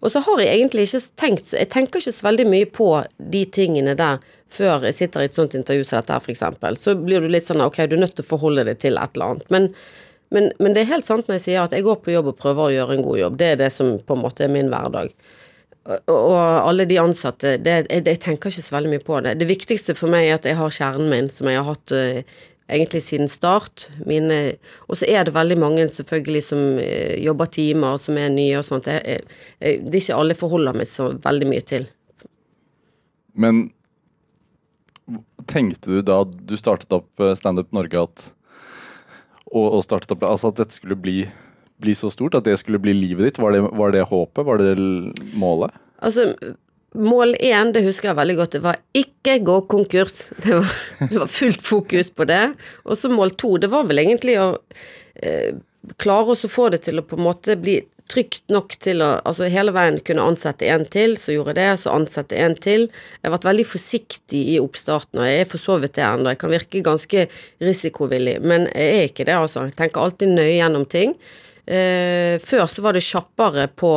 Og 0.00 0.12
så 0.14 0.22
har 0.24 0.40
jeg 0.40 0.54
egentlig 0.54 0.86
ikke 0.86 1.02
tenkt 1.18 1.52
Jeg 1.56 1.70
tenker 1.74 2.00
ikke 2.00 2.14
så 2.14 2.28
veldig 2.28 2.46
mye 2.48 2.68
på 2.70 2.90
de 3.18 3.44
tingene 3.52 3.96
der 3.98 4.22
før 4.48 4.86
jeg 4.88 4.96
sitter 4.96 5.20
i 5.20 5.28
et 5.28 5.36
sånt 5.36 5.52
intervju 5.58 5.84
som 5.84 5.98
dette 5.98 6.14
her, 6.14 6.24
f.eks. 6.24 6.80
Så 6.80 6.94
blir 6.96 7.20
du 7.20 7.28
litt 7.28 7.44
sånn 7.44 7.60
ok, 7.60 7.82
du 7.84 7.98
er 7.98 8.04
nødt 8.06 8.14
til 8.16 8.24
å 8.24 8.30
forholde 8.30 8.64
deg 8.64 8.78
til 8.80 8.96
et 8.96 9.18
eller 9.18 9.34
annet. 9.34 9.50
Men, 9.52 9.66
men, 10.32 10.48
men 10.56 10.72
det 10.72 10.86
er 10.86 10.94
helt 10.94 11.08
sant 11.08 11.28
når 11.28 11.36
jeg 11.36 11.44
sier 11.44 11.66
at 11.66 11.74
jeg 11.76 11.84
går 11.84 11.98
på 12.00 12.14
jobb 12.14 12.30
og 12.32 12.38
prøver 12.40 12.64
å 12.64 12.72
gjøre 12.72 12.96
en 12.96 13.04
god 13.04 13.18
jobb. 13.20 13.36
Det 13.42 13.50
er 13.52 13.60
det 13.60 13.68
som 13.74 13.98
på 14.00 14.16
en 14.16 14.22
måte 14.24 14.46
er 14.46 14.54
min 14.54 14.70
hverdag. 14.72 15.12
Og, 15.88 16.34
alle 16.36 16.84
de 16.84 16.98
ansatte, 17.00 17.54
det, 17.64 17.74
jeg, 17.88 18.04
jeg 18.04 18.20
tenker 18.20 18.52
ikke 18.52 18.64
så 18.66 18.74
veldig 18.74 18.92
mye 18.92 19.04
på 19.06 19.20
det. 19.24 19.38
Det 19.40 19.48
viktigste 19.48 19.96
for 19.96 20.12
meg 20.12 20.28
er 20.28 20.36
at 20.36 20.48
jeg 20.48 20.58
har 20.58 20.74
kjernen 20.74 21.08
min, 21.08 21.30
som 21.32 21.48
jeg 21.48 21.56
har 21.56 21.68
hatt 21.70 21.94
uh, 21.96 22.42
egentlig 22.68 23.00
siden 23.06 23.30
start. 23.32 23.86
Og 24.04 24.98
så 25.00 25.08
er 25.08 25.24
det 25.24 25.32
veldig 25.36 25.56
mange 25.62 25.86
selvfølgelig 25.88 26.44
som 26.44 26.60
uh, 26.76 27.14
jobber 27.16 27.48
timer, 27.56 27.96
som 28.02 28.20
er 28.20 28.28
nye 28.34 28.60
og 28.60 28.66
sånt. 28.68 28.90
Jeg, 28.92 29.24
jeg, 29.56 29.80
det 29.86 29.94
er 29.94 30.04
ikke 30.04 30.20
alle 30.20 30.36
forholder 30.36 30.76
meg 30.76 30.90
så 30.92 31.08
veldig 31.24 31.48
mye 31.54 31.64
til. 31.72 31.88
Men 33.38 33.68
tenkte 35.48 35.90
du 35.90 36.02
da 36.04 36.20
du 36.24 36.56
startet 36.58 36.92
opp 36.92 37.22
eh, 37.22 37.36
Standup 37.38 37.70
Norge 37.72 38.02
at 38.02 38.24
og, 39.48 39.78
og 39.78 39.82
startet 39.84 40.12
opp, 40.12 40.26
altså 40.28 40.50
at 40.52 40.58
dette 40.60 40.76
skulle 40.76 40.98
bli, 41.00 41.22
bli 41.82 41.94
så 41.96 42.10
stort? 42.12 42.38
At 42.38 42.48
det 42.48 42.58
skulle 42.60 42.80
bli 42.82 42.94
livet 42.96 43.28
ditt? 43.28 43.42
Var 43.42 43.54
det, 43.56 43.60
var 43.80 43.92
det 43.94 44.06
håpet? 44.10 44.46
Var 44.46 44.62
det 44.62 44.74
målet? 45.38 45.76
Altså, 46.04 46.30
mål 46.94 47.34
én, 47.40 47.72
det 47.74 47.84
husker 47.86 48.10
jeg 48.10 48.18
veldig 48.18 48.38
godt, 48.38 48.56
det 48.56 48.64
var 48.64 48.80
ikke 48.96 49.38
gå 49.46 49.60
konkurs. 49.70 50.28
Det 50.44 50.56
var, 50.56 50.74
det 51.10 51.22
var 51.24 51.30
fullt 51.32 51.62
fokus 51.64 52.10
på 52.10 52.26
det. 52.28 52.42
Og 52.84 52.98
så 52.98 53.10
mål 53.12 53.34
to, 53.38 53.56
det 53.60 53.70
var 53.72 53.86
vel 53.88 54.02
egentlig 54.04 54.38
å 54.40 54.50
eh, 55.22 55.54
klare 56.00 56.34
oss 56.34 56.46
å 56.46 56.52
få 56.52 56.68
det 56.74 56.82
til 56.86 57.00
å 57.00 57.06
på 57.06 57.18
en 57.18 57.26
måte 57.28 57.56
bli 57.60 57.80
trygt 58.08 58.46
nok 58.52 58.72
til 58.80 59.02
å 59.04 59.08
altså 59.28 59.50
hele 59.52 59.72
veien 59.76 59.98
kunne 60.04 60.24
ansette 60.24 60.68
en 60.72 60.86
til, 60.88 61.16
så 61.20 61.34
gjorde 61.34 61.52
jeg 61.52 61.58
det, 61.60 61.80
så 61.82 61.92
ansette 61.92 62.38
en 62.40 62.54
til. 62.56 62.86
Jeg 62.88 63.26
har 63.26 63.34
vært 63.36 63.48
veldig 63.50 63.66
forsiktig 63.68 64.40
i 64.54 64.56
oppstarten, 64.62 65.20
og 65.20 65.28
jeg 65.28 65.42
er 65.42 65.50
for 65.50 65.60
så 65.60 65.76
vidt 65.82 65.98
det 65.98 66.06
ennå. 66.06 66.32
Jeg 66.32 66.40
kan 66.40 66.54
virke 66.54 66.84
ganske 66.86 67.26
risikovillig, 67.64 68.38
men 68.40 68.64
jeg 68.72 68.94
er 68.94 69.10
ikke 69.10 69.28
det, 69.28 69.36
altså. 69.36 69.66
Jeg 69.68 69.76
tenker 69.80 70.06
alltid 70.06 70.32
nøye 70.32 70.56
gjennom 70.56 70.88
ting. 70.88 71.14
Eh, 71.68 72.38
før 72.40 72.64
så 72.70 72.84
var 72.84 72.96
det 72.96 73.04
kjappere 73.04 73.66
på 73.76 73.90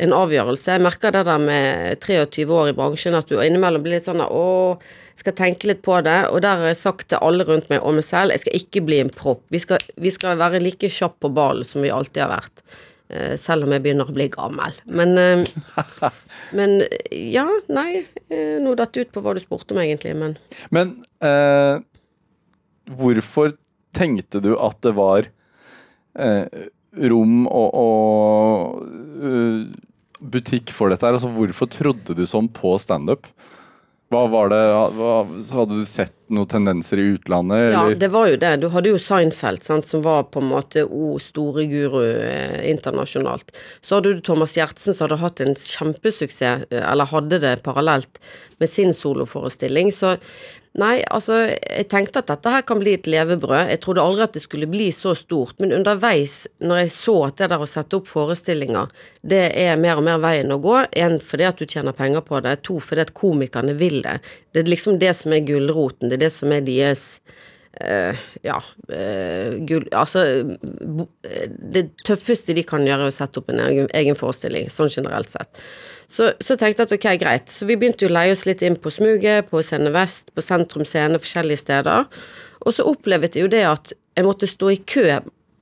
en 0.00 0.14
avgjørelse. 0.16 0.76
Jeg 0.76 0.82
merker 0.84 1.12
det 1.12 1.24
der 1.28 1.40
med 1.42 1.98
23 2.00 2.46
år 2.56 2.70
i 2.70 2.76
bransjen, 2.78 3.16
at 3.18 3.28
du 3.28 3.36
innimellom 3.42 3.82
blir 3.84 3.98
litt 3.98 4.06
sånn 4.06 4.22
å, 4.24 4.78
skal 5.18 5.34
tenke 5.36 5.68
litt 5.68 5.82
på 5.84 5.98
det. 6.06 6.18
Og 6.30 6.40
der 6.44 6.62
har 6.62 6.70
jeg 6.70 6.78
sagt 6.80 7.10
til 7.12 7.20
alle 7.20 7.44
rundt 7.48 7.68
meg 7.72 7.82
og 7.84 7.98
meg 7.98 8.06
selv, 8.06 8.32
jeg 8.32 8.44
skal 8.44 8.60
ikke 8.62 8.84
bli 8.86 9.00
en 9.02 9.10
propp. 9.12 9.42
Vi 9.52 9.60
skal, 9.60 9.82
vi 10.00 10.12
skal 10.14 10.38
være 10.40 10.62
like 10.62 10.88
kjapp 10.88 11.18
på 11.20 11.32
ballen 11.36 11.66
som 11.68 11.84
vi 11.84 11.92
alltid 11.92 12.22
har 12.24 12.32
vært. 12.38 12.62
Eh, 13.10 13.34
Selv 13.36 13.66
om 13.66 13.74
jeg 13.74 13.82
begynner 13.84 14.08
å 14.08 14.14
bli 14.16 14.28
gammel. 14.32 14.78
Men, 14.86 15.18
eh, 15.18 16.08
men 16.56 16.78
ja, 17.10 17.44
nei. 17.68 18.06
eh, 18.30 18.56
Nå 18.62 18.76
datt 18.78 18.96
ut 18.96 19.10
på 19.12 19.20
hva 19.26 19.34
du 19.36 19.42
spurte 19.42 19.74
om, 19.74 19.82
egentlig, 19.82 20.14
men 20.16 20.38
Men 20.70 20.94
eh, 21.20 21.82
hvorfor 22.96 23.52
tenkte 23.96 24.40
du 24.40 24.54
at 24.56 24.78
det 24.86 24.94
var 24.96 25.26
eh, 25.26 25.34
rom 26.14 27.46
og, 27.46 27.70
og 27.78 28.82
eh, 29.22 29.62
butikk 30.20 30.74
for 30.74 30.92
dette 30.92 31.06
her? 31.06 31.16
Altså, 31.16 31.30
hvorfor 31.34 31.70
trodde 31.70 32.16
du 32.16 32.26
sånn 32.28 32.50
på 32.52 32.76
standup? 32.82 33.30
Hva 34.10 34.24
var 34.26 34.48
det, 34.50 34.58
hva, 34.96 35.10
Hadde 35.54 35.76
du 35.78 35.84
sett 35.86 36.16
noen 36.34 36.48
tendenser 36.50 36.98
i 36.98 37.04
utlandet? 37.12 37.68
Ja, 37.70 37.84
det 37.94 38.08
var 38.10 38.26
jo 38.26 38.40
det. 38.42 38.50
Du 38.58 38.66
hadde 38.74 38.90
jo 38.90 38.98
Seinfeld, 38.98 39.62
sant, 39.62 39.86
som 39.86 40.02
var 40.02 40.24
på 40.34 40.42
en 40.42 40.48
måte 40.50 40.82
o 40.82 41.12
store 41.22 41.68
guru 41.70 42.02
eh, 42.02 42.58
internasjonalt. 42.72 43.54
Så 43.78 44.00
hadde 44.00 44.16
du 44.16 44.24
Thomas 44.26 44.56
Gjertsen, 44.58 44.96
som 44.96 45.06
hadde 45.06 45.20
hatt 45.22 45.42
en 45.44 45.54
kjempesuksess, 45.54 46.66
eh, 46.74 46.82
eller 46.90 47.06
hadde 47.12 47.38
det 47.44 47.60
parallelt 47.62 48.18
med 48.58 48.72
sin 48.72 48.90
soloforestilling. 48.98 49.94
Så 49.94 50.16
Nei, 50.78 51.00
altså, 51.10 51.40
jeg 51.50 51.88
tenkte 51.90 52.20
at 52.20 52.28
dette 52.30 52.50
her 52.54 52.62
kan 52.62 52.78
bli 52.78 52.92
et 52.94 53.08
levebrød. 53.10 53.72
Jeg 53.72 53.80
trodde 53.82 54.04
aldri 54.04 54.22
at 54.22 54.36
det 54.36 54.42
skulle 54.44 54.68
bli 54.70 54.86
så 54.94 55.16
stort, 55.18 55.56
men 55.58 55.74
underveis, 55.74 56.44
når 56.62 56.84
jeg 56.84 56.92
så 56.94 57.14
at 57.26 57.40
det 57.40 57.48
der 57.50 57.64
å 57.64 57.66
sette 57.66 57.98
opp 57.98 58.06
forestillinger, 58.06 58.92
det 59.26 59.42
er 59.58 59.80
mer 59.82 59.98
og 59.98 60.06
mer 60.06 60.22
veien 60.22 60.54
å 60.54 60.60
gå. 60.62 60.76
En 61.02 61.18
fordi 61.18 61.48
at 61.48 61.58
du 61.58 61.66
tjener 61.66 61.96
penger 61.96 62.22
på 62.26 62.38
det, 62.46 62.60
to 62.68 62.78
fordi 62.78 63.02
at 63.02 63.14
komikerne 63.18 63.74
vil 63.82 63.98
det. 64.06 64.20
Det 64.54 64.62
er 64.62 64.70
liksom 64.70 65.00
det 65.02 65.10
som 65.18 65.34
er 65.34 65.42
gulroten, 65.48 66.06
det 66.06 66.20
er 66.20 66.28
det 66.28 66.34
som 66.38 66.54
er 66.54 66.66
deres 66.66 67.06
Uh, 67.70 68.16
ja 68.42 68.56
uh, 68.90 69.52
gull, 69.62 69.84
Altså 69.94 70.42
bo, 70.58 71.04
Det 71.22 71.84
tøffeste 72.02 72.50
de 72.58 72.64
kan 72.66 72.82
gjøre, 72.82 73.06
er 73.06 73.12
å 73.12 73.14
sette 73.14 73.38
opp 73.38 73.52
en 73.54 73.62
egen, 73.62 73.86
egen 73.94 74.18
forestilling, 74.18 74.66
sånn 74.74 74.90
generelt 74.90 75.30
sett. 75.30 75.62
Så, 76.10 76.32
så, 76.42 76.56
tenkte 76.58 76.82
jeg 76.82 76.88
at 76.88 76.94
ok, 76.96 77.08
greit. 77.22 77.50
Så 77.52 77.68
vi 77.68 77.76
begynte 77.78 78.08
å 78.08 78.12
leie 78.12 78.34
oss 78.34 78.42
litt 78.48 78.64
inn 78.66 78.74
på 78.82 78.90
Smuget, 78.90 79.46
på 79.50 79.62
Scene 79.62 79.92
Vest, 79.94 80.32
på 80.34 80.42
Sentrum 80.42 80.82
Scene, 80.88 81.20
forskjellige 81.22 81.62
steder. 81.62 82.08
Og 82.66 82.74
så 82.74 82.86
opplevde 82.90 83.30
jeg 83.38 83.46
jo 83.46 83.52
det 83.52 83.62
at 83.68 83.92
jeg 84.18 84.26
måtte 84.26 84.48
stå 84.50 84.72
i 84.74 84.80
kø 84.90 85.06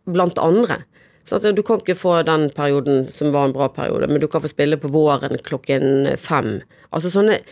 blant 0.09 0.41
andre. 0.41 0.81
Så 1.29 1.43
du 1.53 1.61
kan 1.63 1.83
ikke 1.83 1.99
få 1.99 2.15
den 2.25 2.49
perioden 2.57 3.05
som 3.13 3.35
var 3.35 3.45
en 3.51 3.53
bra 3.53 3.69
periode, 3.69 4.09
men 4.09 4.23
du 4.23 4.29
kan 4.33 4.41
få 4.41 4.49
spille 4.49 4.79
på 4.81 4.89
våren 4.89 5.37
klokken 5.45 6.15
fem. 6.17 6.55
Altså 6.89 7.13
sånne 7.13 7.43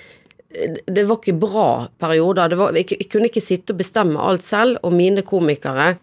Det 0.89 1.03
var 1.05 1.19
ikke 1.19 1.37
bra 1.37 1.69
perioder. 2.01 2.55
Var, 2.57 2.77
jeg, 2.79 2.95
jeg 2.97 3.11
kunne 3.13 3.29
ikke 3.29 3.45
sitte 3.45 3.75
og 3.75 3.83
bestemme 3.83 4.23
alt 4.23 4.47
selv, 4.47 4.79
og 4.81 4.95
mine 4.97 5.21
komikere 5.27 5.99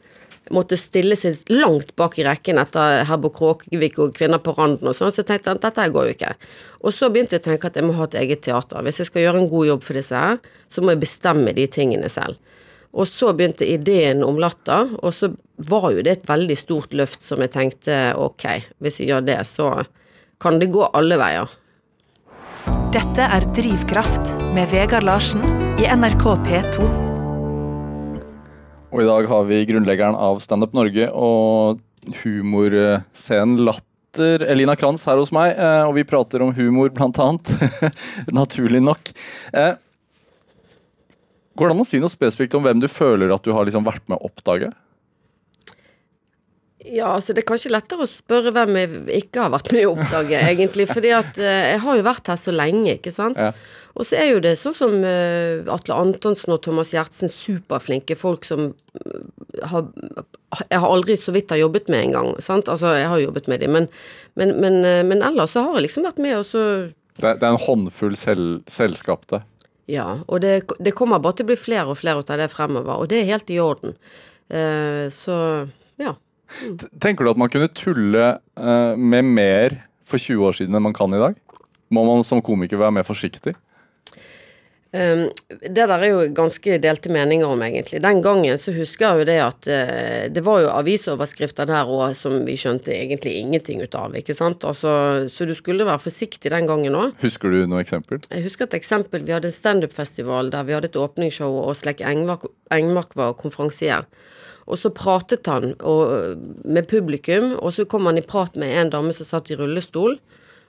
måtte 0.52 0.78
stille 0.80 1.16
seg 1.16 1.40
langt 1.52 1.94
bak 2.00 2.18
i 2.20 2.26
rekken 2.28 2.60
etter 2.60 3.04
Herbo 3.08 3.32
Kråkevik 3.34 4.00
og 4.04 4.16
Kvinner 4.18 4.42
på 4.44 4.56
randen 4.58 4.90
og 4.90 4.98
sånn, 4.98 5.14
så 5.14 5.22
jeg 5.22 5.30
tenkte 5.30 5.54
at 5.56 5.64
dette 5.64 5.86
går 5.94 6.10
jo 6.10 6.16
ikke. 6.18 6.34
Og 6.84 6.96
så 6.96 7.10
begynte 7.12 7.38
jeg 7.38 7.46
å 7.46 7.48
tenke 7.52 7.70
at 7.70 7.80
jeg 7.80 7.88
må 7.88 7.96
ha 7.98 8.10
et 8.10 8.18
eget 8.20 8.44
teater. 8.44 8.84
Hvis 8.84 9.00
jeg 9.00 9.12
skal 9.12 9.24
gjøre 9.24 9.44
en 9.44 9.52
god 9.52 9.70
jobb 9.70 9.88
for 9.88 10.00
disse 10.00 10.26
her, 10.26 10.42
så 10.68 10.84
må 10.84 10.94
jeg 10.94 11.04
bestemme 11.06 11.56
de 11.56 11.68
tingene 11.72 12.12
selv. 12.12 12.42
Og 12.94 13.08
så 13.10 13.32
begynte 13.34 13.66
ideen 13.66 14.22
om 14.26 14.38
Latter, 14.42 14.92
og 15.02 15.16
så 15.16 15.32
var 15.70 15.90
jo 15.96 16.04
det 16.06 16.18
et 16.18 16.30
veldig 16.30 16.58
stort 16.60 16.94
løft 16.94 17.26
som 17.26 17.42
jeg 17.42 17.54
tenkte 17.56 17.98
ok, 18.20 18.46
hvis 18.84 19.02
jeg 19.02 19.10
gjør 19.10 19.26
det, 19.32 19.40
så 19.50 19.72
kan 20.44 20.60
det 20.62 20.74
gå 20.74 20.86
alle 20.94 21.18
veier. 21.22 21.50
Dette 22.94 23.26
er 23.26 23.48
Drivkraft 23.58 24.36
med 24.54 24.70
Vegard 24.70 25.08
Larsen 25.08 25.42
i 25.82 25.90
NRK 25.90 26.28
P2. 26.46 27.13
Og 28.94 29.02
i 29.02 29.08
dag 29.10 29.26
har 29.26 29.46
vi 29.50 29.64
grunnleggeren 29.66 30.14
av 30.14 30.38
Standup 30.44 30.76
Norge 30.78 31.08
og 31.18 31.80
humorscenen 32.22 33.64
Latter, 33.66 34.44
Elina 34.46 34.76
Kranz, 34.78 35.08
her 35.10 35.18
hos 35.18 35.32
meg. 35.34 35.56
Eh, 35.58 35.82
og 35.88 35.96
vi 35.98 36.06
prater 36.06 36.44
om 36.46 36.52
humor, 36.54 36.92
blant 36.94 37.18
annet. 37.24 37.50
Naturlig 38.40 38.84
nok. 38.86 39.10
Eh, 39.50 39.74
går 41.58 41.72
det 41.72 41.74
an 41.74 41.82
å 41.82 41.90
si 41.90 42.02
noe 42.04 42.14
spesifikt 42.14 42.54
om 42.60 42.68
hvem 42.68 42.84
du 42.84 42.90
føler 42.92 43.34
at 43.34 43.42
du 43.42 43.50
har 43.58 43.66
liksom 43.66 43.88
vært 43.88 44.06
med 44.06 44.22
å 44.22 44.30
oppdage? 44.30 44.70
Ja, 46.84 47.16
altså 47.16 47.34
Det 47.34 47.42
er 47.42 47.50
kanskje 47.50 47.72
lettere 47.74 48.06
å 48.06 48.12
spørre 48.12 48.52
hvem 48.54 48.78
jeg 48.78 49.24
ikke 49.24 49.48
har 49.48 49.54
vært 49.56 49.74
med 49.74 49.88
å 49.88 49.96
oppdage, 49.96 50.38
egentlig. 50.52 50.86
fordi 50.92 51.16
at 51.18 51.42
eh, 51.42 51.72
jeg 51.74 51.82
har 51.88 51.98
jo 51.98 52.06
vært 52.12 52.30
her 52.30 52.38
så 52.46 52.54
lenge, 52.54 53.00
ikke 53.00 53.16
sant. 53.16 53.42
Ja. 53.42 53.56
Og 53.94 54.08
så 54.08 54.18
er 54.18 54.32
jo 54.32 54.42
det 54.42 54.56
sånn 54.58 54.74
som 54.74 54.96
uh, 55.06 55.62
Atle 55.74 55.98
Antonsen 56.02 56.56
og 56.56 56.64
Thomas 56.66 56.94
Gjertsen, 56.96 57.30
superflinke 57.30 58.18
folk 58.18 58.46
som 58.48 58.72
uh, 58.74 59.68
har 59.70 59.86
Jeg 60.72 60.82
har 60.82 60.90
aldri 60.90 61.18
så 61.20 61.34
vidt 61.36 61.54
har 61.54 61.62
jobbet 61.62 61.92
med 61.94 62.10
engang, 62.10 62.34
sant. 62.42 62.70
Altså, 62.72 62.96
jeg 62.98 63.10
har 63.12 63.22
jobbet 63.22 63.50
med 63.52 63.62
dem, 63.62 63.78
men, 63.78 63.88
men, 64.40 64.56
men, 64.64 64.80
uh, 64.82 65.04
men, 65.06 65.22
ellers 65.22 65.54
så 65.54 65.66
har 65.68 65.78
jeg 65.78 65.88
liksom 65.88 66.08
vært 66.10 66.22
med, 66.26 66.40
og 66.42 66.48
så 66.50 66.64
det, 67.22 67.36
det 67.38 67.46
er 67.46 67.52
en 67.52 67.62
håndfull 67.62 68.16
selv, 68.18 68.64
selskapte? 68.66 69.44
Ja, 69.92 70.24
og 70.26 70.42
det, 70.42 70.64
det, 70.82 70.96
kommer 70.98 71.22
bare 71.22 71.38
til 71.38 71.46
å 71.46 71.52
bli 71.52 71.60
flere 71.60 71.92
og 71.92 72.00
flere 72.00 72.24
av 72.24 72.40
det 72.42 72.50
fremover, 72.50 73.04
og 73.04 73.12
det 73.12 73.20
er 73.20 73.30
helt 73.30 73.52
i 73.54 73.60
orden. 73.62 73.94
så 75.14 75.36
ja. 76.02 76.16
Mm. 76.64 76.80
Tenker 77.04 77.26
du 77.26 77.30
at 77.30 77.42
man 77.42 77.52
kunne 77.54 77.70
tulle 77.70 78.32
med 78.98 79.30
mer 79.30 79.76
for 80.08 80.18
20 80.18 80.48
år 80.48 80.58
siden 80.58 80.80
enn 80.80 80.88
man 80.88 80.96
kan 80.98 81.14
i 81.14 81.22
dag? 81.22 81.38
Må 81.94 82.02
man 82.08 82.26
som 82.26 82.42
komiker 82.42 82.82
være 82.82 82.96
mer 82.98 83.06
forsiktig? 83.06 83.54
Um, 84.94 85.24
det 85.50 85.72
der 85.74 85.90
er 85.90 86.04
jo 86.12 86.26
ganske 86.38 86.76
delte 86.78 87.10
meninger 87.10 87.50
om, 87.50 87.62
egentlig. 87.66 87.98
Den 88.04 88.20
gangen 88.22 88.60
så 88.62 88.70
husker 88.76 89.08
jeg 89.08 89.24
jo 89.24 89.26
det 89.26 89.38
at 89.42 89.70
uh, 89.70 90.26
det 90.30 90.44
var 90.46 90.60
jo 90.62 90.70
avisoverskrifter 90.70 91.66
der 91.66 91.90
òg 91.90 92.14
som 92.18 92.36
vi 92.46 92.54
skjønte 92.62 92.94
egentlig 92.94 93.34
ingenting 93.40 93.82
ut 93.82 93.98
av, 93.98 94.14
ikke 94.14 94.36
sant. 94.38 94.62
Altså, 94.70 95.26
så 95.34 95.48
du 95.50 95.56
skulle 95.58 95.88
være 95.90 96.04
forsiktig 96.04 96.54
den 96.54 96.70
gangen 96.70 97.00
òg. 97.00 97.18
Husker 97.26 97.50
du 97.50 97.64
noe 97.66 97.82
eksempel? 97.82 98.22
Jeg 98.30 98.46
husker 98.46 98.70
et 98.70 98.78
eksempel. 98.78 99.26
Vi 99.26 99.34
hadde 99.34 99.50
en 99.50 99.58
standup-festival 99.58 100.54
der 100.54 100.70
vi 100.70 100.78
hadde 100.78 100.92
et 100.94 101.02
åpningsshow, 101.02 101.58
og 101.64 101.74
Slekk 101.82 102.06
Engmark, 102.06 102.46
Engmark 102.78 103.18
var 103.18 103.34
konferansier. 103.42 104.06
Og 104.70 104.78
så 104.80 104.94
pratet 104.94 105.50
han 105.50 105.74
og, 105.82 106.38
med 106.64 106.86
publikum, 106.88 107.56
og 107.58 107.74
så 107.74 107.90
kom 107.90 108.06
han 108.08 108.22
i 108.22 108.28
prat 108.30 108.54
med 108.62 108.78
en 108.78 108.94
dame 108.94 109.18
som 109.18 109.26
satt 109.26 109.50
i 109.50 109.58
rullestol. 109.58 110.20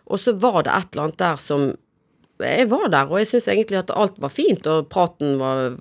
Og 0.08 0.20
så 0.20 0.32
var 0.40 0.64
det 0.64 0.72
et 0.72 0.94
eller 0.94 1.10
annet 1.10 1.20
der 1.20 1.40
som 1.40 1.74
jeg 2.42 2.66
var 2.70 2.88
der, 2.90 3.10
og 3.10 3.20
jeg 3.20 3.28
syns 3.30 3.46
egentlig 3.52 3.78
at 3.78 3.92
alt 3.94 4.16
var 4.22 4.32
fint, 4.32 4.66
og 4.66 4.88
praten 4.90 5.36
var 5.38 5.76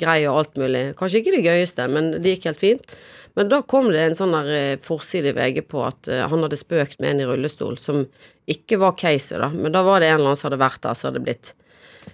grei 0.00 0.20
og 0.28 0.42
alt 0.42 0.58
mulig. 0.60 0.82
Kanskje 0.98 1.22
ikke 1.22 1.32
det 1.36 1.44
gøyeste, 1.46 1.86
men 1.88 2.10
det 2.18 2.34
gikk 2.34 2.50
helt 2.50 2.60
fint. 2.60 2.96
Men 3.34 3.48
da 3.50 3.62
kom 3.66 3.88
det 3.90 4.02
en 4.02 4.16
sånn 4.18 4.34
der 4.36 4.50
eh, 4.54 4.82
forside 4.82 5.32
i 5.32 5.34
VG 5.34 5.64
på 5.66 5.80
at 5.82 6.06
uh, 6.10 6.26
han 6.30 6.44
hadde 6.44 6.58
spøkt 6.60 7.00
med 7.02 7.14
en 7.14 7.24
i 7.24 7.26
rullestol, 7.26 7.78
som 7.80 8.04
ikke 8.50 8.78
var 8.82 8.94
caset, 9.00 9.40
da. 9.42 9.48
Men 9.50 9.74
da 9.74 9.82
var 9.86 10.02
det 10.02 10.12
en 10.12 10.20
eller 10.20 10.34
annen 10.34 10.38
som 10.38 10.50
hadde 10.50 10.60
vært 10.62 10.84
der, 10.84 10.98
som 10.98 11.08
hadde 11.08 11.24
blitt 11.24 11.50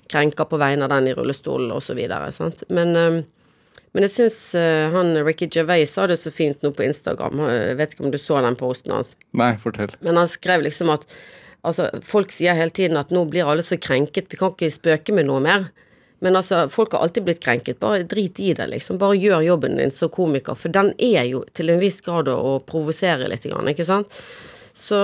krenka 0.09 0.47
på 0.47 0.61
vegne 0.61 0.87
av 0.87 0.95
den 0.95 1.11
i 1.11 1.17
rullestolen. 1.19 1.75
Sant? 2.33 2.63
Men, 2.73 2.95
uh, 2.97 3.77
men 3.91 4.07
jeg 4.07 4.15
syns 4.15 4.39
han 4.95 5.17
Ricky 5.27 5.49
Gervais 5.51 5.91
sa 5.91 6.05
det 6.07 6.21
så 6.21 6.31
fint 6.31 6.61
nå 6.63 6.71
på 6.77 6.85
Instagram. 6.87 7.41
Jeg 7.51 7.79
vet 7.81 7.95
ikke 7.97 8.05
om 8.07 8.13
du 8.15 8.21
så 8.23 8.39
den 8.45 8.55
posten 8.55 8.95
hans? 8.95 9.17
Nei, 9.35 9.57
fortell. 9.59 9.91
Men 10.07 10.21
han 10.21 10.31
skrev 10.31 10.63
liksom 10.63 10.93
at 10.95 11.09
Altså, 11.67 11.91
folk 12.07 12.33
sier 12.33 12.57
hele 12.57 12.73
tiden 12.73 12.99
at 13.01 13.13
nå 13.13 13.27
blir 13.29 13.49
alle 13.49 13.65
så 13.67 13.77
krenket, 13.81 14.31
vi 14.33 14.39
kan 14.41 14.55
ikke 14.55 14.73
spøke 14.73 15.15
med 15.17 15.29
noe 15.29 15.43
mer. 15.45 15.69
Men 16.21 16.37
altså, 16.37 16.67
folk 16.73 16.93
har 16.93 17.05
alltid 17.05 17.25
blitt 17.27 17.43
krenket. 17.45 17.81
Bare 17.81 18.05
drit 18.09 18.41
i 18.41 18.53
det, 18.57 18.67
liksom. 18.73 18.99
Bare 19.01 19.17
gjør 19.17 19.45
jobben 19.45 19.79
din 19.81 19.93
som 19.95 20.13
komiker, 20.13 20.57
for 20.57 20.73
den 20.73 20.93
er 21.01 21.25
jo 21.29 21.45
til 21.57 21.73
en 21.73 21.81
viss 21.81 22.01
grad 22.05 22.29
å 22.33 22.59
provosere 22.69 23.29
litt, 23.29 23.47
ikke 23.49 23.89
sant. 23.89 24.21
Så 24.77 24.99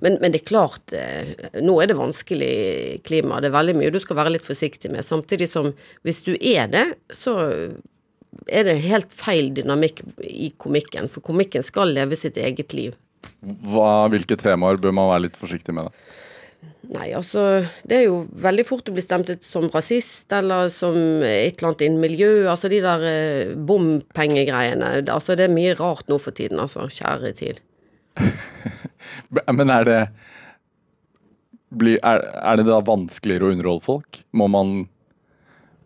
men, 0.00 0.16
men, 0.20 0.32
det 0.32 0.40
er 0.40 0.48
klart, 0.48 0.92
eh, 0.96 1.32
nå 1.60 1.74
er 1.82 1.90
det 1.90 1.98
vanskelig 1.98 2.54
klima. 3.04 3.40
Det 3.40 3.50
er 3.50 3.56
veldig 3.58 3.76
mye 3.76 3.92
du 3.92 3.98
skal 4.00 4.16
være 4.16 4.32
litt 4.36 4.46
forsiktig 4.46 4.88
med. 4.92 5.04
Samtidig 5.04 5.48
som 5.50 5.74
hvis 6.08 6.22
du 6.24 6.32
er 6.36 6.70
det, 6.72 6.86
så 7.12 7.34
er 8.48 8.64
det 8.64 8.78
helt 8.86 9.12
feil 9.12 9.50
dynamikk 9.56 10.00
i 10.24 10.52
komikken. 10.60 11.10
For 11.12 11.24
komikken 11.24 11.64
skal 11.66 11.92
leve 11.92 12.16
sitt 12.16 12.40
eget 12.40 12.72
liv. 12.76 12.96
Hva, 13.40 14.08
hvilke 14.12 14.36
temaer 14.40 14.80
bør 14.80 14.94
man 14.96 15.10
være 15.12 15.26
litt 15.28 15.38
forsiktig 15.40 15.74
med? 15.76 15.88
da? 15.88 16.20
Nei, 16.90 17.10
altså 17.14 17.62
Det 17.86 17.96
er 17.96 18.04
jo 18.08 18.22
veldig 18.42 18.64
fort 18.68 18.88
å 18.90 18.94
bli 18.94 19.02
stemt 19.04 19.30
ut 19.30 19.44
som 19.46 19.68
rasist 19.72 20.32
eller 20.34 20.68
som 20.72 20.96
et 21.24 21.58
eller 21.58 21.70
annet 21.70 21.84
innen 21.86 22.02
miljø. 22.02 22.30
Altså 22.50 22.70
de 22.72 22.80
der 22.84 23.04
eh, 23.06 23.52
bompengegreiene. 23.54 24.92
Altså 25.06 25.36
det 25.38 25.46
er 25.46 25.54
mye 25.54 25.76
rart 25.78 26.10
nå 26.10 26.18
for 26.20 26.36
tiden, 26.36 26.60
altså. 26.62 26.88
Kjære 26.90 27.32
tid. 27.38 27.60
Men 29.56 29.70
er 29.72 29.86
det 29.86 30.00
er, 31.70 32.24
er, 32.26 32.56
det 32.58 32.66
da 32.66 32.80
vanskeligere 32.82 33.46
å 33.46 33.54
underholde 33.54 33.86
folk? 33.86 34.22
Må 34.34 34.48
man 34.50 34.88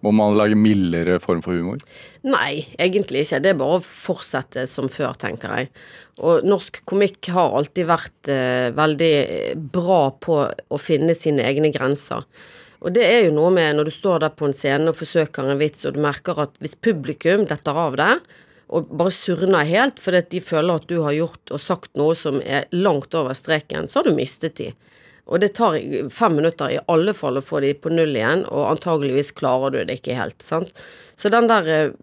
må 0.05 0.13
man 0.15 0.37
lage 0.37 0.59
mildere 0.59 1.19
form 1.23 1.41
for 1.45 1.57
humor? 1.57 1.81
Nei, 2.27 2.67
egentlig 2.81 3.25
ikke. 3.25 3.41
Det 3.45 3.53
er 3.53 3.61
bare 3.61 3.79
å 3.79 3.85
fortsette 3.85 4.67
som 4.71 4.91
før, 4.93 5.17
tenker 5.21 5.55
jeg. 5.59 5.71
Og 6.25 6.45
norsk 6.47 6.83
komikk 6.87 7.31
har 7.35 7.57
alltid 7.59 7.89
vært 7.89 8.31
eh, 8.33 8.69
veldig 8.77 9.15
bra 9.75 10.03
på 10.23 10.43
å 10.45 10.81
finne 10.81 11.17
sine 11.19 11.47
egne 11.49 11.73
grenser. 11.75 12.27
Og 12.85 12.93
det 12.93 13.05
er 13.09 13.27
jo 13.27 13.37
noe 13.39 13.51
med 13.55 13.79
når 13.79 13.89
du 13.89 13.95
står 13.95 14.27
der 14.27 14.35
på 14.37 14.47
en 14.47 14.57
scene 14.57 14.91
og 14.93 14.99
forsøker 14.99 15.49
en 15.49 15.61
vits, 15.61 15.87
og 15.89 15.97
du 15.97 16.03
merker 16.05 16.43
at 16.45 16.57
hvis 16.61 16.77
publikum 16.85 17.47
detter 17.49 17.79
av 17.81 17.97
det, 17.97 18.15
og 18.75 18.91
bare 18.97 19.13
surner 19.13 19.67
helt 19.69 20.01
fordi 20.03 20.23
de 20.35 20.41
føler 20.45 20.81
at 20.81 20.89
du 20.91 20.99
har 21.05 21.15
gjort 21.17 21.53
og 21.55 21.63
sagt 21.63 21.93
noe 22.01 22.17
som 22.19 22.41
er 22.45 22.69
langt 22.75 23.15
over 23.17 23.37
streken, 23.37 23.89
så 23.89 24.01
har 24.01 24.11
du 24.11 24.19
mistet 24.19 24.57
de. 24.61 24.71
Og 25.25 25.41
det 25.41 25.55
tar 25.57 25.79
fem 26.13 26.35
minutter 26.37 26.75
i 26.75 26.83
alle 26.93 27.15
fall 27.17 27.41
å 27.41 27.45
få 27.45 27.63
de 27.65 27.73
på 27.75 27.93
null 27.93 28.13
igjen, 28.17 28.45
og 28.53 28.75
antageligvis 28.75 29.33
klarer 29.37 29.73
du 29.73 29.81
det 29.89 30.01
ikke 30.01 30.19
helt. 30.19 30.43
sant? 30.45 30.85
Så 31.17 31.31
den 31.33 31.49
der 31.49 31.71
eh, 31.73 31.95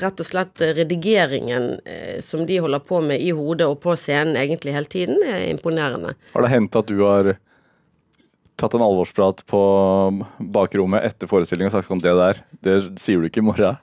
rett 0.00 0.22
og 0.22 0.26
slett 0.26 0.62
redigeringen 0.78 1.74
eh, 1.84 2.20
som 2.24 2.46
de 2.48 2.60
holder 2.64 2.80
på 2.86 3.02
med 3.04 3.20
i 3.20 3.34
hodet 3.36 3.68
og 3.68 3.82
på 3.84 3.96
scenen 3.98 4.38
egentlig 4.40 4.74
hele 4.76 4.90
tiden, 4.90 5.20
er 5.22 5.50
imponerende. 5.50 6.14
Har 6.32 6.46
det 6.46 6.54
hendt 6.54 6.78
at 6.80 6.88
du 6.88 7.02
har 7.02 7.34
tatt 8.58 8.74
en 8.74 8.82
alvorsprat 8.82 9.44
på 9.46 9.60
bakrommet 10.38 11.04
etter 11.06 11.30
forestillingen 11.30 11.70
og 11.70 11.78
sagt 11.78 11.92
sånn 11.92 12.02
det 12.02 12.16
der, 12.18 12.40
det 12.64 12.78
sier 12.98 13.20
du 13.20 13.28
ikke 13.28 13.44
i 13.44 13.48
morgen? 13.50 13.78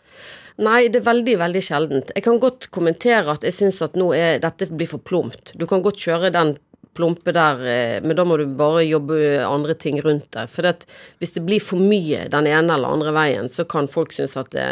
Nei, 0.65 0.85
det 0.87 1.01
er 1.01 1.09
veldig, 1.09 1.35
veldig 1.39 1.61
sjeldent. 1.63 2.11
Jeg 2.15 2.23
kan 2.23 2.39
godt 2.39 2.69
kommentere 2.75 3.33
at 3.33 3.43
jeg 3.43 3.55
syns 3.55 3.81
at 3.83 3.97
nå 3.99 4.13
er 4.15 4.39
dette 4.43 4.69
blir 4.71 4.87
for 4.87 5.03
plomt. 5.03 5.51
Du 5.59 5.65
kan 5.67 5.83
godt 5.83 5.99
kjøre 5.99 6.31
den 6.31 6.55
plumpe 6.95 7.33
der, 7.35 7.61
eh, 7.67 7.99
men 8.03 8.17
da 8.17 8.25
må 8.27 8.37
du 8.39 8.45
bare 8.57 8.85
jobbe 8.85 9.19
andre 9.45 9.75
ting 9.77 9.99
rundt 10.03 10.29
det. 10.35 10.47
For 10.53 10.65
det, 10.65 10.87
hvis 11.21 11.35
det 11.35 11.45
blir 11.47 11.63
for 11.63 11.81
mye 11.81 12.25
den 12.31 12.49
ene 12.49 12.75
eller 12.77 12.97
andre 12.97 13.13
veien, 13.15 13.51
så 13.51 13.67
kan 13.69 13.89
folk 13.91 14.15
synes 14.15 14.35
at 14.39 14.51
det, 14.55 14.67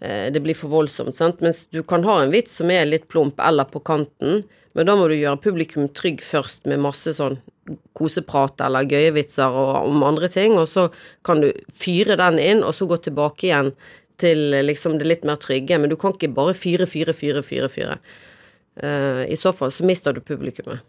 eh, 0.00 0.30
det 0.32 0.42
blir 0.44 0.58
for 0.58 0.72
voldsomt. 0.72 1.16
Sant? 1.16 1.40
Mens 1.40 1.66
du 1.72 1.82
kan 1.82 2.04
ha 2.04 2.20
en 2.22 2.34
vits 2.34 2.60
som 2.60 2.70
er 2.70 2.88
litt 2.88 3.08
plump 3.08 3.40
eller 3.40 3.64
på 3.64 3.82
kanten, 3.82 4.44
men 4.72 4.86
da 4.86 4.94
må 4.94 5.08
du 5.10 5.16
gjøre 5.16 5.42
publikum 5.42 5.88
trygg 5.90 6.22
først 6.22 6.68
med 6.70 6.82
masse 6.84 7.10
sånn 7.16 7.40
koseprat 7.94 8.60
eller 8.64 8.86
gøye 8.86 9.10
vitser 9.14 9.50
og, 9.50 9.88
om 9.90 10.02
andre 10.06 10.30
ting, 10.30 10.56
og 10.58 10.68
så 10.70 10.88
kan 11.26 11.42
du 11.42 11.50
fyre 11.74 12.16
den 12.18 12.38
inn, 12.42 12.64
og 12.66 12.74
så 12.74 12.86
gå 12.86 12.98
tilbake 13.02 13.48
igjen 13.50 13.74
til 14.20 14.52
eh, 14.54 14.66
liksom 14.66 14.98
det 15.00 15.08
litt 15.08 15.28
mer 15.28 15.40
trygge. 15.40 15.78
Men 15.78 15.90
du 15.90 15.96
kan 16.00 16.14
ikke 16.14 16.34
bare 16.36 16.56
fyre, 16.56 16.86
fyre, 16.86 17.16
fyre, 17.16 17.42
fyre. 17.46 17.70
fyre. 17.72 18.00
Eh, 18.78 19.24
I 19.32 19.36
så 19.36 19.52
fall 19.56 19.72
så 19.74 19.84
mister 19.86 20.14
du 20.14 20.20
publikummet. 20.20 20.80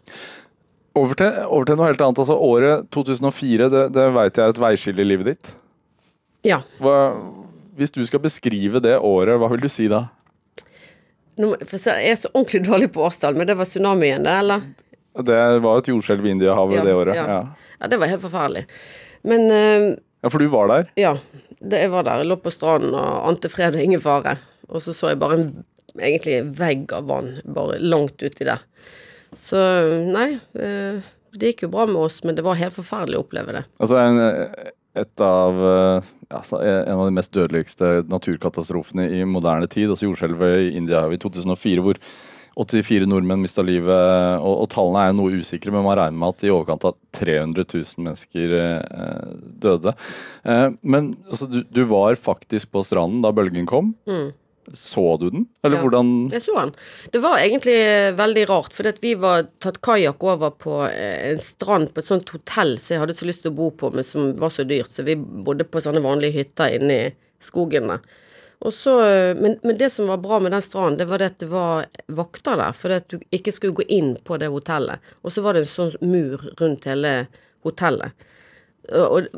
Over 0.94 1.16
til, 1.16 1.32
over 1.48 1.64
til 1.64 1.78
noe 1.80 1.88
helt 1.88 2.02
annet. 2.04 2.18
altså 2.20 2.36
Året 2.36 2.90
2004, 2.92 3.68
det, 3.72 3.84
det 3.96 4.06
veit 4.14 4.36
jeg 4.36 4.44
er 4.44 4.52
et 4.54 4.60
veiskille 4.60 5.02
i 5.04 5.08
livet 5.08 5.30
ditt. 5.32 5.52
Ja. 6.44 6.60
Hva, 6.82 6.96
hvis 7.78 7.90
du 7.94 8.02
skal 8.04 8.20
beskrive 8.20 8.82
det 8.84 8.98
året, 8.98 9.38
hva 9.40 9.48
vil 9.54 9.62
du 9.64 9.70
si 9.72 9.88
da? 9.88 10.04
Nå, 11.40 11.54
for 11.64 11.80
jeg 11.80 12.10
er 12.12 12.18
så 12.20 12.28
ordentlig 12.34 12.60
dårlig 12.66 12.90
på 12.92 13.06
årstall, 13.06 13.38
men 13.38 13.48
det 13.48 13.56
var 13.56 13.64
tsunamien, 13.68 14.22
det, 14.26 14.34
eller? 14.42 14.66
Det 15.24 15.38
var 15.64 15.80
et 15.80 15.88
jordskjelv 15.88 16.26
i 16.28 16.32
Indiahavet 16.34 16.76
Ja, 16.80 16.84
det 16.84 16.96
året. 16.96 17.16
ja. 17.16 17.24
Ja. 17.38 17.42
Ja, 17.82 17.88
det 17.90 17.98
var 17.98 18.06
helt 18.12 18.22
forferdelig. 18.22 18.60
Men 19.26 19.48
uh, 19.50 19.86
ja, 20.22 20.28
for 20.30 20.38
du 20.38 20.46
var 20.52 20.68
der. 20.70 20.90
ja, 21.00 21.16
det, 21.58 21.80
jeg 21.82 21.90
var 21.90 22.04
der. 22.06 22.20
Jeg 22.22 22.28
lå 22.30 22.36
på 22.44 22.52
stranden 22.54 22.92
og 22.94 23.24
ante 23.32 23.48
fred 23.50 23.74
og 23.74 23.82
ingen 23.82 24.00
fare. 24.04 24.36
Og 24.68 24.82
så 24.84 24.92
så 24.94 25.10
jeg 25.10 25.18
bare 25.18 25.38
en 25.40 25.48
egentlig 25.98 26.38
vegg 26.58 26.92
av 26.96 27.08
vann 27.10 27.34
bare 27.44 27.80
langt 27.82 28.22
uti 28.22 28.46
der. 28.48 28.62
Så 29.36 29.58
nei, 30.12 30.34
eh, 30.60 31.00
det 31.32 31.52
gikk 31.52 31.66
jo 31.66 31.72
bra 31.72 31.86
med 31.88 32.02
oss, 32.04 32.20
men 32.24 32.36
det 32.36 32.44
var 32.44 32.60
helt 32.60 32.76
forferdelig 32.76 33.18
å 33.18 33.24
oppleve 33.24 33.56
det. 33.56 33.64
Altså 33.80 33.98
en, 34.02 34.20
et 34.98 35.24
av, 35.24 35.62
eh, 35.70 36.10
altså, 36.28 36.60
en 36.60 36.98
av 36.98 37.06
de 37.08 37.16
mest 37.16 37.32
dødeligste 37.32 37.94
naturkatastrofene 38.12 39.08
i 39.08 39.24
moderne 39.24 39.70
tid. 39.70 39.88
Altså 39.88 40.10
jordskjelvet 40.10 40.68
i 40.68 40.76
India 40.76 41.06
i 41.08 41.20
2004, 41.20 41.84
hvor 41.84 42.00
84 42.60 43.08
nordmenn 43.08 43.40
mista 43.40 43.64
livet. 43.64 44.42
Og, 44.42 44.64
og 44.64 44.68
tallene 44.74 45.06
er 45.06 45.12
jo 45.12 45.18
noe 45.22 45.40
usikre, 45.40 45.72
men 45.72 45.86
man 45.86 45.96
regner 45.96 46.20
med 46.20 46.34
at 46.34 46.44
i 46.44 46.52
overkant 46.52 46.84
av 46.90 46.98
300 47.16 47.64
000 47.64 48.06
mennesker 48.08 48.54
eh, 48.58 49.32
døde. 49.64 49.96
Eh, 50.44 50.68
men 50.82 51.14
altså, 51.30 51.48
du, 51.48 51.62
du 51.64 51.82
var 51.88 52.20
faktisk 52.20 52.72
på 52.74 52.84
stranden 52.86 53.24
da 53.24 53.32
bølgen 53.32 53.68
kom. 53.70 53.94
Så 54.72 55.18
du 55.18 55.30
den? 55.30 55.46
Eller 55.64 55.76
Ja. 55.76 55.82
hvordan 55.82 56.30
Jeg 56.30 56.42
så 56.42 56.54
den. 56.60 56.72
Det 57.10 57.18
var 57.18 57.38
egentlig 57.38 57.74
veldig 58.16 58.48
rart, 58.48 58.72
fordi 58.72 58.92
vi 59.02 59.14
var 59.14 59.48
tatt 59.58 59.80
kajakk 59.82 60.22
over 60.22 60.50
på 60.50 60.76
eh, 60.88 61.32
en 61.32 61.38
strand 61.42 61.92
på 61.92 61.98
et 61.98 62.06
sånt 62.06 62.28
hotell 62.30 62.78
som 62.78 62.94
jeg 62.94 63.00
hadde 63.02 63.14
så 63.18 63.26
lyst 63.26 63.42
til 63.42 63.50
å 63.50 63.56
bo 63.58 63.70
på, 63.70 63.90
men 63.92 64.04
som 64.06 64.36
var 64.38 64.50
så 64.54 64.64
dyrt, 64.64 64.90
så 64.90 65.02
vi 65.02 65.16
bodde 65.16 65.64
på 65.64 65.82
sånne 65.82 66.02
vanlige 66.04 66.38
hytter 66.38 66.78
inne 66.78 66.98
i 67.08 67.14
skogen 67.42 67.88
der. 67.88 68.00
Så, 68.70 69.00
eh, 69.02 69.34
men, 69.34 69.58
men 69.64 69.76
det 69.76 69.90
som 69.90 70.06
var 70.06 70.18
bra 70.22 70.38
med 70.38 70.52
den 70.54 70.62
stranden, 70.62 70.98
det 70.98 71.08
var 71.10 71.18
det 71.18 71.32
at 71.32 71.38
det 71.42 71.48
var 71.50 71.86
vakter 72.06 72.56
der, 72.56 72.72
for 72.72 72.94
at 72.94 73.08
du 73.10 73.18
ikke 73.34 73.50
skulle 73.52 73.74
gå 73.74 73.86
inn 73.90 74.14
på 74.22 74.38
det 74.38 74.52
hotellet. 74.54 75.02
Og 75.24 75.32
så 75.34 75.42
var 75.42 75.54
det 75.58 75.64
en 75.64 75.72
sånn 75.72 75.96
mur 76.06 76.38
rundt 76.60 76.86
hele 76.86 77.26
hotellet. 77.66 78.12
Og 78.90 79.28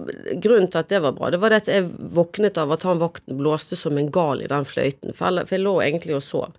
grunnen 0.41 0.71
til 0.73 0.81
at 0.81 0.89
det 0.89 1.03
var 1.05 1.13
bra, 1.13 1.29
det 1.31 1.39
var 1.43 1.53
det 1.53 1.63
at 1.65 1.67
jeg 1.69 1.89
våknet 2.17 2.57
av 2.63 2.71
at 2.73 2.83
han 2.89 2.99
vakten 3.03 3.37
blåste 3.37 3.77
som 3.77 3.99
en 4.01 4.09
gal 4.15 4.41
i 4.41 4.49
den 4.49 4.65
fløyten. 4.65 5.13
For 5.13 5.29
jeg, 5.37 5.49
for 5.51 5.57
jeg 5.59 5.65
lå 5.67 5.75
egentlig 5.85 6.15
og 6.17 6.23
sov 6.25 6.55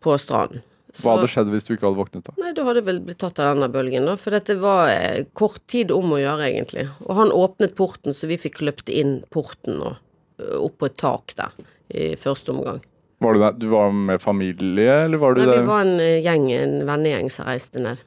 på 0.00 0.14
stranden. 0.22 0.62
Så- 0.92 1.04
Hva 1.06 1.16
hadde 1.18 1.28
skjedd 1.30 1.50
hvis 1.52 1.66
du 1.66 1.72
ikke 1.74 1.86
hadde 1.88 1.98
våknet 2.00 2.24
da? 2.26 2.32
Nei, 2.38 2.52
da 2.54 2.64
hadde 2.66 2.80
jeg 2.82 2.86
vel 2.86 3.00
blitt 3.06 3.18
tatt 3.22 3.38
av 3.42 3.54
denne 3.54 3.68
bølgen, 3.70 4.06
da. 4.06 4.14
For 4.18 4.34
dette 4.34 4.56
var 4.58 4.88
eh, 4.90 5.24
kort 5.38 5.60
tid 5.70 5.90
om 5.94 6.10
å 6.14 6.18
gjøre, 6.18 6.46
egentlig. 6.50 6.88
Og 7.06 7.14
han 7.18 7.30
åpnet 7.34 7.74
porten, 7.78 8.14
så 8.14 8.26
vi 8.30 8.38
fikk 8.42 8.58
løpt 8.66 8.88
inn 8.90 9.20
porten 9.30 9.78
og 9.86 9.96
opp 10.40 10.78
på 10.80 10.86
et 10.88 10.96
tak 10.98 11.34
der 11.38 11.52
i 11.94 12.14
første 12.18 12.50
omgang. 12.54 12.80
Var 13.20 13.34
du, 13.36 13.40
der, 13.42 13.52
du 13.60 13.66
var 13.68 13.90
med 13.92 14.22
familie, 14.22 15.04
eller 15.04 15.18
var 15.20 15.34
du 15.34 15.42
Nei, 15.42 15.50
der? 15.50 15.60
vi 15.62 15.68
var 15.68 15.82
en 15.84 16.00
eh, 16.00 16.22
gjeng, 16.24 16.46
en 16.56 16.76
vennegjeng 16.88 17.30
som 17.30 17.46
reiste 17.50 17.82
ned. 17.82 17.98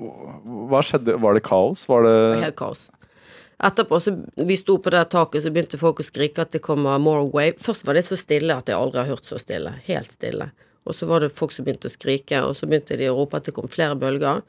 Hva 0.00 0.80
skjedde? 0.84 1.18
Var 1.20 1.36
det 1.36 1.44
kaos? 1.46 1.84
Var 1.88 2.06
det 2.06 2.16
helt 2.46 2.58
kaos. 2.58 2.88
Etterpå, 3.60 3.98
så 4.00 4.14
vi 4.36 4.56
sto 4.56 4.78
på 4.80 4.90
det 4.94 5.02
taket, 5.12 5.42
så 5.44 5.50
begynte 5.52 5.80
folk 5.80 6.00
å 6.00 6.06
skrike 6.06 6.40
at 6.40 6.54
det 6.54 6.62
kommer 6.64 7.00
more 7.02 7.26
wave. 7.28 7.58
Først 7.60 7.84
var 7.84 7.98
det 7.98 8.06
så 8.06 8.16
stille 8.16 8.56
at 8.56 8.70
jeg 8.72 8.78
aldri 8.78 9.02
har 9.02 9.10
hørt 9.12 9.28
så 9.28 9.36
stille. 9.40 9.74
Helt 9.84 10.08
stille. 10.14 10.48
Og 10.88 10.96
så 10.96 11.08
var 11.10 11.20
det 11.20 11.34
folk 11.36 11.52
som 11.52 11.66
begynte 11.66 11.90
å 11.90 11.92
skrike, 11.92 12.40
og 12.40 12.54
så 12.56 12.68
begynte 12.70 12.96
de 12.96 13.10
å 13.10 13.18
rope 13.18 13.36
at 13.36 13.50
det 13.50 13.54
kom 13.56 13.68
flere 13.68 13.98
bølger. 14.00 14.40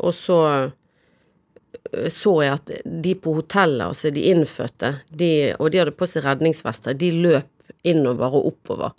Og 0.00 0.14
så 0.16 0.38
øh, 0.48 2.08
så 2.12 2.32
jeg 2.42 2.54
at 2.54 2.72
de 3.04 3.12
på 3.20 3.34
hotellet, 3.36 3.90
altså 3.90 4.10
de 4.14 4.24
innfødte, 4.30 4.94
de, 5.12 5.30
og 5.60 5.68
de 5.72 5.82
hadde 5.82 5.92
på 5.98 6.08
seg 6.08 6.24
redningsvester, 6.24 6.96
de 6.96 7.12
løp 7.12 7.76
innover 7.86 8.40
og 8.40 8.54
oppover. 8.54 8.96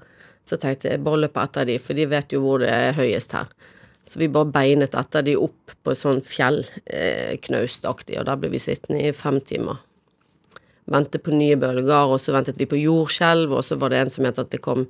Så 0.48 0.62
tenkte 0.62 0.94
jeg 0.94 1.02
bare 1.04 1.24
løp 1.26 1.42
etter 1.42 1.66
de, 1.68 1.80
for 1.82 1.98
de 1.98 2.06
vet 2.14 2.38
jo 2.38 2.44
hvor 2.46 2.62
det 2.62 2.70
er 2.70 2.96
høyest 2.96 3.34
her. 3.36 3.50
Så 4.08 4.20
vi 4.22 4.30
bare 4.32 4.52
beinet 4.52 4.96
etter 4.96 5.22
de 5.28 5.36
opp 5.40 5.74
på 5.84 5.92
et 5.92 6.00
sånn 6.00 6.22
fjellknaustaktig, 6.24 8.16
og 8.20 8.26
der 8.30 8.40
ble 8.40 8.50
vi 8.54 8.60
sittende 8.64 9.04
i 9.04 9.14
fem 9.16 9.42
timer. 9.44 9.78
Vente 10.88 11.20
på 11.20 11.36
nye 11.36 11.58
bølger, 11.60 12.14
og 12.14 12.20
så 12.24 12.32
ventet 12.36 12.60
vi 12.60 12.68
på 12.70 12.80
jordskjelv, 12.80 13.52
og 13.58 13.64
så 13.68 13.76
var 13.80 13.92
det 13.92 14.00
en 14.00 14.12
som 14.14 14.24
mente 14.24 14.44
at 14.46 14.54
det 14.54 14.62
kom 14.64 14.86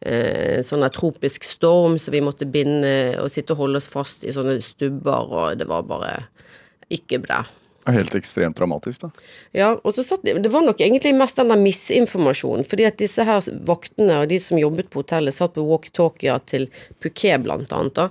eh, 0.00 0.56
en 0.58 0.64
sånn 0.64 0.86
tropisk 0.94 1.44
storm, 1.44 1.98
så 2.00 2.14
vi 2.14 2.24
måtte 2.24 2.48
binde 2.48 3.20
og 3.20 3.28
sitte 3.32 3.52
og 3.52 3.66
holde 3.66 3.82
oss 3.82 3.90
fast 3.92 4.24
i 4.24 4.32
sånne 4.32 4.56
stubber, 4.64 5.28
og 5.28 5.60
det 5.60 5.68
var 5.68 5.84
bare 5.90 6.14
ikke 6.92 7.20
bra. 7.26 7.42
helt 7.84 8.14
ekstremt 8.16 8.56
dramatisk, 8.56 9.02
da? 9.02 9.10
Ja, 9.52 9.66
og 9.76 9.92
så 9.92 10.02
satt 10.06 10.24
de, 10.24 10.38
Det 10.40 10.48
var 10.48 10.64
nok 10.64 10.80
egentlig 10.80 11.12
mest 11.14 11.36
den 11.36 11.52
der 11.52 11.60
misinformasjonen. 11.60 12.64
Fordi 12.64 12.86
at 12.88 12.96
disse 12.96 13.24
her 13.28 13.44
vaktene 13.68 14.22
og 14.22 14.30
de 14.30 14.38
som 14.40 14.56
jobbet 14.56 14.88
på 14.88 15.02
hotellet, 15.02 15.36
satt 15.36 15.52
på 15.52 15.66
walkietalkier 15.68 16.40
til 16.48 16.70
Phuket 17.04 17.44
blant 17.44 17.72
annet, 17.76 17.94
da. 18.00 18.08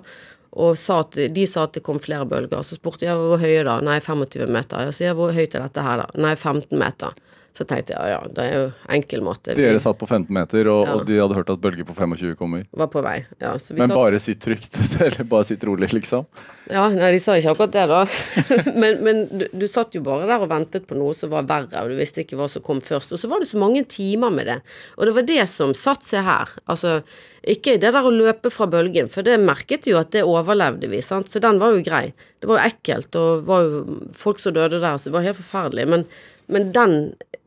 Og 0.54 0.78
sa 0.78 0.99
at, 1.01 1.18
de 1.34 1.45
sa 1.49 1.66
at 1.66 1.78
det 1.78 1.84
kom 1.86 1.99
flere 2.01 2.28
bølger. 2.30 2.62
Så 2.66 2.78
spurte 2.78 3.08
jeg 3.08 3.18
hvor 3.18 3.41
høye 3.41 3.64
da? 3.66 3.80
Nei, 3.86 3.97
25 4.04 4.45
meter. 4.54 4.88
Jeg 4.89 4.97
sier 4.99 5.18
hvor 5.18 5.34
høyt 5.34 5.56
er 5.56 5.66
dette 5.66 5.86
her, 5.86 6.04
da? 6.04 6.22
Nei, 6.22 6.36
15 6.38 6.78
meter. 6.78 7.16
Så 7.54 7.68
tenkte 7.70 7.93
jeg 7.93 7.99
ja, 8.10 8.16
ja, 8.18 8.30
det 8.34 8.43
er 8.49 8.54
jo 8.58 8.62
enkel 8.95 9.22
måte. 9.22 9.54
Dere 9.54 9.78
satt 9.82 9.99
på 10.01 10.08
15 10.10 10.34
meter, 10.34 10.66
og, 10.72 10.88
Ja. 10.88 10.93
og 10.97 11.04
de 11.06 11.20
hadde 11.22 11.36
hørt 11.38 11.51
at 11.54 11.60
bølger 11.62 11.86
på 11.86 11.93
25 11.93 12.36
kommer. 12.39 12.64
var 12.74 12.88
på 12.89 13.04
vei. 13.06 13.20
Ja, 13.39 13.51
så 13.62 13.76
vi 13.76 13.80
Men 13.84 13.91
så... 13.93 13.97
bare 13.99 14.20
sitt 14.24 14.39
trygt, 14.41 14.74
eller 15.06 15.24
bare 15.30 15.45
sitt 15.45 15.64
rolig, 15.70 15.91
liksom. 15.93 16.26
Ja, 16.72 16.88
nei, 16.89 17.12
de 17.14 17.20
sa 17.22 17.36
ikke 17.38 17.54
akkurat 17.54 17.76
det, 17.76 17.84
da. 17.93 18.01
men 18.82 19.04
men 19.06 19.22
du, 19.30 19.45
du 19.54 19.68
satt 19.70 19.93
jo 19.93 20.01
bare 20.01 20.26
der 20.26 20.41
og 20.41 20.49
ventet 20.49 20.88
på 20.89 20.97
noe 20.97 21.14
som 21.14 21.30
var 21.30 21.45
verre, 21.45 21.84
og 21.86 21.93
du 21.93 21.99
visste 22.01 22.26
ikke 22.26 22.39
hva 22.41 22.49
som 22.49 22.66
kom 22.66 22.82
først. 22.82 23.14
Og 23.14 23.22
så 23.22 23.30
var 23.30 23.39
det 23.45 23.51
så 23.54 23.62
mange 23.62 23.86
timer 23.86 24.34
med 24.34 24.49
det. 24.49 24.58
Og 24.97 25.06
det 25.06 25.14
var 25.20 25.30
det 25.30 25.45
som 25.54 25.76
satte 25.78 26.10
seg 26.10 26.26
her. 26.26 26.49
Altså, 26.66 27.04
ikke 27.43 27.78
det 27.78 27.93
der 27.93 28.06
å 28.08 28.10
løpe 28.14 28.49
fra 28.49 28.66
bølgen, 28.72 29.10
for 29.12 29.22
det 29.22 29.38
merket 29.43 29.86
jo 29.89 29.97
at 29.99 30.10
det 30.16 30.24
overlevde 30.26 30.89
vi, 30.89 31.01
sant. 31.06 31.30
Så 31.30 31.41
den 31.43 31.60
var 31.62 31.76
jo 31.76 31.84
grei. 31.86 32.14
Det 32.41 32.49
var 32.49 32.62
jo 32.62 32.70
ekkelt, 32.72 33.16
og 33.20 33.45
var 33.47 33.66
jo 33.68 33.82
folk 34.18 34.39
som 34.41 34.56
døde 34.56 34.80
der, 34.82 34.97
så 34.97 35.12
det 35.12 35.18
var 35.18 35.28
helt 35.28 35.39
forferdelig. 35.41 35.86
Men, 35.91 36.06
men 36.52 36.72
den 36.76 36.98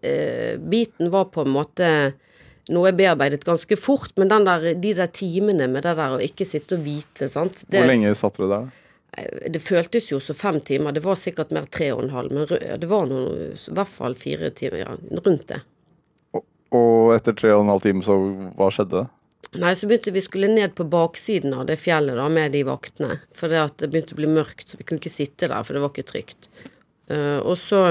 eh, 0.00 0.56
biten 0.60 1.10
var 1.12 1.30
på 1.34 1.44
en 1.44 1.52
måte 1.54 1.90
noe 2.72 2.90
jeg 2.90 2.98
bearbeidet 2.98 3.44
ganske 3.46 3.78
fort, 3.78 4.16
men 4.18 4.30
der, 4.32 4.72
de 4.74 4.94
der 4.98 5.10
timene 5.14 5.68
med 5.70 5.86
det 5.86 5.94
der 5.98 6.16
å 6.16 6.22
ikke 6.22 6.46
sitte 6.48 6.78
og 6.78 6.82
vite, 6.86 7.28
sant. 7.30 7.62
Det, 7.66 7.78
Hvor 7.78 7.92
lenge 7.92 8.14
satt 8.18 8.40
dere 8.40 8.50
der? 8.54 8.74
det 9.48 9.62
føltes 9.64 10.10
jo 10.10 10.18
som 10.20 10.36
fem 10.36 10.58
timer. 10.60 10.92
Det 10.92 11.00
var 11.04 11.16
sikkert 11.16 11.52
mer 11.54 11.64
tre 11.72 11.88
og 11.94 12.02
en 12.04 12.12
halv, 12.12 12.34
men 12.36 12.80
det 12.80 12.88
var 12.90 13.06
noe, 13.08 13.52
i 13.56 13.74
hvert 13.78 13.88
fall 13.88 14.16
fire 14.18 14.50
timer, 14.52 14.82
ja, 14.82 14.92
rundt 15.24 15.46
det. 15.52 15.62
Og 16.76 17.14
etter 17.14 17.36
tre 17.38 17.54
og 17.54 17.64
en 17.64 17.72
halv 17.72 17.84
time, 17.86 18.04
så 18.04 18.16
hva 18.58 18.68
skjedde? 18.74 19.06
Nei, 19.56 19.72
så 19.78 19.88
begynte 19.88 20.12
vi 20.12 20.24
skulle 20.24 20.50
ned 20.52 20.74
på 20.76 20.84
baksiden 20.90 21.54
av 21.56 21.64
det 21.68 21.78
fjellet 21.80 22.18
da, 22.18 22.26
med 22.28 22.52
de 22.52 22.64
vaktene. 22.66 23.20
For 23.36 23.52
det, 23.52 23.62
det 23.80 23.88
begynte 23.92 24.16
å 24.16 24.20
bli 24.20 24.28
mørkt, 24.28 24.68
så 24.68 24.80
vi 24.80 24.84
kunne 24.84 25.00
ikke 25.00 25.14
sitte 25.14 25.48
der, 25.48 25.62
for 25.64 25.76
det 25.76 25.84
var 25.84 25.94
ikke 25.94 26.10
trygt. 26.10 26.50
Uh, 27.08 27.38
og 27.38 27.54
så 27.60 27.82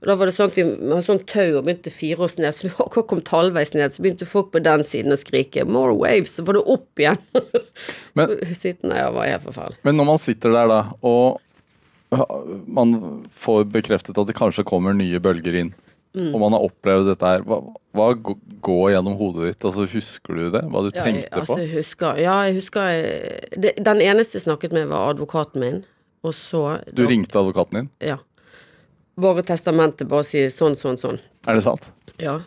og 0.00 0.06
Da 0.08 0.14
var 0.16 0.26
det 0.30 0.34
sånn 0.34 0.48
at 0.50 0.56
vi 0.56 0.64
med 0.64 1.04
sånn 1.04 1.20
tau 1.28 1.58
og 1.58 1.64
begynte 1.66 1.90
å 1.92 1.96
fire 1.96 2.24
oss 2.24 2.38
ned, 2.38 2.54
så 2.56 2.62
vi 2.68 2.70
akkurat 2.72 3.06
kom 3.10 3.20
halvveis 3.30 3.74
ned, 3.74 3.92
så 3.92 4.02
begynte 4.04 4.26
folk 4.28 4.50
på 4.54 4.62
den 4.64 4.80
siden 4.86 5.12
å 5.12 5.18
skrike 5.20 5.64
'more 5.68 5.92
waves', 5.96 6.38
så 6.40 6.44
var 6.46 6.54
det 6.56 6.64
opp 6.66 6.98
igjen. 6.98 7.18
Men- 8.16 8.38
så 8.48 8.54
sittende, 8.56 8.96
ja, 8.96 9.10
var 9.10 9.26
helt 9.28 9.44
forferdelig. 9.44 9.78
Men 9.84 9.96
når 9.96 10.04
man 10.14 10.18
sitter 10.18 10.52
der, 10.56 10.68
da, 10.68 10.80
og 11.02 11.40
man 12.66 13.26
får 13.36 13.64
bekreftet 13.70 14.18
at 14.18 14.26
det 14.26 14.34
kanskje 14.38 14.64
kommer 14.66 14.92
nye 14.96 15.20
bølger 15.22 15.54
inn, 15.60 15.74
Mm. 16.10 16.34
og 16.34 16.40
man 16.40 16.52
har 16.56 16.64
opplevd 16.66 17.06
dette 17.06 17.22
her, 17.22 17.42
hva, 17.46 17.60
hva 17.94 18.06
går 18.18 18.88
gjennom 18.96 19.14
hodet 19.16 19.52
ditt? 19.52 19.64
Altså, 19.68 19.84
Husker 19.86 20.34
du 20.34 20.50
det? 20.50 20.62
Hva 20.66 20.82
du 20.82 20.90
Ja, 20.98 21.04
jeg, 21.06 21.28
altså, 21.30 21.54
på? 21.54 21.58
jeg 21.60 21.70
husker, 21.76 22.18
ja, 22.18 22.34
jeg 22.48 22.54
husker 22.56 22.80
jeg, 22.80 23.60
det, 23.62 23.76
Den 23.84 24.00
eneste 24.02 24.34
jeg 24.34 24.42
snakket 24.42 24.72
med, 24.72 24.88
var 24.90 25.14
advokaten 25.14 25.60
min. 25.62 25.84
Og 26.24 26.34
så 26.34 26.80
Du 26.92 27.06
ringte 27.06 27.38
advokaten 27.38 27.72
din? 27.78 27.90
Ja. 28.02 28.16
Bare 29.20 29.42
testamentet, 29.46 30.08
bare 30.08 30.24
si 30.24 30.46
sånn, 30.54 30.76
sånn, 30.78 30.96
sånn. 31.00 31.18
Er 31.48 31.58
det 31.58 31.64
sant? 31.66 31.90
Ja. 32.22 32.38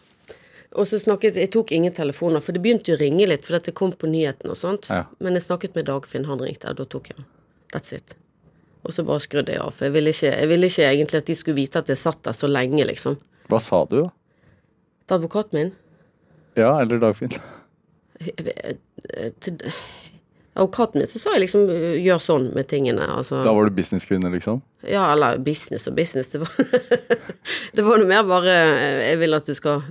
Og 0.74 0.88
så 0.90 0.98
snakket 0.98 1.36
Jeg 1.38 1.52
tok 1.54 1.72
ingen 1.76 1.94
telefoner, 1.94 2.42
for 2.42 2.56
det 2.56 2.64
begynte 2.64 2.92
jo 2.94 2.98
å 2.98 3.02
ringe 3.02 3.28
litt, 3.30 3.46
for 3.46 3.58
dette 3.60 3.74
kom 3.78 3.92
på 3.94 4.10
nyhetene 4.10 4.54
og 4.56 4.58
sånt. 4.58 4.90
Ja. 4.90 5.04
Men 5.22 5.38
jeg 5.38 5.46
snakket 5.46 5.76
med 5.78 5.86
Dagfinn, 5.90 6.26
han 6.30 6.42
ringte, 6.42 6.72
og 6.72 6.80
da 6.82 6.88
tok 6.90 7.12
jeg. 7.14 7.26
That's 7.74 7.94
it. 7.94 8.16
Og 8.84 8.96
så 8.96 9.06
bare 9.08 9.22
skrudde 9.24 9.54
jeg 9.54 9.62
av. 9.64 9.72
For 9.78 9.88
jeg 9.88 9.96
ville, 9.96 10.12
ikke, 10.16 10.32
jeg 10.34 10.50
ville 10.52 10.70
ikke 10.72 10.88
egentlig 10.90 11.22
at 11.22 11.30
de 11.30 11.36
skulle 11.40 11.60
vite 11.62 11.84
at 11.84 11.92
jeg 11.94 12.02
satt 12.02 12.24
der 12.26 12.36
så 12.38 12.50
lenge, 12.50 12.84
liksom. 12.90 13.20
Hva 13.52 13.60
sa 13.62 13.84
du, 13.90 14.00
da? 14.02 14.10
Til 15.08 15.18
advokaten 15.20 15.60
min 15.60 15.72
Ja, 16.58 16.74
eller 16.82 17.00
Dagfinn? 17.02 17.34
til 19.44 19.58
Advokaten 20.54 21.02
min 21.02 21.10
så 21.10 21.18
sa 21.18 21.32
jeg 21.34 21.48
liksom 21.48 21.66
gjør 21.98 22.20
sånn 22.22 22.48
med 22.54 22.68
tingene. 22.70 23.08
Altså. 23.10 23.40
Da 23.42 23.56
var 23.58 23.66
du 23.66 23.74
businesskvinne, 23.74 24.30
liksom? 24.36 24.62
Ja, 24.86 25.08
eller 25.16 25.40
business 25.42 25.88
og 25.90 25.96
business. 25.98 26.30
Det 26.30 26.44
var, 26.44 26.54
det 27.76 27.86
var 27.88 28.02
noe 28.02 28.10
mer 28.10 28.26
bare 28.30 28.58
eh, 28.78 29.00
Jeg 29.08 29.22
vil 29.24 29.38
at 29.40 29.50
du 29.50 29.58
skal 29.58 29.82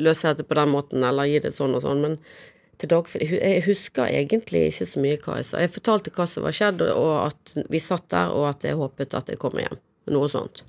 løse 0.00 0.32
dette 0.32 0.46
på 0.48 0.58
den 0.58 0.72
måten, 0.74 1.06
eller 1.06 1.28
gi 1.30 1.38
det 1.44 1.54
sånn 1.54 1.76
og 1.78 1.84
sånn. 1.86 2.02
Men 2.02 2.18
til 2.78 2.90
Dagfinn 2.90 3.22
Jeg 3.26 3.62
husker 3.66 4.10
egentlig 4.10 4.68
ikke 4.72 4.88
så 4.90 5.04
mye 5.04 5.20
hva 5.22 5.38
jeg 5.38 5.50
sa. 5.52 5.62
Jeg 5.62 5.74
fortalte 5.76 6.14
hva 6.16 6.26
som 6.30 6.46
var 6.48 6.56
skjedd, 6.56 6.82
og 6.90 7.12
at 7.28 7.54
vi 7.70 7.82
satt 7.82 8.08
der, 8.10 8.34
og 8.34 8.50
at 8.50 8.66
jeg 8.66 8.78
håpet 8.80 9.14
at 9.18 9.30
jeg 9.30 9.38
kommer 9.42 9.68
hjem. 9.68 9.78
Noe 10.10 10.30
sånt. 10.32 10.64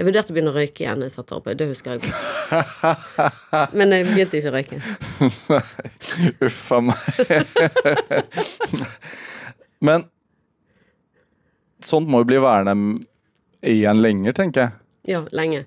Jeg 0.00 0.06
vurderte 0.08 0.32
å 0.32 0.34
begynne 0.36 0.48
å 0.48 0.56
røyke 0.56 0.80
igjen. 0.80 1.02
Jeg 1.04 1.12
satt 1.12 1.26
der 1.28 1.36
oppe, 1.36 1.52
Det 1.60 1.66
husker 1.68 1.98
jeg 1.98 2.00
godt. 2.06 3.74
Men 3.76 3.92
jeg 3.92 4.06
begynte 4.08 4.38
ikke 4.38 4.48
å 4.48 4.54
røyke. 4.54 4.78
Uff 6.46 6.70
a 6.72 6.78
meg. 6.88 6.96
Men 9.84 10.06
sånt 11.84 12.08
må 12.08 12.22
jo 12.22 12.30
bli 12.32 12.40
værende 12.40 12.96
igjen 13.60 14.00
lenger, 14.00 14.38
tenker 14.40 14.64
jeg. 14.64 14.72
Ja, 15.10 15.20
lenge. 15.36 15.66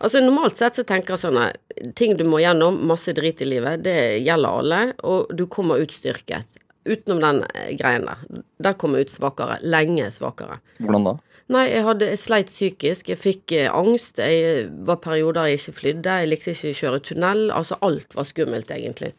Altså 0.00 0.24
Normalt 0.24 0.56
sett 0.56 0.80
så 0.80 0.84
tenker 0.88 1.14
jeg 1.14 1.24
sånn 1.26 1.38
at 1.42 1.60
ting 1.96 2.16
du 2.16 2.24
må 2.24 2.40
gjennom, 2.40 2.80
masse 2.88 3.12
drit 3.16 3.44
i 3.44 3.48
livet, 3.48 3.84
det 3.84 4.24
gjelder 4.24 4.60
alle, 4.64 4.80
og 5.04 5.28
du 5.36 5.44
kommer 5.44 5.84
ut 5.84 5.92
styrket. 5.92 6.48
Utenom 6.88 7.20
den 7.20 7.44
eh, 7.52 7.70
greien 7.76 8.08
der. 8.08 8.24
Der 8.64 8.80
kommer 8.80 9.00
jeg 9.00 9.08
ut 9.08 9.14
svakere. 9.18 9.60
Lenge 9.64 10.08
svakere. 10.12 10.56
Hvordan 10.80 11.08
da? 11.08 11.14
Nei, 11.52 11.64
jeg, 11.68 11.84
hadde, 11.84 12.06
jeg 12.08 12.20
sleit 12.22 12.48
psykisk. 12.48 13.10
Jeg 13.12 13.20
fikk 13.20 13.52
eh, 13.52 13.68
angst. 13.68 14.20
Jeg 14.22 14.68
var 14.88 15.02
perioder 15.04 15.50
jeg 15.50 15.60
ikke 15.60 15.76
flydde. 15.80 16.14
Jeg 16.22 16.30
likte 16.30 16.54
ikke 16.54 16.72
å 16.72 16.78
kjøre 16.78 17.02
tunnel. 17.10 17.42
Altså 17.52 17.76
alt 17.84 18.16
var 18.16 18.28
skummelt, 18.28 18.72
egentlig. 18.72 19.12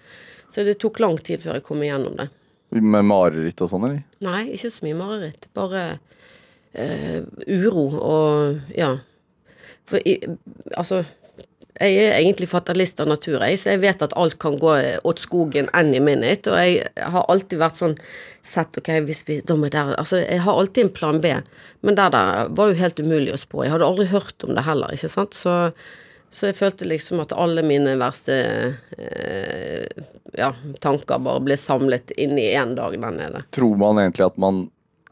Så 0.50 0.66
det 0.66 0.80
tok 0.82 1.02
lang 1.04 1.20
tid 1.22 1.44
før 1.44 1.60
jeg 1.60 1.66
kom 1.68 1.84
igjennom 1.86 2.18
det. 2.18 2.30
Med 2.76 3.06
mareritt 3.06 3.62
og 3.62 3.70
sånn, 3.72 3.86
eller? 3.88 4.02
Nei, 4.26 4.42
ikke 4.56 4.72
så 4.74 4.88
mye 4.88 4.98
mareritt. 4.98 5.50
Bare 5.58 5.84
eh, 6.74 7.22
uro 7.46 7.86
og 8.00 8.74
ja. 8.74 8.96
For 9.86 10.02
i, 10.02 10.18
altså 10.74 11.04
Jeg 11.76 11.96
er 12.00 12.14
egentlig 12.22 12.48
fatalist 12.48 13.02
av 13.04 13.10
natur, 13.12 13.42
jeg, 13.44 13.58
så 13.60 13.74
jeg 13.74 13.82
vet 13.84 14.04
at 14.06 14.14
alt 14.16 14.38
kan 14.40 14.54
gå 14.62 14.72
åt 15.04 15.20
skogen 15.20 15.68
any 15.76 16.00
minute. 16.00 16.48
Og 16.48 16.56
jeg 16.56 16.86
har 17.12 17.26
alltid 17.28 17.60
vært 17.60 17.76
sånn 17.82 17.98
sett 18.46 18.78
ok, 18.80 18.92
hvis 19.10 19.24
vi 19.28 19.40
da 19.44 19.58
må 19.60 19.68
der 19.74 19.92
Altså, 20.00 20.22
jeg 20.22 20.40
har 20.46 20.56
alltid 20.62 20.86
en 20.86 20.94
plan 20.96 21.20
B, 21.20 21.34
men 21.84 21.98
der 22.00 22.14
der 22.14 22.48
var 22.56 22.72
jo 22.72 22.78
helt 22.80 23.00
umulig 23.04 23.34
å 23.36 23.40
spå. 23.42 23.66
Jeg 23.66 23.74
hadde 23.76 23.90
aldri 23.90 24.06
hørt 24.14 24.46
om 24.48 24.56
det 24.56 24.64
heller, 24.64 24.94
ikke 24.96 25.10
sant. 25.12 25.36
Så, 25.36 25.56
så 26.32 26.48
jeg 26.52 26.56
følte 26.62 26.88
liksom 26.88 27.20
at 27.26 27.36
alle 27.36 27.64
mine 27.68 27.98
verste 28.00 28.38
eh, 28.98 30.06
ja, 30.40 30.54
tanker 30.80 31.20
bare 31.28 31.44
ble 31.44 31.58
samlet 31.60 32.16
inn 32.16 32.38
i 32.40 32.48
én 32.56 32.76
dag 32.80 32.96
der 32.96 33.20
nede. 33.20 33.44
Tror 33.56 33.76
man 33.84 34.00
egentlig 34.00 34.30
at 34.30 34.40
man 34.42 34.66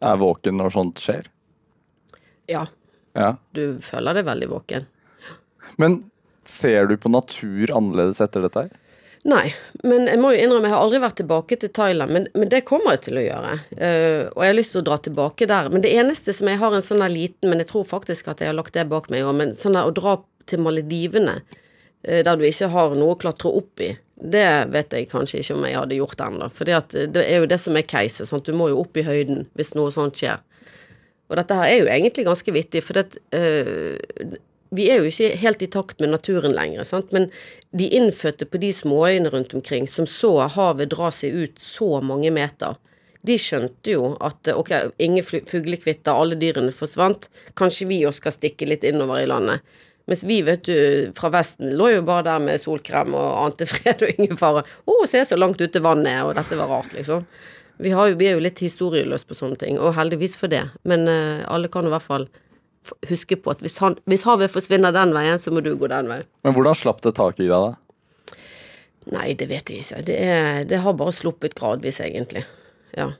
er 0.03 0.17
våken 0.19 0.57
når 0.59 0.73
sånt 0.79 1.03
skjer? 1.03 1.27
Ja, 2.51 2.65
Ja. 3.15 3.35
du 3.53 3.79
føler 3.83 4.15
deg 4.17 4.25
veldig 4.31 4.49
våken. 4.51 4.87
Men 5.77 5.99
ser 6.49 6.89
du 6.89 6.97
på 6.99 7.11
natur 7.11 7.71
annerledes 7.75 8.21
etter 8.23 8.45
dette 8.45 8.65
her? 8.65 8.79
Nei, 9.23 9.53
men 9.87 10.09
jeg 10.11 10.19
må 10.19 10.33
jo 10.33 10.39
innrømme, 10.43 10.67
jeg 10.67 10.75
har 10.75 10.83
aldri 10.83 10.99
vært 10.99 11.15
tilbake 11.21 11.57
til 11.59 11.71
Thailand, 11.71 12.11
men, 12.11 12.25
men 12.35 12.49
det 12.51 12.65
kommer 12.67 12.97
jeg 12.97 13.05
til 13.05 13.21
å 13.21 13.23
gjøre. 13.23 13.53
Uh, 13.71 14.23
og 14.33 14.43
jeg 14.43 14.51
har 14.51 14.57
lyst 14.57 14.73
til 14.75 14.81
å 14.81 14.87
dra 14.89 14.97
tilbake 14.99 15.47
der. 15.47 15.69
Men 15.71 15.85
det 15.85 15.93
eneste 15.95 16.35
som 16.35 16.49
jeg 16.51 16.59
har 16.59 16.75
en 16.75 16.83
sånn 16.83 17.03
her 17.05 17.13
liten, 17.13 17.47
men 17.47 17.63
jeg 17.63 17.69
tror 17.71 17.87
faktisk 17.87 18.27
at 18.27 18.43
jeg 18.43 18.51
har 18.51 18.57
lagt 18.57 18.75
det 18.75 18.83
bak 18.91 19.07
meg 19.13 19.23
òg, 19.23 19.37
men 19.39 19.55
sånn 19.55 19.79
her 19.79 19.87
å 19.87 19.95
dra 19.95 20.17
til 20.51 20.59
Maledivene, 20.65 21.37
uh, 21.39 22.19
der 22.19 22.35
du 22.35 22.43
ikke 22.49 22.71
har 22.75 22.97
noe 22.99 23.15
å 23.15 23.21
klatre 23.23 23.55
opp 23.63 23.85
i, 23.85 23.93
det 24.19 24.47
vet 24.75 24.95
jeg 24.95 25.11
kanskje 25.11 25.39
ikke 25.39 25.55
om 25.55 25.67
jeg 25.69 25.79
hadde 25.79 26.01
gjort 26.01 26.27
ennå. 26.27 26.51
For 26.51 26.67
det 26.67 27.23
er 27.23 27.37
jo 27.39 27.47
det 27.49 27.63
som 27.63 27.79
er 27.79 27.87
caset, 27.87 28.27
sant. 28.27 28.43
Du 28.43 28.59
må 28.59 28.73
jo 28.73 28.83
opp 28.83 28.99
i 28.99 29.07
høyden 29.07 29.47
hvis 29.55 29.71
noe 29.77 29.91
sånt 29.95 30.19
skjer. 30.19 30.43
Og 31.31 31.39
dette 31.39 31.55
her 31.57 31.71
er 31.71 31.79
jo 31.79 31.87
egentlig 31.89 32.27
ganske 32.27 32.53
vittig, 32.53 32.83
for 32.85 32.99
det, 32.99 33.23
øh, 33.33 34.35
vi 34.73 34.87
er 34.89 35.01
jo 35.01 35.09
ikke 35.11 35.35
helt 35.41 35.61
i 35.61 35.69
takt 35.71 36.01
med 36.01 36.13
naturen 36.13 36.55
lenger, 36.55 36.85
sant? 36.87 37.11
men 37.13 37.29
de 37.77 37.89
innfødte 37.97 38.47
på 38.49 38.61
de 38.61 38.71
småøyene 38.73 39.31
rundt 39.33 39.53
omkring, 39.57 39.87
som 39.89 40.07
så 40.09 40.35
havet 40.55 40.91
dra 40.93 41.11
seg 41.13 41.35
ut 41.45 41.61
så 41.61 41.99
mange 42.05 42.33
meter, 42.33 42.77
de 43.23 43.37
skjønte 43.39 43.93
jo 43.93 44.11
at 44.23 44.49
ok, 44.51 44.73
ingen 45.01 45.23
fuglekvitter, 45.23 46.11
alle 46.11 46.35
dyrene 46.39 46.73
forsvant, 46.75 47.29
kanskje 47.59 47.87
vi 47.87 48.01
også 48.07 48.25
skal 48.25 48.35
stikke 48.35 48.67
litt 48.67 48.83
innover 48.87 49.21
i 49.23 49.29
landet. 49.29 49.63
Mens 50.11 50.25
vi, 50.27 50.41
vet 50.43 50.65
du, 50.67 50.75
fra 51.15 51.29
Vesten 51.31 51.71
lå 51.79 51.93
jo 51.93 52.01
bare 52.03 52.25
der 52.27 52.41
med 52.43 52.59
solkrem 52.59 53.15
og 53.15 53.29
ante 53.45 53.67
fred 53.69 54.03
og 54.03 54.11
ingen 54.17 54.39
fare. 54.39 54.65
Å, 54.83 54.97
se 55.07 55.23
så 55.29 55.39
langt 55.39 55.61
ute 55.63 55.83
vannet 55.83 56.11
er, 56.11 56.25
og 56.27 56.35
dette 56.35 56.59
var 56.59 56.71
rart, 56.73 56.91
liksom. 56.97 57.23
Vi, 57.79 57.93
jo, 57.93 58.03
vi 58.19 58.27
er 58.27 58.35
jo 58.35 58.43
litt 58.43 58.59
historieløse 58.61 59.29
på 59.29 59.37
sånne 59.37 59.57
ting, 59.61 59.79
og 59.79 59.95
heldigvis 59.95 60.35
for 60.39 60.51
det. 60.51 60.65
Men 60.87 61.07
uh, 61.07 61.47
alle 61.47 61.71
kan 61.71 61.87
i 61.87 61.93
hvert 61.93 62.05
fall 62.05 62.27
huske 63.09 63.37
på 63.39 63.53
at 63.53 63.63
hvis, 63.63 63.77
han, 63.83 63.97
hvis 64.09 64.25
havet 64.27 64.51
forsvinner 64.53 64.93
den 64.95 65.13
veien, 65.15 65.39
så 65.39 65.53
må 65.53 65.63
du 65.63 65.73
gå 65.79 65.89
den 65.91 66.09
veien. 66.11 66.27
Men 66.45 66.55
hvordan 66.55 66.77
slapp 66.77 67.01
det 67.05 67.15
taket 67.17 67.45
i 67.45 67.49
deg, 67.51 67.69
da? 67.69 68.37
Nei, 69.13 69.33
det 69.39 69.49
vet 69.49 69.71
jeg 69.71 69.83
ikke. 69.83 70.01
Det, 70.07 70.17
er, 70.19 70.63
det 70.67 70.79
har 70.83 70.95
bare 70.99 71.15
sluppet 71.15 71.55
gradvis, 71.59 71.99
egentlig. 72.03 72.45
Ja. 72.95 73.11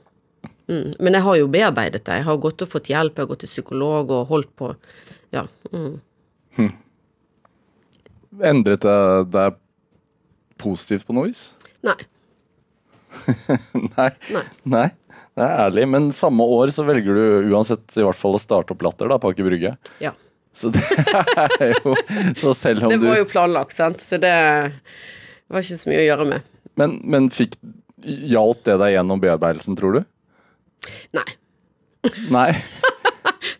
Mm. 0.70 0.94
Men 0.98 1.18
jeg 1.18 1.24
har 1.26 1.36
jo 1.40 1.50
bearbeidet 1.52 2.04
det. 2.06 2.20
Jeg 2.20 2.28
har 2.28 2.40
gått 2.40 2.64
og 2.64 2.70
fått 2.72 2.88
hjelp, 2.92 3.18
jeg 3.18 3.26
har 3.26 3.32
gått 3.34 3.44
til 3.44 3.52
psykolog 3.52 4.14
og 4.14 4.30
holdt 4.30 4.52
på. 4.56 4.72
Ja. 5.34 5.44
Mm. 5.74 6.00
Endret 8.40 8.86
det 8.86 8.98
deg 9.34 9.60
positivt 10.60 11.06
på 11.06 11.16
noe 11.16 11.28
vis? 11.28 11.50
Nei. 11.84 11.98
Nei. 13.96 14.10
Nei. 14.34 14.44
Nei. 14.74 14.88
Det 15.34 15.42
er 15.42 15.62
ærlig. 15.66 15.86
Men 15.90 16.10
samme 16.14 16.46
år 16.56 16.70
så 16.74 16.84
velger 16.86 17.16
du 17.18 17.54
uansett 17.54 17.96
i 17.98 18.04
hvert 18.06 18.18
fall 18.18 18.36
å 18.38 18.42
starte 18.42 18.74
opp 18.74 18.84
Latter 18.86 19.10
da, 19.10 19.18
på 19.22 19.32
Aker 19.32 19.48
Brygge. 19.48 19.74
Ja. 20.02 20.14
Så 20.54 20.70
det 20.70 20.84
er 20.86 21.72
jo 21.80 21.96
Så 22.38 22.52
selv 22.54 22.86
om 22.86 22.92
Det 22.92 23.00
var 23.02 23.18
jo 23.18 23.26
planlagt, 23.26 23.74
sant, 23.74 23.98
så 23.98 24.20
det 24.22 24.34
var 25.50 25.64
ikke 25.64 25.78
så 25.80 25.90
mye 25.90 26.02
å 26.04 26.06
gjøre 26.06 26.28
med. 26.30 26.52
Men, 26.78 27.00
men 27.02 27.26
fikk 27.34 27.58
Hjalp 28.04 28.60
det 28.66 28.76
deg 28.82 28.98
gjennom 28.98 29.20
bearbeidelsen, 29.22 29.78
tror 29.80 29.96
du? 29.96 30.02
Nei. 31.16 31.24
Nei. 32.34 32.50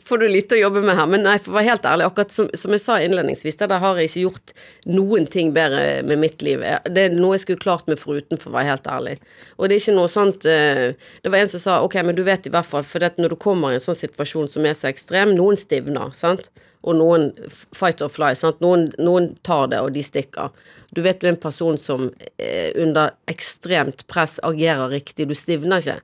får 0.09 0.19
du 0.19 0.27
lite 0.29 0.57
å 0.57 0.61
jobbe 0.61 0.83
med 0.85 0.97
her. 0.99 1.09
Men 1.11 1.25
nei, 1.27 1.37
for 1.43 1.55
å 1.55 1.57
være 1.59 1.71
helt 1.73 1.87
ærlig, 1.89 2.07
akkurat 2.09 2.35
som, 2.35 2.49
som 2.59 2.75
jeg 2.75 2.83
sa 2.83 2.99
innledningsvis, 3.03 3.57
der 3.61 3.73
har 3.83 4.01
jeg 4.01 4.11
ikke 4.11 4.25
gjort 4.25 4.53
noen 4.91 5.29
ting 5.31 5.55
bedre 5.57 6.03
med 6.07 6.21
mitt 6.23 6.45
liv. 6.45 6.65
Det 6.89 7.07
er 7.07 7.17
noe 7.17 7.39
jeg 7.39 7.45
skulle 7.45 7.65
klart 7.65 7.89
meg 7.91 8.01
foruten, 8.01 8.41
for 8.41 8.53
å 8.53 8.59
være 8.59 8.71
helt 8.73 8.91
ærlig. 8.91 9.17
Og 9.57 9.69
det 9.69 9.79
er 9.79 9.85
ikke 9.85 9.97
noe 9.97 10.13
sånt 10.13 10.47
eh, 10.51 10.93
Det 11.25 11.33
var 11.33 11.41
en 11.41 11.51
som 11.55 11.63
sa 11.63 11.81
ok, 11.87 11.99
men 12.05 12.19
du 12.19 12.25
vet 12.27 12.47
i 12.49 12.53
hvert 12.53 12.69
fall, 12.69 12.87
for 12.87 13.03
det 13.03 13.15
når 13.21 13.35
du 13.35 13.41
kommer 13.41 13.73
i 13.73 13.79
en 13.79 13.85
sånn 13.85 13.99
situasjon 13.99 14.51
som 14.51 14.69
er 14.69 14.77
så 14.77 14.91
ekstrem, 14.91 15.35
noen 15.39 15.59
stivner, 15.59 16.13
sant, 16.17 16.51
og 16.85 16.99
noen 16.99 17.31
fight 17.73 18.03
or 18.05 18.13
fly, 18.13 18.35
sant, 18.37 18.61
noen, 18.61 18.91
noen 19.01 19.33
tar 19.47 19.71
det, 19.73 19.81
og 19.81 19.95
de 19.95 20.03
stikker. 20.05 20.53
Du 20.95 21.01
vet 21.03 21.21
du 21.21 21.27
er 21.27 21.33
en 21.33 21.41
person 21.41 21.79
som 21.81 22.11
eh, 22.37 22.71
under 22.81 23.17
ekstremt 23.31 24.05
press 24.11 24.37
agerer 24.45 24.93
riktig, 24.93 25.31
du 25.31 25.39
stivner 25.39 25.81
ikke. 25.81 26.01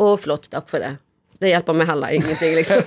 Å, 0.00 0.12
flott, 0.20 0.50
takk 0.52 0.68
for 0.70 0.84
det. 0.84 0.94
Det 1.40 1.48
hjelper 1.48 1.76
meg 1.76 1.88
heller 1.88 2.16
ingenting, 2.16 2.54
liksom. 2.58 2.82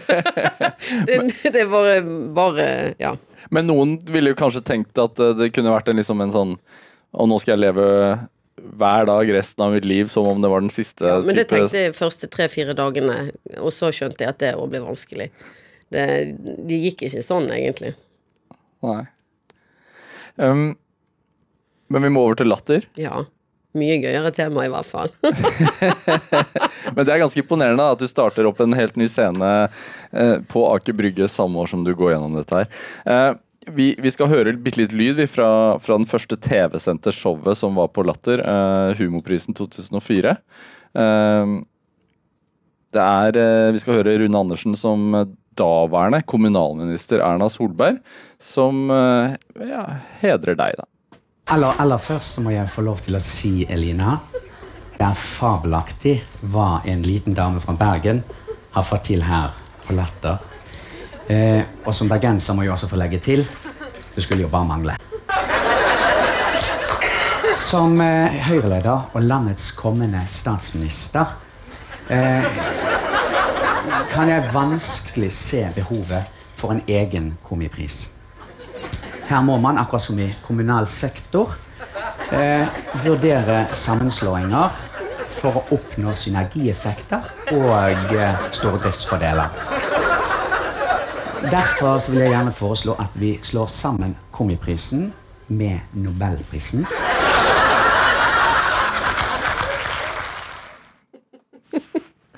det, 1.08 1.18
det 1.44 1.64
er 1.64 1.72
bare, 1.72 1.96
bare 2.36 2.68
Ja. 3.02 3.16
Men 3.54 3.68
noen 3.68 3.98
ville 4.14 4.32
jo 4.32 4.38
kanskje 4.40 4.62
tenkt 4.66 5.00
at 5.02 5.20
eh, 5.20 5.34
det 5.38 5.50
kunne 5.56 5.74
vært 5.74 5.90
en, 5.92 5.98
liksom 6.00 6.22
en 6.24 6.32
sånn 6.32 6.54
Og 7.12 7.28
nå 7.28 7.40
skal 7.42 7.58
jeg 7.58 7.64
leve 7.66 7.88
hver 8.54 9.08
dag 9.10 9.32
resten 9.34 9.66
av 9.66 9.74
mitt 9.74 9.86
liv 9.90 10.08
som 10.14 10.30
om 10.30 10.42
det 10.42 10.52
var 10.54 10.62
den 10.64 10.72
siste 10.72 11.10
ja 11.10 11.18
men 11.26 11.36
det 11.36 11.48
tenkte 11.50 11.82
jeg 11.82 11.96
første 11.98 12.30
tre-fire 12.32 12.76
dagene, 12.78 13.34
og 13.58 13.74
så 13.74 13.90
skjønte 13.92 14.24
jeg 14.24 14.30
at 14.30 14.40
det 14.40 14.52
òg 14.56 14.70
ble 14.72 14.80
vanskelig. 14.86 15.26
Det, 15.92 16.06
de 16.38 16.78
gikk 16.86 17.02
ikke 17.10 17.24
sånn, 17.26 17.50
egentlig. 17.52 17.96
Nei. 18.86 19.02
Um, 20.38 20.76
men 21.94 22.06
vi 22.08 22.14
må 22.14 22.24
over 22.28 22.40
til 22.40 22.50
latter. 22.54 22.88
Ja. 22.98 23.24
Mye 23.74 23.98
gøyere 24.04 24.30
tema, 24.36 24.68
i 24.68 24.72
hvert 24.72 24.86
fall. 24.86 25.10
Men 26.94 27.02
det 27.02 27.10
er 27.10 27.24
ganske 27.24 27.42
imponerende 27.42 27.88
at 27.96 28.02
du 28.02 28.06
starter 28.10 28.46
opp 28.46 28.62
en 28.62 28.76
helt 28.78 29.00
ny 29.00 29.08
scene 29.10 29.50
eh, 30.12 30.36
på 30.50 30.68
Aker 30.70 30.94
Brygge 30.98 31.30
samme 31.32 31.58
år 31.64 31.72
som 31.72 31.82
du 31.86 31.90
går 31.98 32.14
gjennom 32.14 32.38
dette 32.38 32.62
her. 32.62 32.70
Eh, 33.10 33.32
vi, 33.74 33.88
vi 33.98 34.12
skal 34.14 34.30
høre 34.30 34.54
bitte 34.60 34.82
litt 34.82 34.94
lyd 34.94 35.24
fra, 35.32 35.80
fra 35.82 35.98
den 35.98 36.10
første 36.10 36.38
TV-sendte 36.38 37.14
showet 37.16 37.58
som 37.58 37.80
var 37.80 37.90
på 37.96 38.06
Latter, 38.06 38.44
eh, 38.44 38.94
Humorprisen 39.00 39.58
2004. 39.58 40.36
Eh, 41.02 41.56
det 42.94 43.04
er 43.04 43.40
eh, 43.42 43.72
Vi 43.74 43.82
skal 43.82 44.04
høre 44.04 44.20
Rune 44.22 44.44
Andersen 44.46 44.78
som 44.78 45.16
daværende 45.58 46.22
kommunalminister 46.26 47.22
Erna 47.26 47.50
Solberg, 47.50 48.02
som 48.42 48.90
eh, 48.94 49.38
ja, 49.70 49.86
hedrer 50.22 50.58
deg, 50.60 50.78
da. 50.78 50.90
Aller, 51.52 51.74
aller 51.80 51.98
først 52.00 52.40
må 52.40 52.54
jeg 52.54 52.70
få 52.72 52.86
lov 52.86 53.02
til 53.04 53.18
å 53.18 53.22
si, 53.22 53.66
Elina, 53.70 54.16
det 54.96 55.04
er 55.04 55.18
fabelaktig 55.20 56.16
hva 56.54 56.82
en 56.88 57.04
liten 57.04 57.36
dame 57.36 57.60
fra 57.60 57.76
Bergen 57.76 58.24
har 58.74 58.88
fått 58.88 59.10
til 59.10 59.26
her 59.28 59.52
på 59.84 59.98
Latter. 59.98 60.40
Eh, 61.28 61.62
og 61.84 61.94
som 61.96 62.10
bergenser 62.12 62.56
må 62.56 62.64
jeg 62.66 62.74
også 62.74 62.90
få 62.92 63.00
legge 63.00 63.20
til 63.24 63.46
det 64.16 64.24
skulle 64.24 64.42
jo 64.42 64.48
bare 64.48 64.66
mangle. 64.66 64.96
Som 67.54 68.02
eh, 68.02 68.40
Høyre-leder 68.48 69.14
og 69.14 69.22
landets 69.22 69.72
kommende 69.78 70.22
statsminister 70.30 71.34
eh, 72.14 72.46
kan 74.14 74.30
jeg 74.30 74.50
vanskelig 74.54 75.32
se 75.34 75.64
behovet 75.76 76.30
for 76.56 76.76
en 76.76 76.84
egen 76.88 77.34
komipris. 77.44 78.12
Her 79.28 79.42
må 79.42 79.58
man, 79.58 79.78
akkurat 79.78 80.02
som 80.02 80.20
i 80.20 80.30
kommunal 80.46 80.88
sektor, 80.88 81.54
eh, 82.32 82.68
vurdere 83.06 83.66
sammenslåinger 83.74 84.70
for 85.40 85.60
å 85.60 85.64
oppnå 85.76 86.14
synergieffekter 86.16 87.32
og 87.56 88.14
eh, 88.16 88.46
stordriftsfordeler. 88.52 89.50
Derfor 91.52 92.00
vil 92.12 92.24
jeg 92.24 92.32
gjerne 92.32 92.56
foreslå 92.56 92.96
at 93.00 93.16
vi 93.20 93.36
slår 93.44 93.68
sammen 93.68 94.16
Komiprisen 94.32 95.12
med 95.48 95.80
Nobelprisen. 95.94 96.88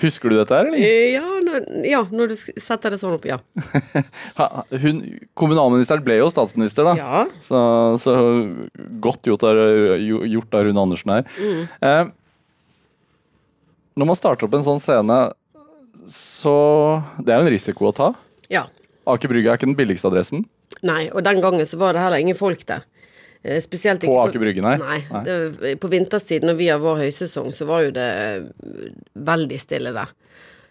Husker 0.04 0.30
du 0.30 0.36
dette 0.36 0.52
her, 0.52 0.68
eller? 0.68 0.78
Eh, 0.84 1.14
Ja, 1.16 1.24
når, 1.46 1.66
ja, 1.88 2.02
når 2.12 2.34
du 2.34 2.36
setter 2.36 2.92
det 2.92 3.00
sånn 3.00 3.14
opp, 3.16 3.26
ja. 3.30 3.38
Hun, 4.84 4.98
kommunalministeren 5.40 6.04
ble 6.04 6.18
jo 6.20 6.28
statsminister, 6.34 6.84
da. 6.90 6.96
Ja. 7.00 7.22
Så, 7.44 7.62
så 8.04 8.16
godt 9.04 9.24
gjort 9.30 9.46
av, 9.48 9.56
Rune 10.68 10.84
Andersen 10.84 11.14
her. 11.16 11.30
Eh, 11.80 12.12
når 13.96 14.10
man 14.12 14.20
starter 14.20 14.50
opp 14.50 14.58
en 14.60 14.66
sånn 14.68 14.82
scene, 14.84 15.20
så 16.12 16.56
Det 17.24 17.32
er 17.34 17.40
jo 17.40 17.48
en 17.48 17.54
risiko 17.56 17.88
å 17.90 17.96
ta. 17.96 18.12
ja. 18.52 18.68
Aker 19.08 19.30
Brygge 19.30 19.52
er 19.52 19.58
ikke 19.60 19.68
den 19.70 19.76
billigste 19.78 20.10
adressen. 20.10 20.48
Nei, 20.82 21.12
og 21.14 21.22
den 21.24 21.38
gangen 21.40 21.62
så 21.70 21.78
var 21.78 21.94
det 21.94 22.02
heller 22.02 22.18
ingen 22.24 22.34
folk 22.38 22.64
der. 22.66 22.82
Eh, 23.46 23.62
Spesielt 23.62 24.02
På 24.08 24.18
Aker 24.24 24.42
Brygge, 24.42 24.64
nei. 24.66 24.76
Nei. 24.82 25.00
Nei. 25.14 25.76
På 25.82 25.90
vinterstid, 25.92 26.46
når 26.48 26.58
vi 26.58 26.70
har 26.72 26.82
vår 26.82 27.04
høysesong, 27.06 27.52
så 27.54 27.68
var 27.70 27.86
jo 27.86 27.92
det 27.96 28.10
veldig 29.14 29.60
stille 29.62 29.94
der. 29.96 30.14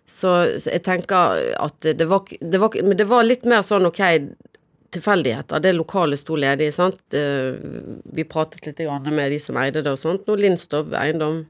Så, 0.05 0.33
så 0.61 0.73
jeg 0.75 0.83
tenker 0.85 1.39
at 1.57 1.87
det 1.97 2.05
var, 2.11 2.27
det 2.29 2.59
var 2.61 2.75
Men 2.85 2.99
det 3.01 3.07
var 3.09 3.25
litt 3.25 3.47
mer 3.49 3.63
sånn 3.65 3.87
ok 3.89 4.03
tilfeldigheter. 4.95 5.63
Det 5.65 5.73
lokalet 5.75 6.21
sto 6.21 6.37
ledig, 6.39 6.69
sant. 6.75 7.01
Eh, 7.17 7.57
Vi 8.15 8.27
pratet 8.29 8.67
litt 8.67 8.83
med 9.11 9.31
de 9.33 9.39
som 9.43 9.57
eide 9.59 9.83
det 9.83 9.95
og 9.95 10.03
sånt. 10.03 10.27
Nå 10.29 10.37
Lindstov 10.39 10.95
eiendom. 10.95 11.45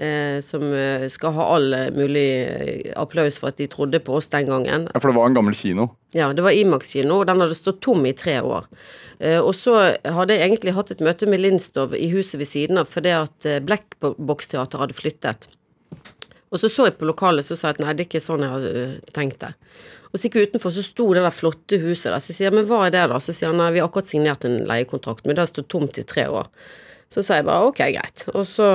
Eh, 0.00 0.40
som 0.40 0.62
eh, 0.72 1.08
skal 1.12 1.34
ha 1.36 1.44
all 1.54 1.74
eh, 1.76 1.90
mulig 1.92 2.92
applaus 2.96 3.36
for 3.36 3.50
at 3.50 3.58
de 3.60 3.66
trodde 3.68 3.98
på 4.00 4.14
oss 4.16 4.30
den 4.32 4.46
gangen. 4.48 4.86
Ja, 4.88 5.00
For 5.00 5.10
det 5.10 5.18
var 5.18 5.28
en 5.28 5.36
gammel 5.36 5.56
kino. 5.58 5.90
Ja, 6.16 6.30
det 6.32 6.40
var 6.46 6.56
Imax 6.56 6.94
kino, 6.94 7.18
og 7.20 7.26
den 7.28 7.42
hadde 7.42 7.58
stått 7.58 7.82
tom 7.84 8.06
i 8.08 8.14
tre 8.16 8.38
år. 8.40 8.64
Eh, 9.18 9.36
og 9.36 9.52
så 9.58 9.74
hadde 10.00 10.38
jeg 10.38 10.46
egentlig 10.46 10.72
hatt 10.78 10.94
et 10.94 11.04
møte 11.04 11.28
med 11.28 11.42
Lindstov 11.44 11.92
i 11.98 12.08
huset 12.14 12.40
ved 12.40 12.48
siden 12.48 12.80
av, 12.80 12.88
fordi 12.88 13.12
at 13.12 13.48
Blackbox 13.66 14.48
Teater 14.54 14.86
hadde 14.86 14.96
flyttet. 14.96 15.50
Og 16.48 16.62
så 16.62 16.72
så 16.72 16.88
jeg 16.88 16.96
på 16.96 17.10
lokalet, 17.10 17.44
så 17.44 17.58
sa 17.58 17.68
jeg 17.68 17.76
at 17.76 17.84
nei, 17.84 17.92
det 17.92 18.06
er 18.06 18.08
ikke 18.08 18.24
sånn 18.24 18.46
jeg 18.46 18.54
hadde 18.56 19.12
tenkt 19.12 19.44
det. 19.44 19.52
Og 20.10 20.16
så 20.16 20.24
gikk 20.26 20.40
vi 20.40 20.46
utenfor, 20.48 20.72
så 20.74 20.86
sto 20.86 21.10
det 21.12 21.26
der 21.28 21.36
flotte 21.42 21.82
huset 21.84 22.08
der. 22.08 22.24
Så 22.24 22.32
jeg 22.32 22.40
sier 22.40 22.56
men 22.56 22.64
hva 22.72 22.86
er 22.86 22.96
det 22.96 23.04
da? 23.12 23.20
Så 23.20 23.36
sier 23.36 23.52
han 23.52 23.60
nei, 23.60 23.68
vi 23.76 23.84
har 23.84 23.92
akkurat 23.92 24.08
signert 24.08 24.48
en 24.48 24.62
leiekontrakt, 24.64 25.28
men 25.28 25.36
det 25.36 25.44
har 25.44 25.52
stått 25.52 25.68
tomt 25.76 26.00
i 26.00 26.08
tre 26.08 26.24
år. 26.32 26.48
Så 27.12 27.20
sa 27.26 27.36
jeg 27.36 27.50
bare 27.52 27.68
ok, 27.68 27.84
greit. 27.92 28.24
Og 28.32 28.48
så 28.48 28.66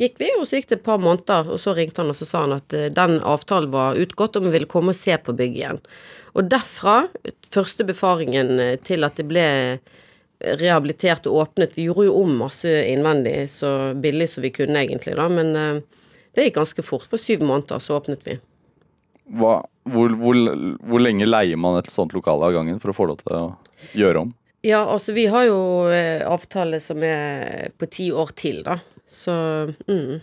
gikk 0.00 0.18
vi, 0.20 0.30
og 0.38 0.46
så 0.48 0.58
gikk 0.58 0.70
det 0.70 0.78
et 0.80 0.86
par 0.86 1.00
måneder, 1.02 1.50
og 1.54 1.60
så 1.62 1.74
ringte 1.76 2.02
han 2.02 2.12
og 2.12 2.18
så 2.18 2.28
sa 2.28 2.44
han 2.44 2.56
at 2.56 2.74
eh, 2.76 2.90
den 2.94 3.18
avtalen 3.20 3.72
var 3.74 3.98
utgått, 4.00 4.38
og 4.38 4.46
vi 4.46 4.54
ville 4.56 4.70
komme 4.70 4.94
og 4.94 4.98
se 4.98 5.16
på 5.18 5.34
bygget 5.36 5.60
igjen. 5.60 5.82
Og 6.34 6.48
derfra, 6.50 7.04
første 7.54 7.86
befaringen 7.86 8.58
eh, 8.60 8.78
til 8.82 9.06
at 9.06 9.20
det 9.20 9.28
ble 9.30 9.46
rehabilitert 10.44 11.28
og 11.30 11.38
åpnet 11.40 11.76
Vi 11.78 11.86
gjorde 11.86 12.08
jo 12.08 12.16
om 12.20 12.34
masse 12.42 12.70
innvendig, 12.90 13.46
så 13.50 13.94
billig 13.96 14.28
som 14.32 14.44
vi 14.44 14.52
kunne 14.54 14.82
egentlig, 14.82 15.16
da, 15.18 15.28
men 15.30 15.54
eh, 15.56 16.00
det 16.34 16.48
gikk 16.48 16.58
ganske 16.58 16.84
fort. 16.84 17.06
For 17.10 17.20
syv 17.20 17.44
måneder 17.46 17.82
så 17.82 17.98
åpnet 18.00 18.24
vi. 18.26 18.38
Hva, 19.38 19.60
hvor, 19.88 20.16
hvor, 20.20 20.40
hvor 20.84 21.00
lenge 21.00 21.28
leier 21.28 21.56
man 21.60 21.78
et 21.78 21.92
sånt 21.92 22.12
lokale 22.16 22.50
av 22.50 22.56
gangen 22.58 22.80
for 22.82 22.92
å 22.92 22.96
få 22.96 23.06
lov 23.08 23.22
til 23.22 23.36
å 23.38 23.44
gjøre 23.96 24.26
om? 24.26 24.34
Ja, 24.64 24.82
altså 24.88 25.12
vi 25.12 25.26
har 25.28 25.46
jo 25.46 25.60
eh, 25.92 26.24
avtale 26.24 26.80
som 26.80 27.02
er 27.04 27.70
på 27.78 27.88
ti 27.92 28.08
år 28.12 28.32
til, 28.36 28.62
da. 28.66 28.78
Så 29.10 29.34
mm. 29.88 30.22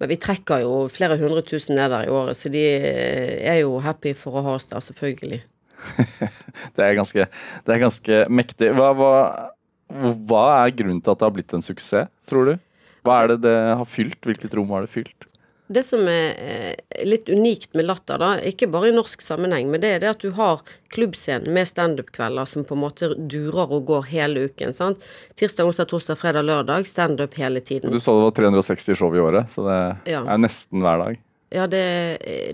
Men 0.00 0.10
vi 0.10 0.18
trekker 0.20 0.64
jo 0.64 0.74
flere 0.92 1.16
hundre 1.20 1.42
tusen 1.46 1.76
ned 1.78 1.92
der 1.94 2.08
i 2.08 2.12
året, 2.12 2.36
så 2.36 2.50
de 2.52 2.60
er 2.60 3.62
jo 3.62 3.78
happy 3.82 4.12
for 4.18 4.38
å 4.38 4.44
ha 4.46 4.56
oss 4.58 4.68
der, 4.70 4.82
selvfølgelig. 4.84 5.40
Det 6.76 6.84
er 6.84 6.94
ganske, 6.94 7.24
det 7.66 7.72
er 7.74 7.80
ganske 7.82 8.18
mektig. 8.30 8.68
Hva, 8.76 8.92
hva, 8.94 9.14
hva 10.30 10.42
er 10.60 10.74
grunnen 10.78 11.00
til 11.02 11.10
at 11.10 11.18
det 11.18 11.26
har 11.26 11.34
blitt 11.34 11.54
en 11.56 11.64
suksess, 11.64 12.10
tror 12.30 12.52
du? 12.52 12.52
Hva 13.02 13.16
er 13.22 13.32
det 13.32 13.40
det 13.48 13.56
har 13.80 13.88
fylt? 13.88 14.20
Hvilket 14.22 14.54
rom 14.54 14.70
har 14.74 14.84
det 14.86 14.92
fylt? 14.92 15.26
Det 15.72 15.82
som 15.86 16.02
er 16.10 16.34
eh, 16.36 17.04
litt 17.08 17.28
unikt 17.32 17.72
med 17.78 17.86
Latter, 17.88 18.18
da, 18.20 18.30
ikke 18.50 18.68
bare 18.72 18.90
i 18.90 18.94
norsk 18.96 19.22
sammenheng, 19.24 19.70
men 19.72 19.80
det 19.80 19.94
er 19.96 20.02
det 20.02 20.10
at 20.12 20.20
du 20.24 20.30
har 20.36 20.60
klubbscenen 20.92 21.52
med 21.56 21.68
standup-kvelder 21.70 22.44
som 22.50 22.66
på 22.68 22.76
en 22.76 22.82
måte 22.84 23.08
durer 23.16 23.72
og 23.78 23.86
går 23.88 24.08
hele 24.12 24.46
uken. 24.50 24.74
sant? 24.76 25.02
Tirsdag, 25.38 25.70
onsdag, 25.70 25.88
torsdag, 25.92 26.18
fredag, 26.20 26.44
lørdag. 26.48 26.86
Standup 26.90 27.34
hele 27.40 27.60
tiden. 27.64 27.92
Du 27.94 28.00
sa 28.00 28.12
det 28.18 28.26
var 28.28 28.36
360 28.52 28.98
show 28.98 29.14
i 29.16 29.22
året, 29.24 29.48
så 29.54 29.64
det 29.68 30.12
Ja. 30.12 30.24
er 30.26 30.38
nesten 30.42 30.82
hver 30.84 30.98
dag. 31.06 31.20
Ja, 31.52 31.66
det, 31.68 31.82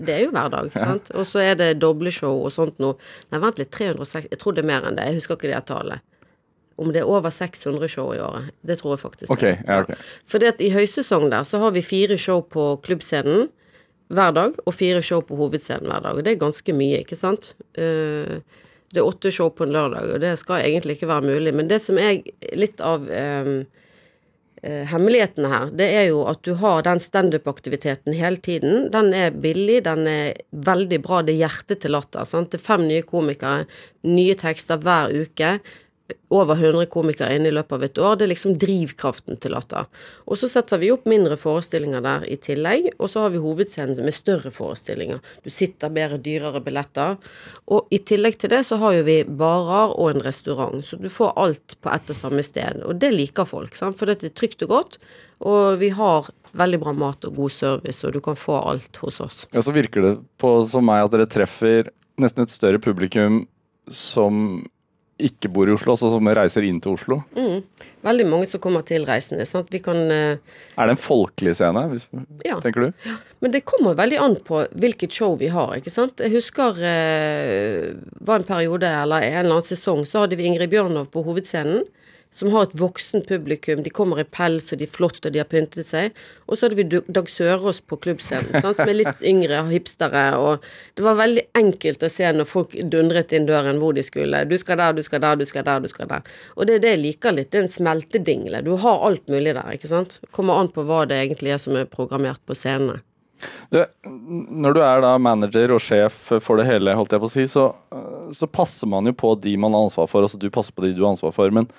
det 0.03 0.11
er 0.15 0.25
jo 0.25 0.31
hver 0.35 0.49
dag, 0.51 0.71
sant. 0.75 1.11
Og 1.15 1.23
så 1.27 1.39
er 1.39 1.55
det 1.55 1.69
doble 1.79 2.11
show 2.11 2.41
og 2.45 2.51
sånt 2.51 2.79
noe. 2.83 2.97
Nei, 3.31 3.39
vent 3.39 3.59
litt, 3.61 3.71
360 3.71 4.27
Jeg 4.31 4.39
tror 4.41 4.55
det 4.57 4.63
er 4.65 4.67
mer 4.67 4.87
enn 4.89 4.97
det. 4.99 5.05
Jeg 5.07 5.21
husker 5.21 5.37
ikke 5.39 5.53
det 5.53 5.61
tallet. 5.69 6.01
Om 6.79 6.93
det 6.95 7.03
er 7.03 7.11
over 7.11 7.33
600 7.33 7.91
show 7.91 8.13
i 8.15 8.21
året. 8.23 8.53
Det 8.65 8.79
tror 8.79 8.95
jeg 8.95 9.03
faktisk. 9.03 9.31
Ok, 9.35 9.43
ja, 9.43 9.81
ok. 9.83 9.91
det 10.39 10.53
at 10.53 10.61
i 10.63 10.71
høysesong 10.71 11.27
der 11.31 11.43
så 11.47 11.59
har 11.59 11.75
vi 11.75 11.83
fire 11.85 12.17
show 12.17 12.41
på 12.41 12.71
klubbscenen 12.85 13.49
hver 14.09 14.31
dag, 14.33 14.55
og 14.65 14.73
fire 14.73 15.03
show 15.05 15.21
på 15.21 15.37
hovedscenen 15.37 15.91
hver 15.91 16.01
dag. 16.07 16.17
Og 16.17 16.25
det 16.25 16.33
er 16.33 16.41
ganske 16.41 16.73
mye, 16.73 17.03
ikke 17.03 17.19
sant? 17.19 17.53
Eh, 17.77 18.39
det 18.89 19.01
er 19.01 19.05
åtte 19.05 19.31
show 19.33 19.51
på 19.53 19.67
en 19.67 19.73
lørdag, 19.75 20.15
og 20.15 20.23
det 20.23 20.33
skal 20.41 20.63
egentlig 20.63 20.97
ikke 20.97 21.11
være 21.11 21.29
mulig. 21.29 21.53
Men 21.53 21.69
det 21.69 21.77
som 21.83 21.99
er 22.01 22.23
litt 22.57 22.81
av 22.81 23.05
um, 23.05 23.59
hemmelighetene 24.63 25.51
her, 25.51 25.67
det 25.77 25.89
er 25.99 26.07
jo 26.09 26.23
at 26.31 26.41
du 26.47 26.55
har 26.57 26.81
den 26.87 27.01
standup-aktiviteten 27.03 28.17
hele 28.17 28.41
tiden. 28.41 28.87
Den 28.93 29.13
er 29.13 29.37
billig, 29.45 29.83
den 29.85 30.09
er 30.09 30.41
veldig 30.51 31.01
bra. 31.05 31.21
Det 31.21 31.35
er 31.35 31.43
hjertet 31.45 31.83
til 31.83 31.93
latter. 31.93 32.25
Sant? 32.25 32.49
Det 32.49 32.57
er 32.59 32.65
fem 32.65 32.87
nye 32.89 33.05
komikere, 33.05 33.69
nye 34.09 34.37
tekster 34.39 34.81
hver 34.81 35.13
uke. 35.13 35.59
Over 36.29 36.55
100 36.55 36.85
komikere 36.93 37.35
inne 37.37 37.49
i 37.49 37.53
løpet 37.53 37.75
av 37.75 37.83
et 37.85 37.99
år. 38.01 38.17
Det 38.17 38.25
er 38.25 38.31
liksom 38.31 38.57
drivkraften 38.61 39.39
til 39.41 39.53
Latter. 39.55 39.87
Og 40.29 40.37
så 40.41 40.49
setter 40.49 40.81
vi 40.81 40.91
opp 40.93 41.07
mindre 41.09 41.37
forestillinger 41.39 42.03
der 42.05 42.25
i 42.29 42.37
tillegg, 42.41 42.91
og 42.97 43.09
så 43.09 43.25
har 43.25 43.33
vi 43.33 43.41
hovedscenen 43.41 43.97
med 44.05 44.15
større 44.15 44.51
forestillinger. 44.53 45.21
Du 45.45 45.49
sitter 45.53 45.93
bedre, 45.93 46.19
dyrere 46.21 46.61
billetter. 46.65 47.17
Og 47.69 47.89
i 47.93 48.01
tillegg 48.01 48.39
til 48.41 48.53
det 48.53 48.63
så 48.67 48.79
har 48.81 48.97
jo 48.97 49.07
vi 49.07 49.21
barer 49.23 49.95
og 49.95 50.13
en 50.13 50.25
restaurant, 50.25 50.85
så 50.85 50.99
du 51.01 51.09
får 51.13 51.33
alt 51.39 51.77
på 51.81 51.93
ett 51.93 52.13
og 52.13 52.19
samme 52.19 52.45
sted. 52.45 52.83
Og 52.85 52.99
det 53.01 53.13
liker 53.15 53.49
folk, 53.49 53.77
sant? 53.77 53.97
for 53.99 54.09
det 54.09 54.21
er 54.23 54.35
trygt 54.35 54.63
og 54.65 54.73
godt, 54.73 54.99
og 55.45 55.79
vi 55.81 55.91
har 55.95 56.29
veldig 56.57 56.79
bra 56.81 56.93
mat 56.97 57.25
og 57.27 57.37
god 57.37 57.53
service, 57.53 58.01
og 58.07 58.15
du 58.15 58.21
kan 58.23 58.37
få 58.37 58.57
alt 58.59 58.99
hos 59.03 59.19
oss. 59.23 59.45
Ja, 59.53 59.61
så 59.61 59.73
virker 59.75 60.05
det 60.05 60.13
på 60.41 60.55
som 60.67 60.87
meg 60.89 61.05
at 61.05 61.13
dere 61.13 61.29
treffer 61.29 61.91
nesten 62.19 62.45
et 62.45 62.53
større 62.53 62.81
publikum 62.83 63.43
som 63.93 64.65
ikke 65.19 65.49
bor 65.51 65.67
i 65.69 65.73
Oslo, 65.75 65.93
altså 65.95 66.09
som 66.13 66.29
reiser 66.37 66.65
inn 66.67 66.79
til 66.83 66.93
Oslo. 66.95 67.17
Veldig 68.05 68.25
mange 68.29 68.47
som 68.47 68.61
kommer 68.63 68.85
til 68.87 69.03
reisende. 69.07 69.43
Sant? 69.49 69.67
Vi 69.73 69.81
kan 69.83 69.97
eh, 70.15 70.37
Er 70.79 70.87
det 70.87 70.95
en 70.95 71.01
folkelig 71.03 71.53
scene, 71.59 71.83
hvis, 71.91 72.05
Ja. 72.45 72.59
tenker 72.63 72.87
du? 72.87 73.09
Men 73.43 73.51
det 73.51 73.65
kommer 73.67 73.97
veldig 73.99 74.19
an 74.23 74.35
på 74.47 74.61
hvilket 74.71 75.11
show 75.15 75.35
vi 75.39 75.47
har, 75.51 75.75
ikke 75.79 75.91
sant. 75.91 76.23
Jeg 76.23 76.31
husker 76.37 76.79
eh, 76.79 77.93
var 78.23 78.39
en 78.39 78.47
periode, 78.47 78.87
eller 78.87 79.27
en 79.27 79.39
eller 79.43 79.57
annen 79.59 79.67
sesong, 79.67 80.05
så 80.07 80.23
hadde 80.23 80.39
vi 80.39 80.47
Ingrid 80.47 80.71
Bjørnov 80.71 81.09
på 81.11 81.23
hovedscenen. 81.27 81.83
Som 82.31 82.51
har 82.53 82.67
et 82.67 82.75
voksent 82.77 83.25
publikum. 83.27 83.81
De 83.83 83.89
kommer 83.89 84.21
i 84.21 84.25
pels, 84.29 84.67
og 84.71 84.77
de 84.77 84.85
er 84.85 84.91
flotte, 84.93 85.23
og 85.27 85.33
de 85.33 85.41
har 85.41 85.47
pyntet 85.49 85.87
seg. 85.87 86.13
Og 86.45 86.57
så 86.57 86.67
hadde 86.67 86.77
vi 86.77 86.85
Dag 87.09 87.29
Sørås 87.31 87.81
på 87.81 87.97
klubbscenen, 88.05 88.61
sant? 88.61 88.77
med 88.83 88.99
litt 88.99 89.23
yngre 89.31 89.63
hipstere. 89.71 90.23
Og 90.37 90.67
det 90.95 91.05
var 91.07 91.17
veldig 91.19 91.47
enkelt 91.57 92.05
å 92.05 92.11
se 92.13 92.29
når 92.37 92.49
folk 92.49 92.77
dundret 92.93 93.33
inn 93.33 93.49
døren 93.49 93.81
hvor 93.81 93.97
de 93.97 94.05
skulle. 94.05 94.45
Du 94.45 94.55
skal 94.61 94.77
der, 94.81 94.93
du 94.93 95.03
skal 95.05 95.25
der, 95.25 95.41
du 95.41 95.45
skal 95.49 95.65
der, 95.65 95.81
du 95.81 95.89
skal 95.91 96.11
der. 96.13 96.31
Og 96.55 96.69
det 96.69 96.77
er 96.77 96.85
det 96.85 96.95
jeg 96.95 97.03
liker 97.07 97.35
litt. 97.35 97.51
Det 97.51 97.63
er 97.63 97.67
en 97.67 97.75
smeltedingle. 97.79 98.63
Du 98.65 98.75
har 98.77 99.05
alt 99.09 99.25
mulig 99.27 99.57
der, 99.57 99.65
ikke 99.73 99.89
sant. 99.89 100.19
Kommer 100.35 100.61
an 100.61 100.73
på 100.73 100.85
hva 100.85 101.07
det 101.09 101.17
egentlig 101.23 101.57
er 101.57 101.61
som 101.65 101.81
er 101.81 101.89
programmert 101.89 102.45
på 102.45 102.57
scenene. 102.57 103.01
Du, 103.71 103.79
når 104.05 104.75
du 104.75 104.81
er 104.83 105.03
da 105.03 105.13
manager 105.21 105.71
og 105.75 105.83
sjef 105.83 106.25
for 106.43 106.59
det 106.59 106.67
hele, 106.67 106.95
holdt 106.97 107.13
jeg 107.15 107.23
på 107.23 107.29
å 107.29 107.31
si, 107.31 107.45
så, 107.47 107.69
så 108.35 108.49
passer 108.51 108.89
man 108.91 109.07
jo 109.07 109.15
på 109.15 109.33
de 109.39 109.55
man 109.61 109.73
har 109.73 109.87
ansvar 109.87 110.09
for. 110.11 110.25
Altså 110.25 110.39
du 110.41 110.49
passer 110.53 110.75
på 110.75 110.85
de 110.85 110.93
du 110.97 111.03
har 111.05 111.13
ansvar 111.13 111.33
for. 111.35 111.53
Men 111.55 111.69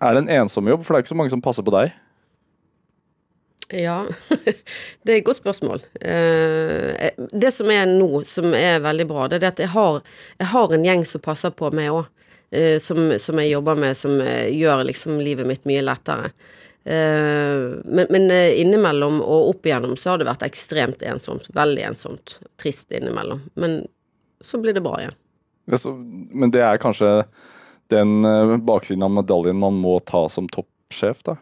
er 0.00 0.14
det 0.16 0.22
en 0.24 0.32
ensom 0.42 0.68
jobb? 0.70 0.84
For 0.84 0.94
det 0.94 1.00
er 1.00 1.04
ikke 1.04 1.14
så 1.14 1.18
mange 1.20 1.32
som 1.34 1.42
passer 1.44 1.66
på 1.66 1.74
deg. 1.74 1.92
Ja, 3.70 4.00
det 5.06 5.12
er 5.12 5.18
et 5.20 5.26
godt 5.28 5.38
spørsmål. 5.38 5.84
Eh, 6.02 7.10
det 7.30 7.52
som 7.54 7.70
er 7.70 7.86
nå, 7.86 8.24
som 8.26 8.50
er 8.56 8.80
veldig 8.82 9.06
bra, 9.10 9.28
det 9.30 9.38
er 9.42 9.52
at 9.52 9.62
jeg 9.62 9.70
har, 9.76 10.00
jeg 10.40 10.50
har 10.50 10.74
en 10.74 10.86
gjeng 10.88 11.04
som 11.06 11.22
passer 11.22 11.54
på 11.54 11.70
meg 11.76 11.92
òg. 11.94 12.08
Som, 12.82 13.12
som 13.22 13.38
jeg 13.38 13.52
jobber 13.52 13.76
med, 13.78 13.94
som 13.94 14.16
eh, 14.24 14.48
gjør 14.50 14.80
liksom 14.88 15.20
livet 15.22 15.46
mitt 15.46 15.62
mye 15.70 15.84
lettere. 15.86 16.32
Eh, 16.82 17.78
Men, 17.86 18.08
men 18.10 18.24
eh, 18.34 18.56
innimellom 18.58 19.20
og 19.22 19.52
opp 19.52 19.68
igjennom 19.68 19.94
så 19.94 20.10
har 20.10 20.18
det 20.18 20.26
vært 20.26 20.42
ekstremt 20.48 21.04
ensomt. 21.06 21.46
Veldig 21.54 21.84
ensomt. 21.92 22.40
Trist 22.58 22.90
innimellom. 22.90 23.44
Men 23.54 23.84
så 24.42 24.58
blir 24.58 24.74
det 24.74 24.82
bra 24.82 24.96
igjen. 24.98 25.14
Er 25.70 25.78
så, 25.78 25.94
men 25.94 26.50
det 26.50 26.64
er 26.66 26.82
kanskje 26.82 27.12
den 27.90 28.24
eh, 28.24 28.56
baksiden 28.56 29.06
av 29.06 29.14
medaljen 29.20 29.58
man 29.60 29.78
må 29.80 29.98
ta 30.06 30.26
som 30.32 30.48
toppsjef, 30.50 31.22
da. 31.26 31.36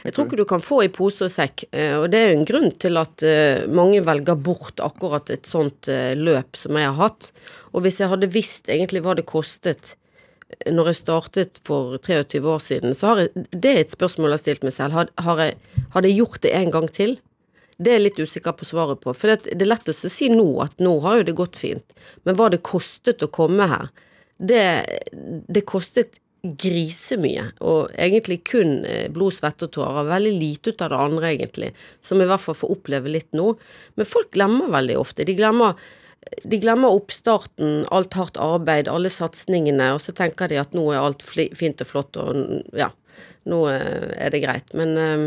Jeg 0.00 0.14
tror 0.16 0.26
ikke 0.26 0.40
du 0.40 0.46
kan 0.48 0.62
få 0.64 0.80
i 0.86 0.90
pose 0.90 1.26
og 1.26 1.32
sekk, 1.32 1.66
eh, 1.76 1.94
og 2.00 2.08
det 2.10 2.20
er 2.20 2.30
jo 2.30 2.38
en 2.38 2.48
grunn 2.48 2.70
til 2.82 2.98
at 3.00 3.24
eh, 3.26 3.66
mange 3.70 4.02
velger 4.06 4.38
bort 4.40 4.82
akkurat 4.82 5.30
et 5.30 5.46
sånt 5.46 5.90
løp 6.16 6.58
som 6.58 6.78
jeg 6.78 6.88
har 6.88 6.98
hatt. 6.98 7.32
Og 7.74 7.84
hvis 7.84 8.00
jeg 8.02 8.10
hadde 8.10 8.32
visst 8.32 8.70
egentlig 8.72 9.04
hva 9.04 9.14
det 9.18 9.28
kostet 9.30 9.94
når 10.66 10.90
jeg 10.90 10.98
startet 10.98 11.60
for 11.66 11.94
23 12.02 12.40
år 12.42 12.62
siden, 12.64 12.94
så 12.98 13.12
har 13.12 13.20
jeg 13.22 13.46
Det 13.50 13.70
er 13.70 13.80
et 13.84 13.92
spørsmål 13.92 14.32
jeg 14.32 14.38
har 14.38 14.42
stilt 14.42 14.64
meg 14.66 14.74
selv. 14.74 14.96
Har, 14.96 15.10
har 15.22 15.38
jeg, 15.38 15.58
hadde 15.94 16.08
jeg 16.08 16.18
gjort 16.18 16.42
det 16.42 16.54
en 16.58 16.72
gang 16.74 16.88
til? 16.90 17.18
Det 17.78 17.92
er 17.92 18.00
jeg 18.00 18.06
litt 18.08 18.18
usikker 18.20 18.56
på 18.58 18.66
svaret 18.66 19.00
på. 19.00 19.14
For 19.16 19.30
det, 19.30 19.54
det 19.54 19.64
er 19.64 19.70
lettest 19.70 20.04
å 20.04 20.10
si 20.12 20.28
nå 20.32 20.48
at 20.64 20.82
nå 20.82 20.98
har 21.04 21.20
jo 21.20 21.28
det 21.30 21.36
gått 21.38 21.56
fint. 21.60 21.86
Men 22.26 22.36
hva 22.36 22.50
det 22.52 22.64
kostet 22.66 23.22
å 23.22 23.30
komme 23.30 23.68
her, 23.70 23.88
det, 24.40 24.64
det 25.48 25.66
kostet 25.68 26.20
grisemye. 26.40 27.50
Og 27.60 27.90
egentlig 28.00 28.40
kun 28.48 28.80
eh, 28.88 29.08
blod, 29.12 29.36
svette 29.36 29.68
og 29.68 29.74
tårer. 29.76 30.08
Veldig 30.08 30.34
lite 30.36 30.72
ut 30.72 30.84
av 30.84 30.92
det 30.92 31.00
andre, 31.06 31.32
egentlig. 31.34 31.72
Som 32.04 32.22
i 32.22 32.28
hvert 32.28 32.42
fall 32.44 32.56
får 32.56 32.74
oppleve 32.78 33.12
litt 33.12 33.28
nå. 33.36 33.52
Men 34.00 34.08
folk 34.08 34.32
glemmer 34.36 34.72
veldig 34.72 34.96
ofte. 35.00 35.26
De 35.28 35.36
glemmer 35.38 35.78
de 36.44 36.58
glemmer 36.60 36.92
oppstarten, 36.92 37.86
alt 37.88 38.12
hardt 38.12 38.36
arbeid, 38.36 38.90
alle 38.92 39.08
satsingene, 39.08 39.86
og 39.96 40.02
så 40.04 40.12
tenker 40.12 40.50
de 40.50 40.58
at 40.60 40.74
nå 40.76 40.82
er 40.92 41.00
alt 41.00 41.24
fint 41.24 41.80
og 41.80 41.88
flott, 41.88 42.18
og 42.20 42.76
ja, 42.76 42.90
nå 43.48 43.60
eh, 43.72 44.10
er 44.20 44.34
det 44.34 44.42
greit. 44.44 44.74
Men, 44.76 44.92
eh, 45.00 45.24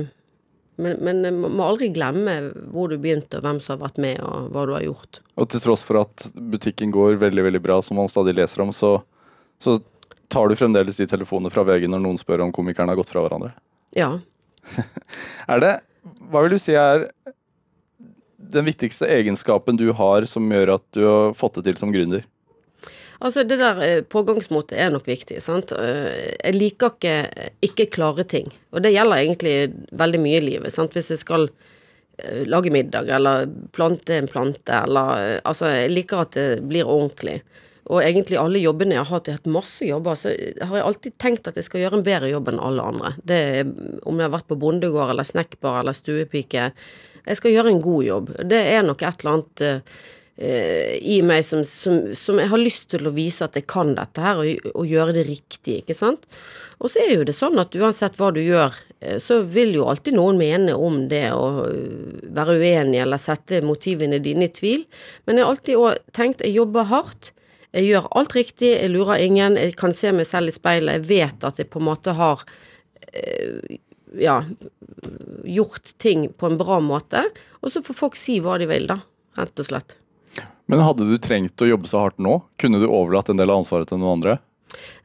men, 0.76 0.98
men 1.06 1.26
eh, 1.26 1.36
man 1.36 1.54
må 1.58 1.66
aldri 1.66 1.90
glemme 1.94 2.36
hvor 2.74 2.92
du 2.92 2.98
begynte, 2.98 3.40
og 3.40 3.46
hvem 3.46 3.62
som 3.64 3.76
har 3.76 3.84
vært 3.86 4.02
med, 4.02 4.22
og 4.26 4.50
hva 4.54 4.66
du 4.68 4.74
har 4.76 4.86
gjort. 4.86 5.22
Og 5.38 5.50
til 5.52 5.64
tross 5.64 5.86
for 5.86 6.02
at 6.02 6.28
butikken 6.34 6.94
går 6.94 7.20
veldig 7.22 7.46
veldig 7.50 7.64
bra, 7.64 7.80
som 7.86 8.00
man 8.00 8.12
stadig 8.12 8.36
leser 8.38 8.66
om, 8.66 8.74
så, 8.76 8.96
så 9.62 9.78
tar 10.34 10.50
du 10.50 10.58
fremdeles 10.58 10.98
de 10.98 11.08
telefonene 11.10 11.54
fra 11.54 11.66
VG 11.68 11.88
når 11.92 12.04
noen 12.04 12.20
spør 12.22 12.46
om 12.48 12.54
komikerne 12.56 12.94
har 12.94 13.00
gått 13.00 13.14
fra 13.14 13.26
hverandre. 13.26 13.54
Ja. 13.98 14.16
Er 15.52 15.60
det 15.62 15.74
Hva 16.32 16.42
vil 16.44 16.56
du 16.56 16.62
si 16.62 16.74
er 16.76 17.10
den 18.54 18.66
viktigste 18.68 19.08
egenskapen 19.08 19.78
du 19.80 19.90
har 19.96 20.26
som 20.30 20.50
gjør 20.52 20.76
at 20.76 20.84
du 20.96 21.04
har 21.06 21.36
fått 21.38 21.60
det 21.60 21.68
til 21.70 21.80
som 21.80 21.94
gründer? 21.94 22.26
Altså, 23.24 23.46
det 23.48 23.58
der 23.62 23.82
eh, 23.84 24.02
pågangsmotet 24.04 24.76
er 24.84 24.92
nok 24.92 25.08
viktig, 25.08 25.40
sant. 25.44 25.72
Eh, 25.72 26.34
Jeg 26.44 26.58
liker 26.58 26.92
ikke 26.92 27.16
ikke 27.64 27.90
klare 27.96 28.26
ting. 28.28 28.52
Og 28.76 28.84
det 28.84 28.92
gjelder 28.92 29.22
egentlig 29.22 29.56
veldig 29.96 30.20
mye 30.20 30.42
i 30.42 30.48
livet, 30.50 30.74
sant. 30.76 30.96
Hvis 30.98 31.12
jeg 31.14 31.22
skal 31.22 31.48
eh, 32.20 32.44
lage 32.44 32.74
middag, 32.74 33.08
eller 33.08 33.48
plante 33.72 34.18
en 34.18 34.28
plante, 34.28 34.76
eller 34.76 35.14
eh, 35.22 35.40
Altså, 35.46 35.72
jeg 35.72 35.94
liker 35.96 36.26
at 36.26 36.36
det 36.36 36.50
blir 36.68 36.90
ordentlig. 36.90 37.40
Og 37.92 38.00
egentlig 38.00 38.38
alle 38.40 38.62
jobbene 38.64 38.96
jeg 38.96 39.04
har 39.04 39.12
hatt, 39.12 39.28
jeg 39.28 39.36
har 39.36 39.42
hatt 39.42 39.56
masse 39.56 39.88
jobber, 39.88 40.16
så 40.16 40.32
har 40.32 40.78
jeg 40.78 40.86
alltid 40.88 41.16
tenkt 41.20 41.48
at 41.50 41.58
jeg 41.60 41.68
skal 41.68 41.82
gjøre 41.84 42.00
en 42.00 42.06
bedre 42.06 42.30
jobb 42.32 42.52
enn 42.52 42.62
alle 42.64 42.86
andre. 42.94 43.12
Det 43.28 43.40
om 44.08 44.20
jeg 44.20 44.28
har 44.28 44.36
vært 44.38 44.48
på 44.52 44.60
bondegård 44.60 45.12
eller 45.12 45.28
snekkbar 45.28 45.82
eller 45.82 45.98
stuepike. 45.98 46.70
Jeg 47.24 47.40
skal 47.40 47.56
gjøre 47.56 47.74
en 47.74 47.84
god 47.84 48.04
jobb. 48.08 48.32
Det 48.52 48.62
er 48.72 48.88
nok 48.88 49.04
et 49.04 49.24
eller 49.24 49.34
annet 49.34 49.64
eh, 49.68 49.76
eh, 49.76 50.04
i 50.34 51.20
meg 51.22 51.44
som, 51.46 51.60
som, 51.68 52.08
som 52.18 52.40
jeg 52.42 52.50
har 52.50 52.58
lyst 52.58 52.88
til 52.90 53.06
å 53.06 53.12
vise 53.14 53.46
at 53.46 53.54
jeg 53.54 53.68
kan 53.70 53.92
dette 53.94 54.24
her, 54.24 54.40
og, 54.42 54.72
og 54.74 54.88
gjøre 54.90 55.14
det 55.20 55.28
riktig, 55.28 55.84
ikke 55.84 55.94
sant. 55.94 56.26
Og 56.84 56.92
så 56.92 57.00
er 57.00 57.14
jo 57.16 57.28
det 57.28 57.36
sånn 57.38 57.60
at 57.62 57.76
uansett 57.80 58.18
hva 58.20 58.28
du 58.36 58.42
gjør, 58.44 58.76
eh, 59.00 59.16
så 59.22 59.40
vil 59.48 59.72
jo 59.78 59.86
alltid 59.88 60.18
noen 60.18 60.40
mene 60.40 60.76
om 60.76 61.06
det 61.12 61.30
og 61.32 61.62
øh, 61.70 62.26
være 62.36 62.58
uenig 62.60 63.00
eller 63.04 63.22
sette 63.22 63.62
motivene 63.64 64.20
dine 64.24 64.50
i 64.50 64.52
tvil. 64.54 64.84
Men 65.24 65.40
jeg 65.40 65.46
har 65.46 65.56
alltid 65.56 65.80
også 65.80 66.18
tenkt 66.18 66.44
jeg 66.44 66.58
jobber 66.58 66.90
hardt. 66.92 67.32
Jeg 67.74 67.88
gjør 67.88 68.12
alt 68.20 68.36
riktig, 68.38 68.74
jeg 68.76 68.92
lurer 68.94 69.24
ingen, 69.24 69.56
jeg 69.58 69.78
kan 69.80 69.96
se 69.96 70.12
meg 70.14 70.28
selv 70.30 70.52
i 70.52 70.54
speilet, 70.54 71.00
jeg 71.00 71.08
vet 71.10 71.48
at 71.48 71.58
jeg 71.58 71.72
på 71.74 71.80
en 71.82 71.88
måte 71.88 72.14
har 72.14 72.44
eh, 73.08 73.80
ja, 74.20 74.44
gjort 75.56 75.96
ting 76.04 76.28
på 76.38 76.52
en 76.52 76.60
bra 76.60 76.78
måte, 76.84 77.24
og 77.64 77.74
så 77.74 77.82
får 77.82 77.98
folk 77.98 78.20
si 78.20 78.38
hva 78.44 78.60
de 78.62 78.70
vil, 78.70 78.86
da, 78.92 79.00
rett 79.40 79.64
og 79.64 79.72
slett. 79.72 79.98
Men 80.72 80.84
hadde 80.86 81.07
du 81.09 81.18
trengt 81.22 81.61
å 81.61 81.68
jobbe 81.68 81.89
så 81.91 82.05
hardt 82.05 82.22
nå? 82.24 82.39
Kunne 82.61 82.80
du 82.82 82.88
overlatt 82.88 83.30
en 83.30 83.39
del 83.39 83.51
av 83.51 83.64
ansvaret 83.64 83.89
til 83.89 83.99
noen 83.99 84.20
andre? 84.20 84.38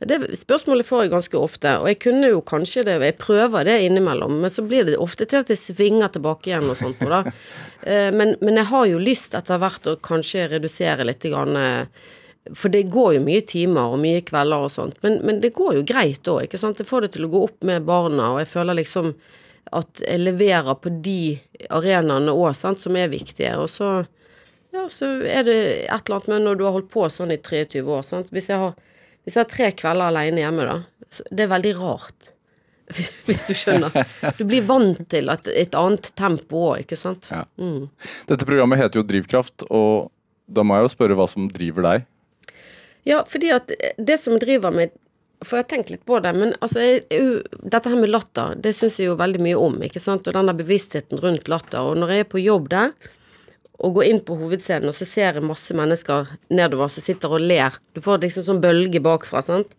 Det 0.01 0.17
spørsmålet 0.39 0.87
får 0.87 1.03
jeg 1.05 1.13
ganske 1.13 1.41
ofte, 1.41 1.73
og 1.83 1.89
jeg 1.91 1.99
kunne 2.01 2.31
jo 2.31 2.39
kanskje 2.47 2.85
det, 2.87 2.95
jeg 3.05 3.17
prøver 3.21 3.67
det 3.69 3.75
innimellom, 3.85 4.39
men 4.43 4.53
så 4.53 4.63
blir 4.65 4.87
det 4.87 4.97
ofte 4.97 5.27
til 5.29 5.43
at 5.43 5.51
jeg 5.53 5.61
svinger 5.61 6.13
tilbake 6.15 6.49
igjen 6.53 6.71
og 6.71 6.79
sånt 6.81 7.01
på 7.01 7.11
det. 7.13 7.25
Eh, 7.89 8.11
Men, 8.11 8.33
men 8.43 8.57
jeg 8.59 8.67
har 8.73 8.87
jo 8.91 8.99
lyst 8.99 9.37
etter 9.39 9.61
hvert 9.63 9.87
å 9.87 9.93
kanskje 10.03 10.49
redusere 10.51 11.05
litt 11.07 11.25
eh, 11.25 11.87
for 12.53 12.73
det 12.75 12.89
går 12.91 13.13
jo 13.15 13.21
mye 13.23 13.45
timer 13.47 13.95
og 13.95 14.01
mye 14.03 14.25
kvelder 14.27 14.67
og 14.67 14.73
sånt, 14.75 14.97
men, 15.07 15.21
men 15.23 15.39
det 15.41 15.53
går 15.55 15.77
jo 15.79 15.85
greit 15.87 16.27
òg, 16.29 16.43
ikke 16.49 16.59
sant. 16.59 16.83
Jeg 16.83 16.91
får 16.91 17.07
det 17.07 17.13
til 17.15 17.29
å 17.29 17.31
gå 17.31 17.45
opp 17.47 17.63
med 17.63 17.87
barna, 17.87 18.33
og 18.35 18.41
jeg 18.43 18.51
føler 18.51 18.81
liksom 18.81 19.13
at 19.79 20.03
jeg 20.03 20.25
leverer 20.25 20.75
på 20.83 20.91
de 21.07 21.39
arenaene 21.71 22.35
òg, 22.35 22.51
sant, 22.59 22.83
som 22.83 22.99
er 22.99 23.13
viktige. 23.15 23.55
Og 23.63 23.71
så, 23.71 23.93
ja, 24.75 24.85
så 24.93 25.11
er 25.25 25.47
det 25.49 25.59
et 25.89 26.09
eller 26.09 26.19
annet 26.19 26.33
med 26.33 26.45
når 26.45 26.59
du 26.59 26.65
har 26.67 26.75
holdt 26.77 26.91
på 26.93 27.07
sånn 27.13 27.33
i 27.33 27.39
23 27.41 27.85
år, 27.85 28.03
sant. 28.07 28.33
Hvis 28.35 28.51
jeg 28.53 28.61
har, 28.61 28.75
hvis 29.25 29.39
jeg 29.39 29.45
har 29.45 29.53
tre 29.53 29.71
kvelder 29.79 30.11
alene 30.11 30.45
hjemme, 30.45 30.67
da, 30.69 31.23
det 31.31 31.47
er 31.47 31.55
veldig 31.55 31.73
rart. 31.79 32.35
Hvis 33.29 33.43
du 33.45 33.53
skjønner. 33.53 33.93
Du 34.39 34.47
blir 34.49 34.65
vant 34.65 35.01
til 35.13 35.29
et, 35.29 35.49
et 35.53 35.75
annet 35.77 36.07
tempo 36.17 36.71
òg, 36.71 36.87
ikke 36.87 36.97
sant. 36.97 37.29
Ja. 37.29 37.43
Dette 38.31 38.47
programmet 38.49 38.81
heter 38.81 39.03
jo 39.03 39.09
Drivkraft, 39.09 39.67
og 39.69 40.09
da 40.49 40.65
må 40.65 40.79
jeg 40.79 40.87
jo 40.87 40.95
spørre 40.95 41.19
hva 41.19 41.27
som 41.29 41.51
driver 41.53 41.85
deg. 41.85 42.07
Ja, 43.09 43.21
fordi 43.29 43.53
at 43.53 43.71
det 43.97 44.17
som 44.21 44.41
driver 44.41 44.73
meg 44.75 44.97
For 45.45 45.55
jeg 45.55 45.63
har 45.63 45.69
tenkt 45.71 45.91
litt 45.93 46.03
på 46.09 46.17
det, 46.19 46.33
men 46.35 46.51
altså 46.59 46.81
jeg, 46.83 47.05
jeg, 47.15 47.45
Dette 47.63 47.93
her 47.93 48.01
med 48.01 48.11
latter, 48.11 48.57
det 48.59 48.73
syns 48.75 48.97
jeg 48.99 49.07
jo 49.07 49.19
veldig 49.21 49.45
mye 49.45 49.61
om, 49.69 49.77
ikke 49.87 50.03
sant. 50.03 50.27
Og 50.27 50.35
den 50.35 50.51
der 50.51 50.57
bevisstheten 50.59 51.21
rundt 51.23 51.47
latter. 51.53 51.79
Og 51.79 52.01
når 52.01 52.11
jeg 52.11 52.25
er 52.25 52.33
på 52.33 52.43
jobb 52.43 52.67
der, 52.73 52.97
og 53.79 53.95
går 53.95 54.09
inn 54.09 54.21
på 54.27 54.35
hovedscenen, 54.41 54.91
og 54.91 54.97
så 54.99 55.07
ser 55.07 55.39
jeg 55.39 55.47
masse 55.47 55.75
mennesker 55.77 56.33
nedover 56.51 56.91
som 56.91 57.05
sitter 57.05 57.35
og 57.37 57.45
ler 57.45 57.77
Du 57.95 58.03
får 58.03 58.25
liksom 58.25 58.47
sånn 58.47 58.63
bølge 58.63 59.03
bakfra, 59.03 59.43
sant. 59.45 59.75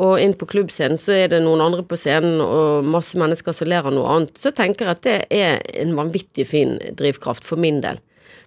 Og 0.00 0.16
inn 0.22 0.32
på 0.38 0.48
klubbscenen 0.48 0.98
så 0.98 1.12
er 1.14 1.28
det 1.28 1.42
noen 1.44 1.60
andre 1.62 1.84
på 1.84 1.98
scenen, 2.00 2.40
og 2.40 2.88
masse 2.88 3.18
mennesker 3.20 3.54
som 3.54 3.68
ler 3.68 3.84
av 3.84 3.94
noe 3.94 4.08
annet. 4.08 4.40
Så 4.40 4.50
tenker 4.56 4.88
jeg 4.88 4.96
at 4.96 5.04
det 5.06 5.18
er 5.36 5.60
en 5.84 5.94
vanvittig 5.98 6.48
fin 6.48 6.78
drivkraft 6.98 7.46
for 7.46 7.60
min 7.60 7.82
del. 7.84 8.00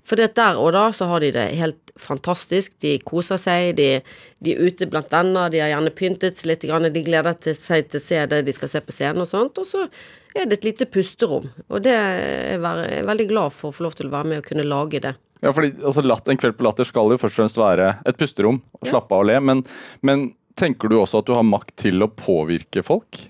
For 0.06 0.20
der 0.22 0.60
og 0.62 0.74
da 0.76 0.90
så 0.94 1.08
har 1.10 1.24
de 1.24 1.32
det 1.34 1.48
helt 1.58 1.94
fantastisk. 1.98 2.74
De 2.82 2.98
koser 3.06 3.40
seg, 3.42 3.72
de, 3.80 4.02
de 4.44 4.54
er 4.54 4.68
ute 4.68 4.90
blant 4.90 5.10
venner, 5.14 5.50
de 5.50 5.64
har 5.64 5.72
gjerne 5.72 5.94
pyntet 5.98 6.38
seg 6.38 6.52
litt, 6.52 6.66
de 6.66 7.06
gleder 7.06 7.38
seg 7.58 7.90
til 7.90 8.02
å 8.02 8.06
se 8.06 8.22
det 8.30 8.44
de 8.46 8.54
skal 8.54 8.72
se 8.72 8.84
på 8.86 8.94
scenen 8.94 9.26
og 9.26 9.30
sånt. 9.30 9.62
Og 9.62 9.70
så 9.70 9.88
er 10.36 10.50
det 10.50 10.60
et 10.60 10.68
lite 10.70 10.88
pusterom. 10.92 11.48
Og 11.70 11.84
det 11.86 11.94
er 11.96 12.58
jeg 12.58 13.06
veldig 13.08 13.28
glad 13.30 13.56
for 13.56 13.72
å 13.72 13.76
få 13.76 13.86
lov 13.86 13.96
til 13.98 14.10
å 14.10 14.16
være 14.16 14.32
med 14.32 14.42
og 14.42 14.50
kunne 14.50 14.68
lage 14.68 15.02
det. 15.04 15.14
Ja, 15.44 15.52
fordi 15.54 15.76
altså, 15.84 16.04
latt, 16.06 16.28
En 16.32 16.40
kveld 16.40 16.58
på 16.58 16.66
Latter 16.66 16.88
skal 16.88 17.12
jo 17.12 17.20
først 17.22 17.38
og 17.38 17.44
fremst 17.44 17.60
være 17.60 17.94
et 18.08 18.20
pusterom, 18.20 18.60
og 18.80 18.90
slappe 18.90 19.16
av 19.16 19.24
og 19.24 19.30
le. 19.30 19.40
Men, 19.44 19.64
men 20.06 20.28
tenker 20.58 20.92
du 20.92 20.98
også 21.00 21.22
at 21.22 21.30
du 21.30 21.36
har 21.38 21.48
makt 21.48 21.76
til 21.86 22.04
å 22.04 22.12
påvirke 22.12 22.84
folk? 22.86 23.26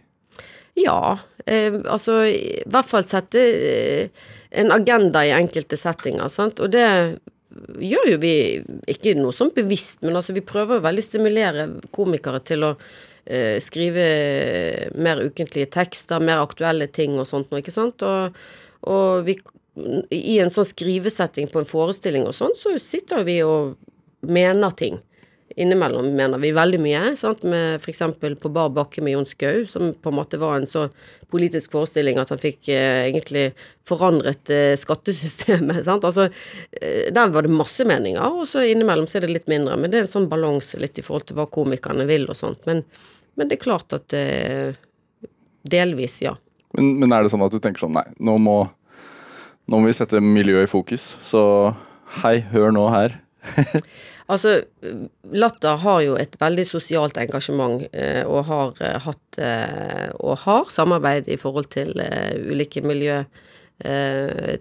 Ja, 0.79 1.17
eh, 1.45 1.77
altså 1.85 2.21
i 2.27 2.61
hvert 2.67 2.89
fall 2.89 3.05
sette 3.07 3.41
eh, 3.41 4.25
en 4.55 4.73
agenda 4.75 5.23
i 5.25 5.33
enkelte 5.35 5.79
settinger, 5.79 6.29
sant. 6.31 6.61
Og 6.63 6.71
det 6.73 6.85
gjør 7.79 8.09
jo 8.13 8.21
vi 8.21 8.35
ikke 8.91 9.15
noe 9.17 9.35
sånn 9.35 9.53
bevisst, 9.55 10.01
men 10.03 10.17
altså 10.17 10.35
vi 10.35 10.43
prøver 10.45 10.79
jo 10.79 10.85
veldig 10.85 11.03
stimulere 11.03 11.67
komikere 11.95 12.41
til 12.43 12.67
å 12.67 12.73
eh, 13.25 13.57
skrive 13.63 14.05
mer 14.95 15.21
ukentlige 15.25 15.71
tekster, 15.73 16.23
mer 16.23 16.43
aktuelle 16.45 16.87
ting 16.87 17.19
og 17.19 17.27
sånt 17.29 17.51
noe, 17.51 17.63
ikke 17.63 17.75
sant. 17.75 18.05
Og, 18.05 18.37
og 18.89 19.25
vi 19.27 19.39
i 20.13 20.37
en 20.39 20.53
sånn 20.53 20.67
skrivesetting 20.67 21.49
på 21.51 21.61
en 21.61 21.67
forestilling 21.67 22.27
og 22.29 22.35
sånn, 22.37 22.55
så 22.57 22.77
sitter 22.79 23.25
vi 23.27 23.41
og 23.43 23.75
mener 24.25 24.71
ting. 24.79 25.01
Innimellom 25.55 26.07
mener 26.15 26.41
vi 26.41 26.49
veldig 26.55 26.79
mye, 26.81 27.01
sant? 27.19 27.43
med 27.47 27.77
f.eks. 27.77 28.01
på 28.41 28.51
bar 28.51 28.71
bakke 28.75 29.03
med 29.03 29.13
Jon 29.13 29.27
Skau, 29.29 29.61
som 29.69 29.93
på 29.93 30.11
en 30.11 30.17
måte 30.17 30.39
var 30.41 30.57
en 30.57 30.67
så 30.67 30.87
politisk 31.31 31.75
forestilling 31.75 32.17
at 32.19 32.31
han 32.33 32.41
fikk 32.41 32.69
eh, 32.73 33.05
egentlig 33.05 33.45
forandret 33.87 34.51
eh, 34.51 34.73
skattesystemet. 34.79 35.83
Sant? 35.87 36.07
Altså, 36.07 36.29
eh, 36.79 37.11
der 37.13 37.31
var 37.31 37.45
det 37.45 37.55
masse 37.55 37.87
meninger, 37.87 38.23
og 38.25 38.49
så 38.49 38.65
innimellom 38.65 39.07
så 39.07 39.19
er 39.19 39.27
det 39.27 39.35
litt 39.35 39.51
mindre. 39.51 39.77
Men 39.79 39.93
det 39.93 39.99
er 39.99 40.07
en 40.07 40.15
sånn 40.15 40.31
balanse 40.31 40.79
litt 40.81 40.99
i 40.99 41.05
forhold 41.05 41.29
til 41.29 41.39
hva 41.39 41.47
komikerne 41.51 42.07
vil 42.09 42.27
og 42.31 42.39
sånt. 42.39 42.65
Men, 42.69 42.83
men 43.35 43.49
det 43.49 43.57
er 43.57 43.65
klart 43.65 43.95
at 43.95 44.15
eh, 44.15 44.77
delvis, 45.67 46.21
ja. 46.23 46.35
Men, 46.75 46.95
men 47.01 47.13
er 47.15 47.23
det 47.23 47.31
sånn 47.33 47.43
at 47.45 47.53
du 47.53 47.61
tenker 47.63 47.85
sånn 47.85 47.95
nei, 47.95 48.07
nå 48.23 48.37
må, 48.41 48.57
nå 49.71 49.79
må 49.79 49.89
vi 49.89 49.95
sette 49.95 50.21
miljøet 50.23 50.67
i 50.67 50.71
fokus. 50.71 51.13
Så 51.23 51.41
hei, 52.21 52.39
hør 52.53 52.75
nå 52.75 52.89
her. 52.95 53.19
Altså, 54.25 54.55
Latter 55.37 55.75
har 55.83 55.99
jo 56.01 56.15
et 56.17 56.31
veldig 56.41 56.63
sosialt 56.65 57.19
engasjement, 57.21 57.83
eh, 57.93 58.23
og 58.25 58.47
har 58.47 58.79
eh, 58.81 58.95
hatt 59.03 59.37
og 60.17 60.39
har 60.41 60.71
samarbeid 60.73 61.29
i 61.29 61.37
forhold 61.37 61.67
til 61.75 61.91
ulike 61.93 62.81
miljø 62.81 63.19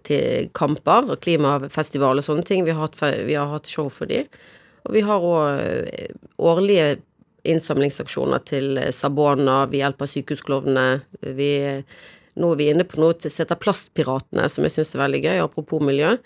til 0.04 0.50
kamper, 0.58 1.14
klimafestival 1.24 2.20
og 2.20 2.26
sånne 2.26 2.44
ting. 2.44 2.66
Vi 2.66 2.74
har 2.74 2.82
hatt, 2.90 3.00
vi 3.24 3.38
har 3.38 3.48
hatt 3.54 3.70
show 3.70 3.88
for 3.88 4.10
de. 4.10 4.24
Og 4.84 4.96
vi 4.98 5.04
har 5.06 5.24
òg 5.24 6.12
årlige 6.36 6.98
innsamlingsaksjoner 7.44 8.44
til 8.48 8.80
eh, 8.80 8.90
Sabona, 8.94 9.62
vi 9.70 9.82
hjelper 9.82 10.10
sykehusklovnene. 10.10 10.88
Vi, 11.36 11.52
nå 12.40 12.50
er 12.52 12.60
vi 12.60 12.68
inne 12.72 12.88
på 12.88 13.00
noe 13.02 13.16
som 13.20 13.44
heter 13.44 13.60
Plastpiratene, 13.60 14.48
som 14.50 14.66
jeg 14.66 14.78
syns 14.78 14.94
er 14.96 15.04
veldig 15.04 15.24
gøy, 15.24 15.38
apropos 15.44 15.84
miljø. 15.84 16.16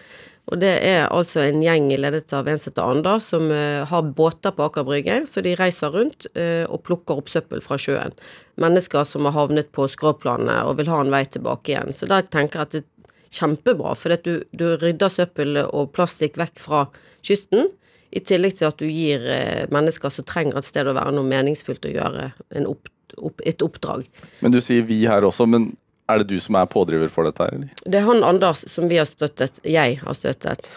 Og 0.49 0.61
det 0.63 0.71
er 0.87 1.11
altså 1.13 1.43
en 1.45 1.61
gjeng 1.61 1.91
ledet 2.01 2.33
av 2.33 2.47
en 2.49 2.61
som 2.61 2.73
heter 2.73 3.21
som 3.21 3.51
eh, 3.53 3.85
har 3.89 4.13
båter 4.17 4.55
på 4.57 4.65
Aker 4.65 4.87
Brygge. 4.89 5.19
Så 5.29 5.45
de 5.45 5.53
reiser 5.59 5.93
rundt 5.93 6.29
eh, 6.35 6.65
og 6.65 6.83
plukker 6.89 7.21
opp 7.21 7.29
søppel 7.29 7.61
fra 7.65 7.77
sjøen. 7.81 8.17
Mennesker 8.61 9.05
som 9.05 9.29
har 9.29 9.37
havnet 9.37 9.69
på 9.77 9.85
skråplanet 9.93 10.65
og 10.65 10.79
vil 10.81 10.89
ha 10.93 11.03
en 11.05 11.13
vei 11.13 11.27
tilbake 11.29 11.75
igjen. 11.75 11.93
Så 11.93 12.09
da 12.09 12.23
tenker 12.25 12.63
jeg 12.63 12.69
at 12.69 12.77
det 12.79 12.85
er 12.85 13.37
kjempebra, 13.39 13.93
for 13.99 14.17
du, 14.25 14.39
du 14.57 14.71
rydder 14.81 15.13
søppel 15.13 15.61
og 15.67 15.93
plastikk 15.93 16.41
vekk 16.41 16.57
fra 16.65 16.87
kysten. 17.27 17.69
I 18.11 18.23
tillegg 18.25 18.57
til 18.59 18.69
at 18.71 18.79
du 18.81 18.87
gir 18.89 19.25
eh, 19.29 19.67
mennesker 19.75 20.13
som 20.13 20.27
trenger 20.29 20.61
et 20.61 20.69
sted 20.69 20.89
å 20.89 20.95
være, 20.97 21.13
noe 21.17 21.29
meningsfullt 21.29 21.85
å 21.89 21.93
gjøre. 21.93 22.31
En 22.57 22.69
opp, 22.71 22.89
opp, 23.19 23.43
et 23.45 23.63
oppdrag. 23.65 24.09
Men 24.41 24.55
du 24.55 24.61
sier 24.65 24.87
vi 24.89 25.03
her 25.09 25.27
også, 25.29 25.49
men 25.51 25.71
er 26.09 26.23
det 26.23 26.31
du 26.31 26.41
som 26.41 26.57
er 26.57 26.69
pådriver 26.73 27.11
for 27.13 27.29
dette 27.29 27.45
her, 27.45 27.53
eller? 27.59 27.83
Det 27.85 28.01
er 28.01 28.07
han 28.07 28.25
Anders 28.25 28.65
som 28.73 28.89
vi 28.89 28.97
har 28.97 29.09
støttet. 29.09 29.61
Jeg 29.69 29.99
har 30.01 30.17
støttet. 30.17 30.71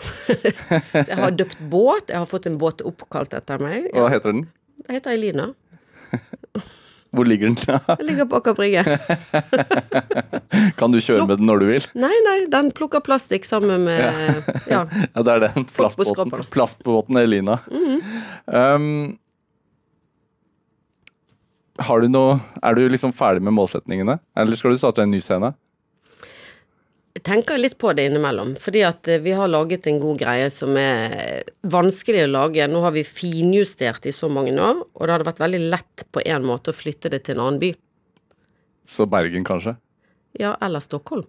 Jeg 0.97 1.19
har 1.21 1.31
døpt 1.31 1.61
båt. 1.71 2.11
Jeg 2.11 2.19
har 2.19 2.27
fått 2.27 2.49
en 2.51 2.59
båt 2.59 2.83
oppkalt 2.83 3.35
etter 3.37 3.63
meg. 3.63 3.87
Hva 3.95 4.09
heter 4.11 4.35
den? 4.35 4.45
Det 4.83 4.97
heter 4.97 5.15
Elina. 5.15 5.51
Hvor 7.11 7.27
ligger 7.27 7.47
den? 7.51 7.55
Den 7.97 8.07
ligger 8.07 8.25
på 8.25 8.39
Aker 8.39 8.53
Brygge. 8.55 8.83
kan 10.79 10.93
du 10.93 10.99
kjøre 11.03 11.25
med 11.27 11.41
den 11.41 11.49
når 11.49 11.59
du 11.59 11.65
vil? 11.67 11.87
Nei, 11.99 12.13
nei, 12.27 12.37
den 12.51 12.69
plukker 12.75 13.03
plastikk 13.03 13.47
sammen 13.47 13.83
med 13.83 13.99
Ja. 14.71 14.85
Ja, 14.87 15.23
det 15.27 15.33
er 15.33 15.43
den 15.49 15.67
Plastbåten, 15.67 16.31
plastbåten, 16.53 17.19
Elina. 17.19 17.59
Mm 17.67 17.99
Elina. 17.99 18.75
um, 18.75 19.17
har 21.81 22.01
du 22.03 22.11
noe 22.11 22.39
Er 22.61 22.75
du 22.77 22.83
liksom 22.89 23.13
ferdig 23.15 23.41
med 23.41 23.55
målsetningene? 23.55 24.19
Eller 24.37 24.59
skal 24.59 24.71
du 24.75 24.79
starte 24.79 25.03
en 25.03 25.11
ny 25.11 25.19
scene? 25.23 25.53
Tenker 27.21 27.59
litt 27.59 27.77
på 27.77 27.91
det 27.93 28.07
innimellom, 28.09 28.55
fordi 28.61 28.81
at 28.87 29.07
eh, 29.11 29.21
vi 29.21 29.35
har 29.37 29.51
laget 29.51 29.85
en 29.89 29.99
god 30.01 30.21
greie 30.23 30.47
som 30.53 30.77
er 30.79 31.43
vanskelig 31.61 32.25
å 32.25 32.31
lage. 32.31 32.65
Nå 32.71 32.81
har 32.85 32.95
vi 32.95 33.03
finjustert 33.05 34.07
i 34.09 34.13
så 34.15 34.29
mange 34.31 34.55
år, 34.57 34.81
og 34.81 35.05
det 35.05 35.15
hadde 35.15 35.29
vært 35.29 35.43
veldig 35.43 35.61
lett 35.73 36.05
på 36.11 36.23
en 36.25 36.47
måte 36.47 36.73
å 36.73 36.77
flytte 36.77 37.11
det 37.13 37.23
til 37.27 37.37
en 37.37 37.45
annen 37.45 37.61
by. 37.61 37.71
Så 38.89 39.05
Bergen, 39.09 39.45
kanskje? 39.47 39.75
Ja, 40.39 40.55
eller 40.63 40.79
Stockholm. 40.79 41.27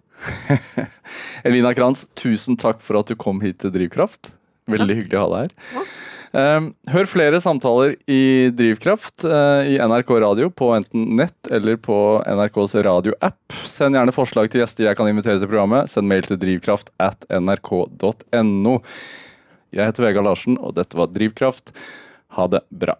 Elina 1.47 1.73
Kranz, 1.75 2.07
tusen 2.17 2.57
takk 2.57 2.81
for 2.81 3.01
at 3.01 3.11
du 3.11 3.19
kom 3.19 3.43
hit 3.43 3.61
til 3.61 3.73
Drivkraft. 3.75 4.31
Veldig 4.71 4.97
hyggelig 5.01 5.19
å 5.19 5.25
ha 5.25 5.31
deg 5.33 5.53
her. 5.53 5.53
Um, 5.75 6.12
hør 6.33 7.05
flere 7.05 7.37
samtaler 7.43 7.93
i 8.09 8.49
Drivkraft 8.57 9.21
uh, 9.27 9.61
i 9.69 9.75
NRK 9.77 10.15
Radio 10.23 10.49
på 10.49 10.71
enten 10.73 11.11
nett 11.19 11.51
eller 11.53 11.77
på 11.77 11.97
NRKs 12.25 12.73
radioapp. 12.87 13.57
Send 13.69 13.99
gjerne 13.99 14.15
forslag 14.15 14.49
til 14.49 14.63
gjester 14.63 14.87
jeg 14.87 14.97
kan 14.97 15.11
invitere 15.11 15.37
til 15.37 15.51
programmet. 15.51 15.91
Send 15.93 16.09
mail 16.09 16.25
til 16.25 16.41
drivkraft 16.41 16.89
at 16.97 17.27
nrk.no. 17.29 18.75
Jeg 19.73 19.89
heter 19.89 20.05
Vegard 20.07 20.25
Larsen, 20.29 20.57
og 20.57 20.75
dette 20.77 20.97
var 20.97 21.13
Drivkraft. 21.13 21.73
Ha 22.37 22.49
det 22.49 22.65
bra. 22.69 22.97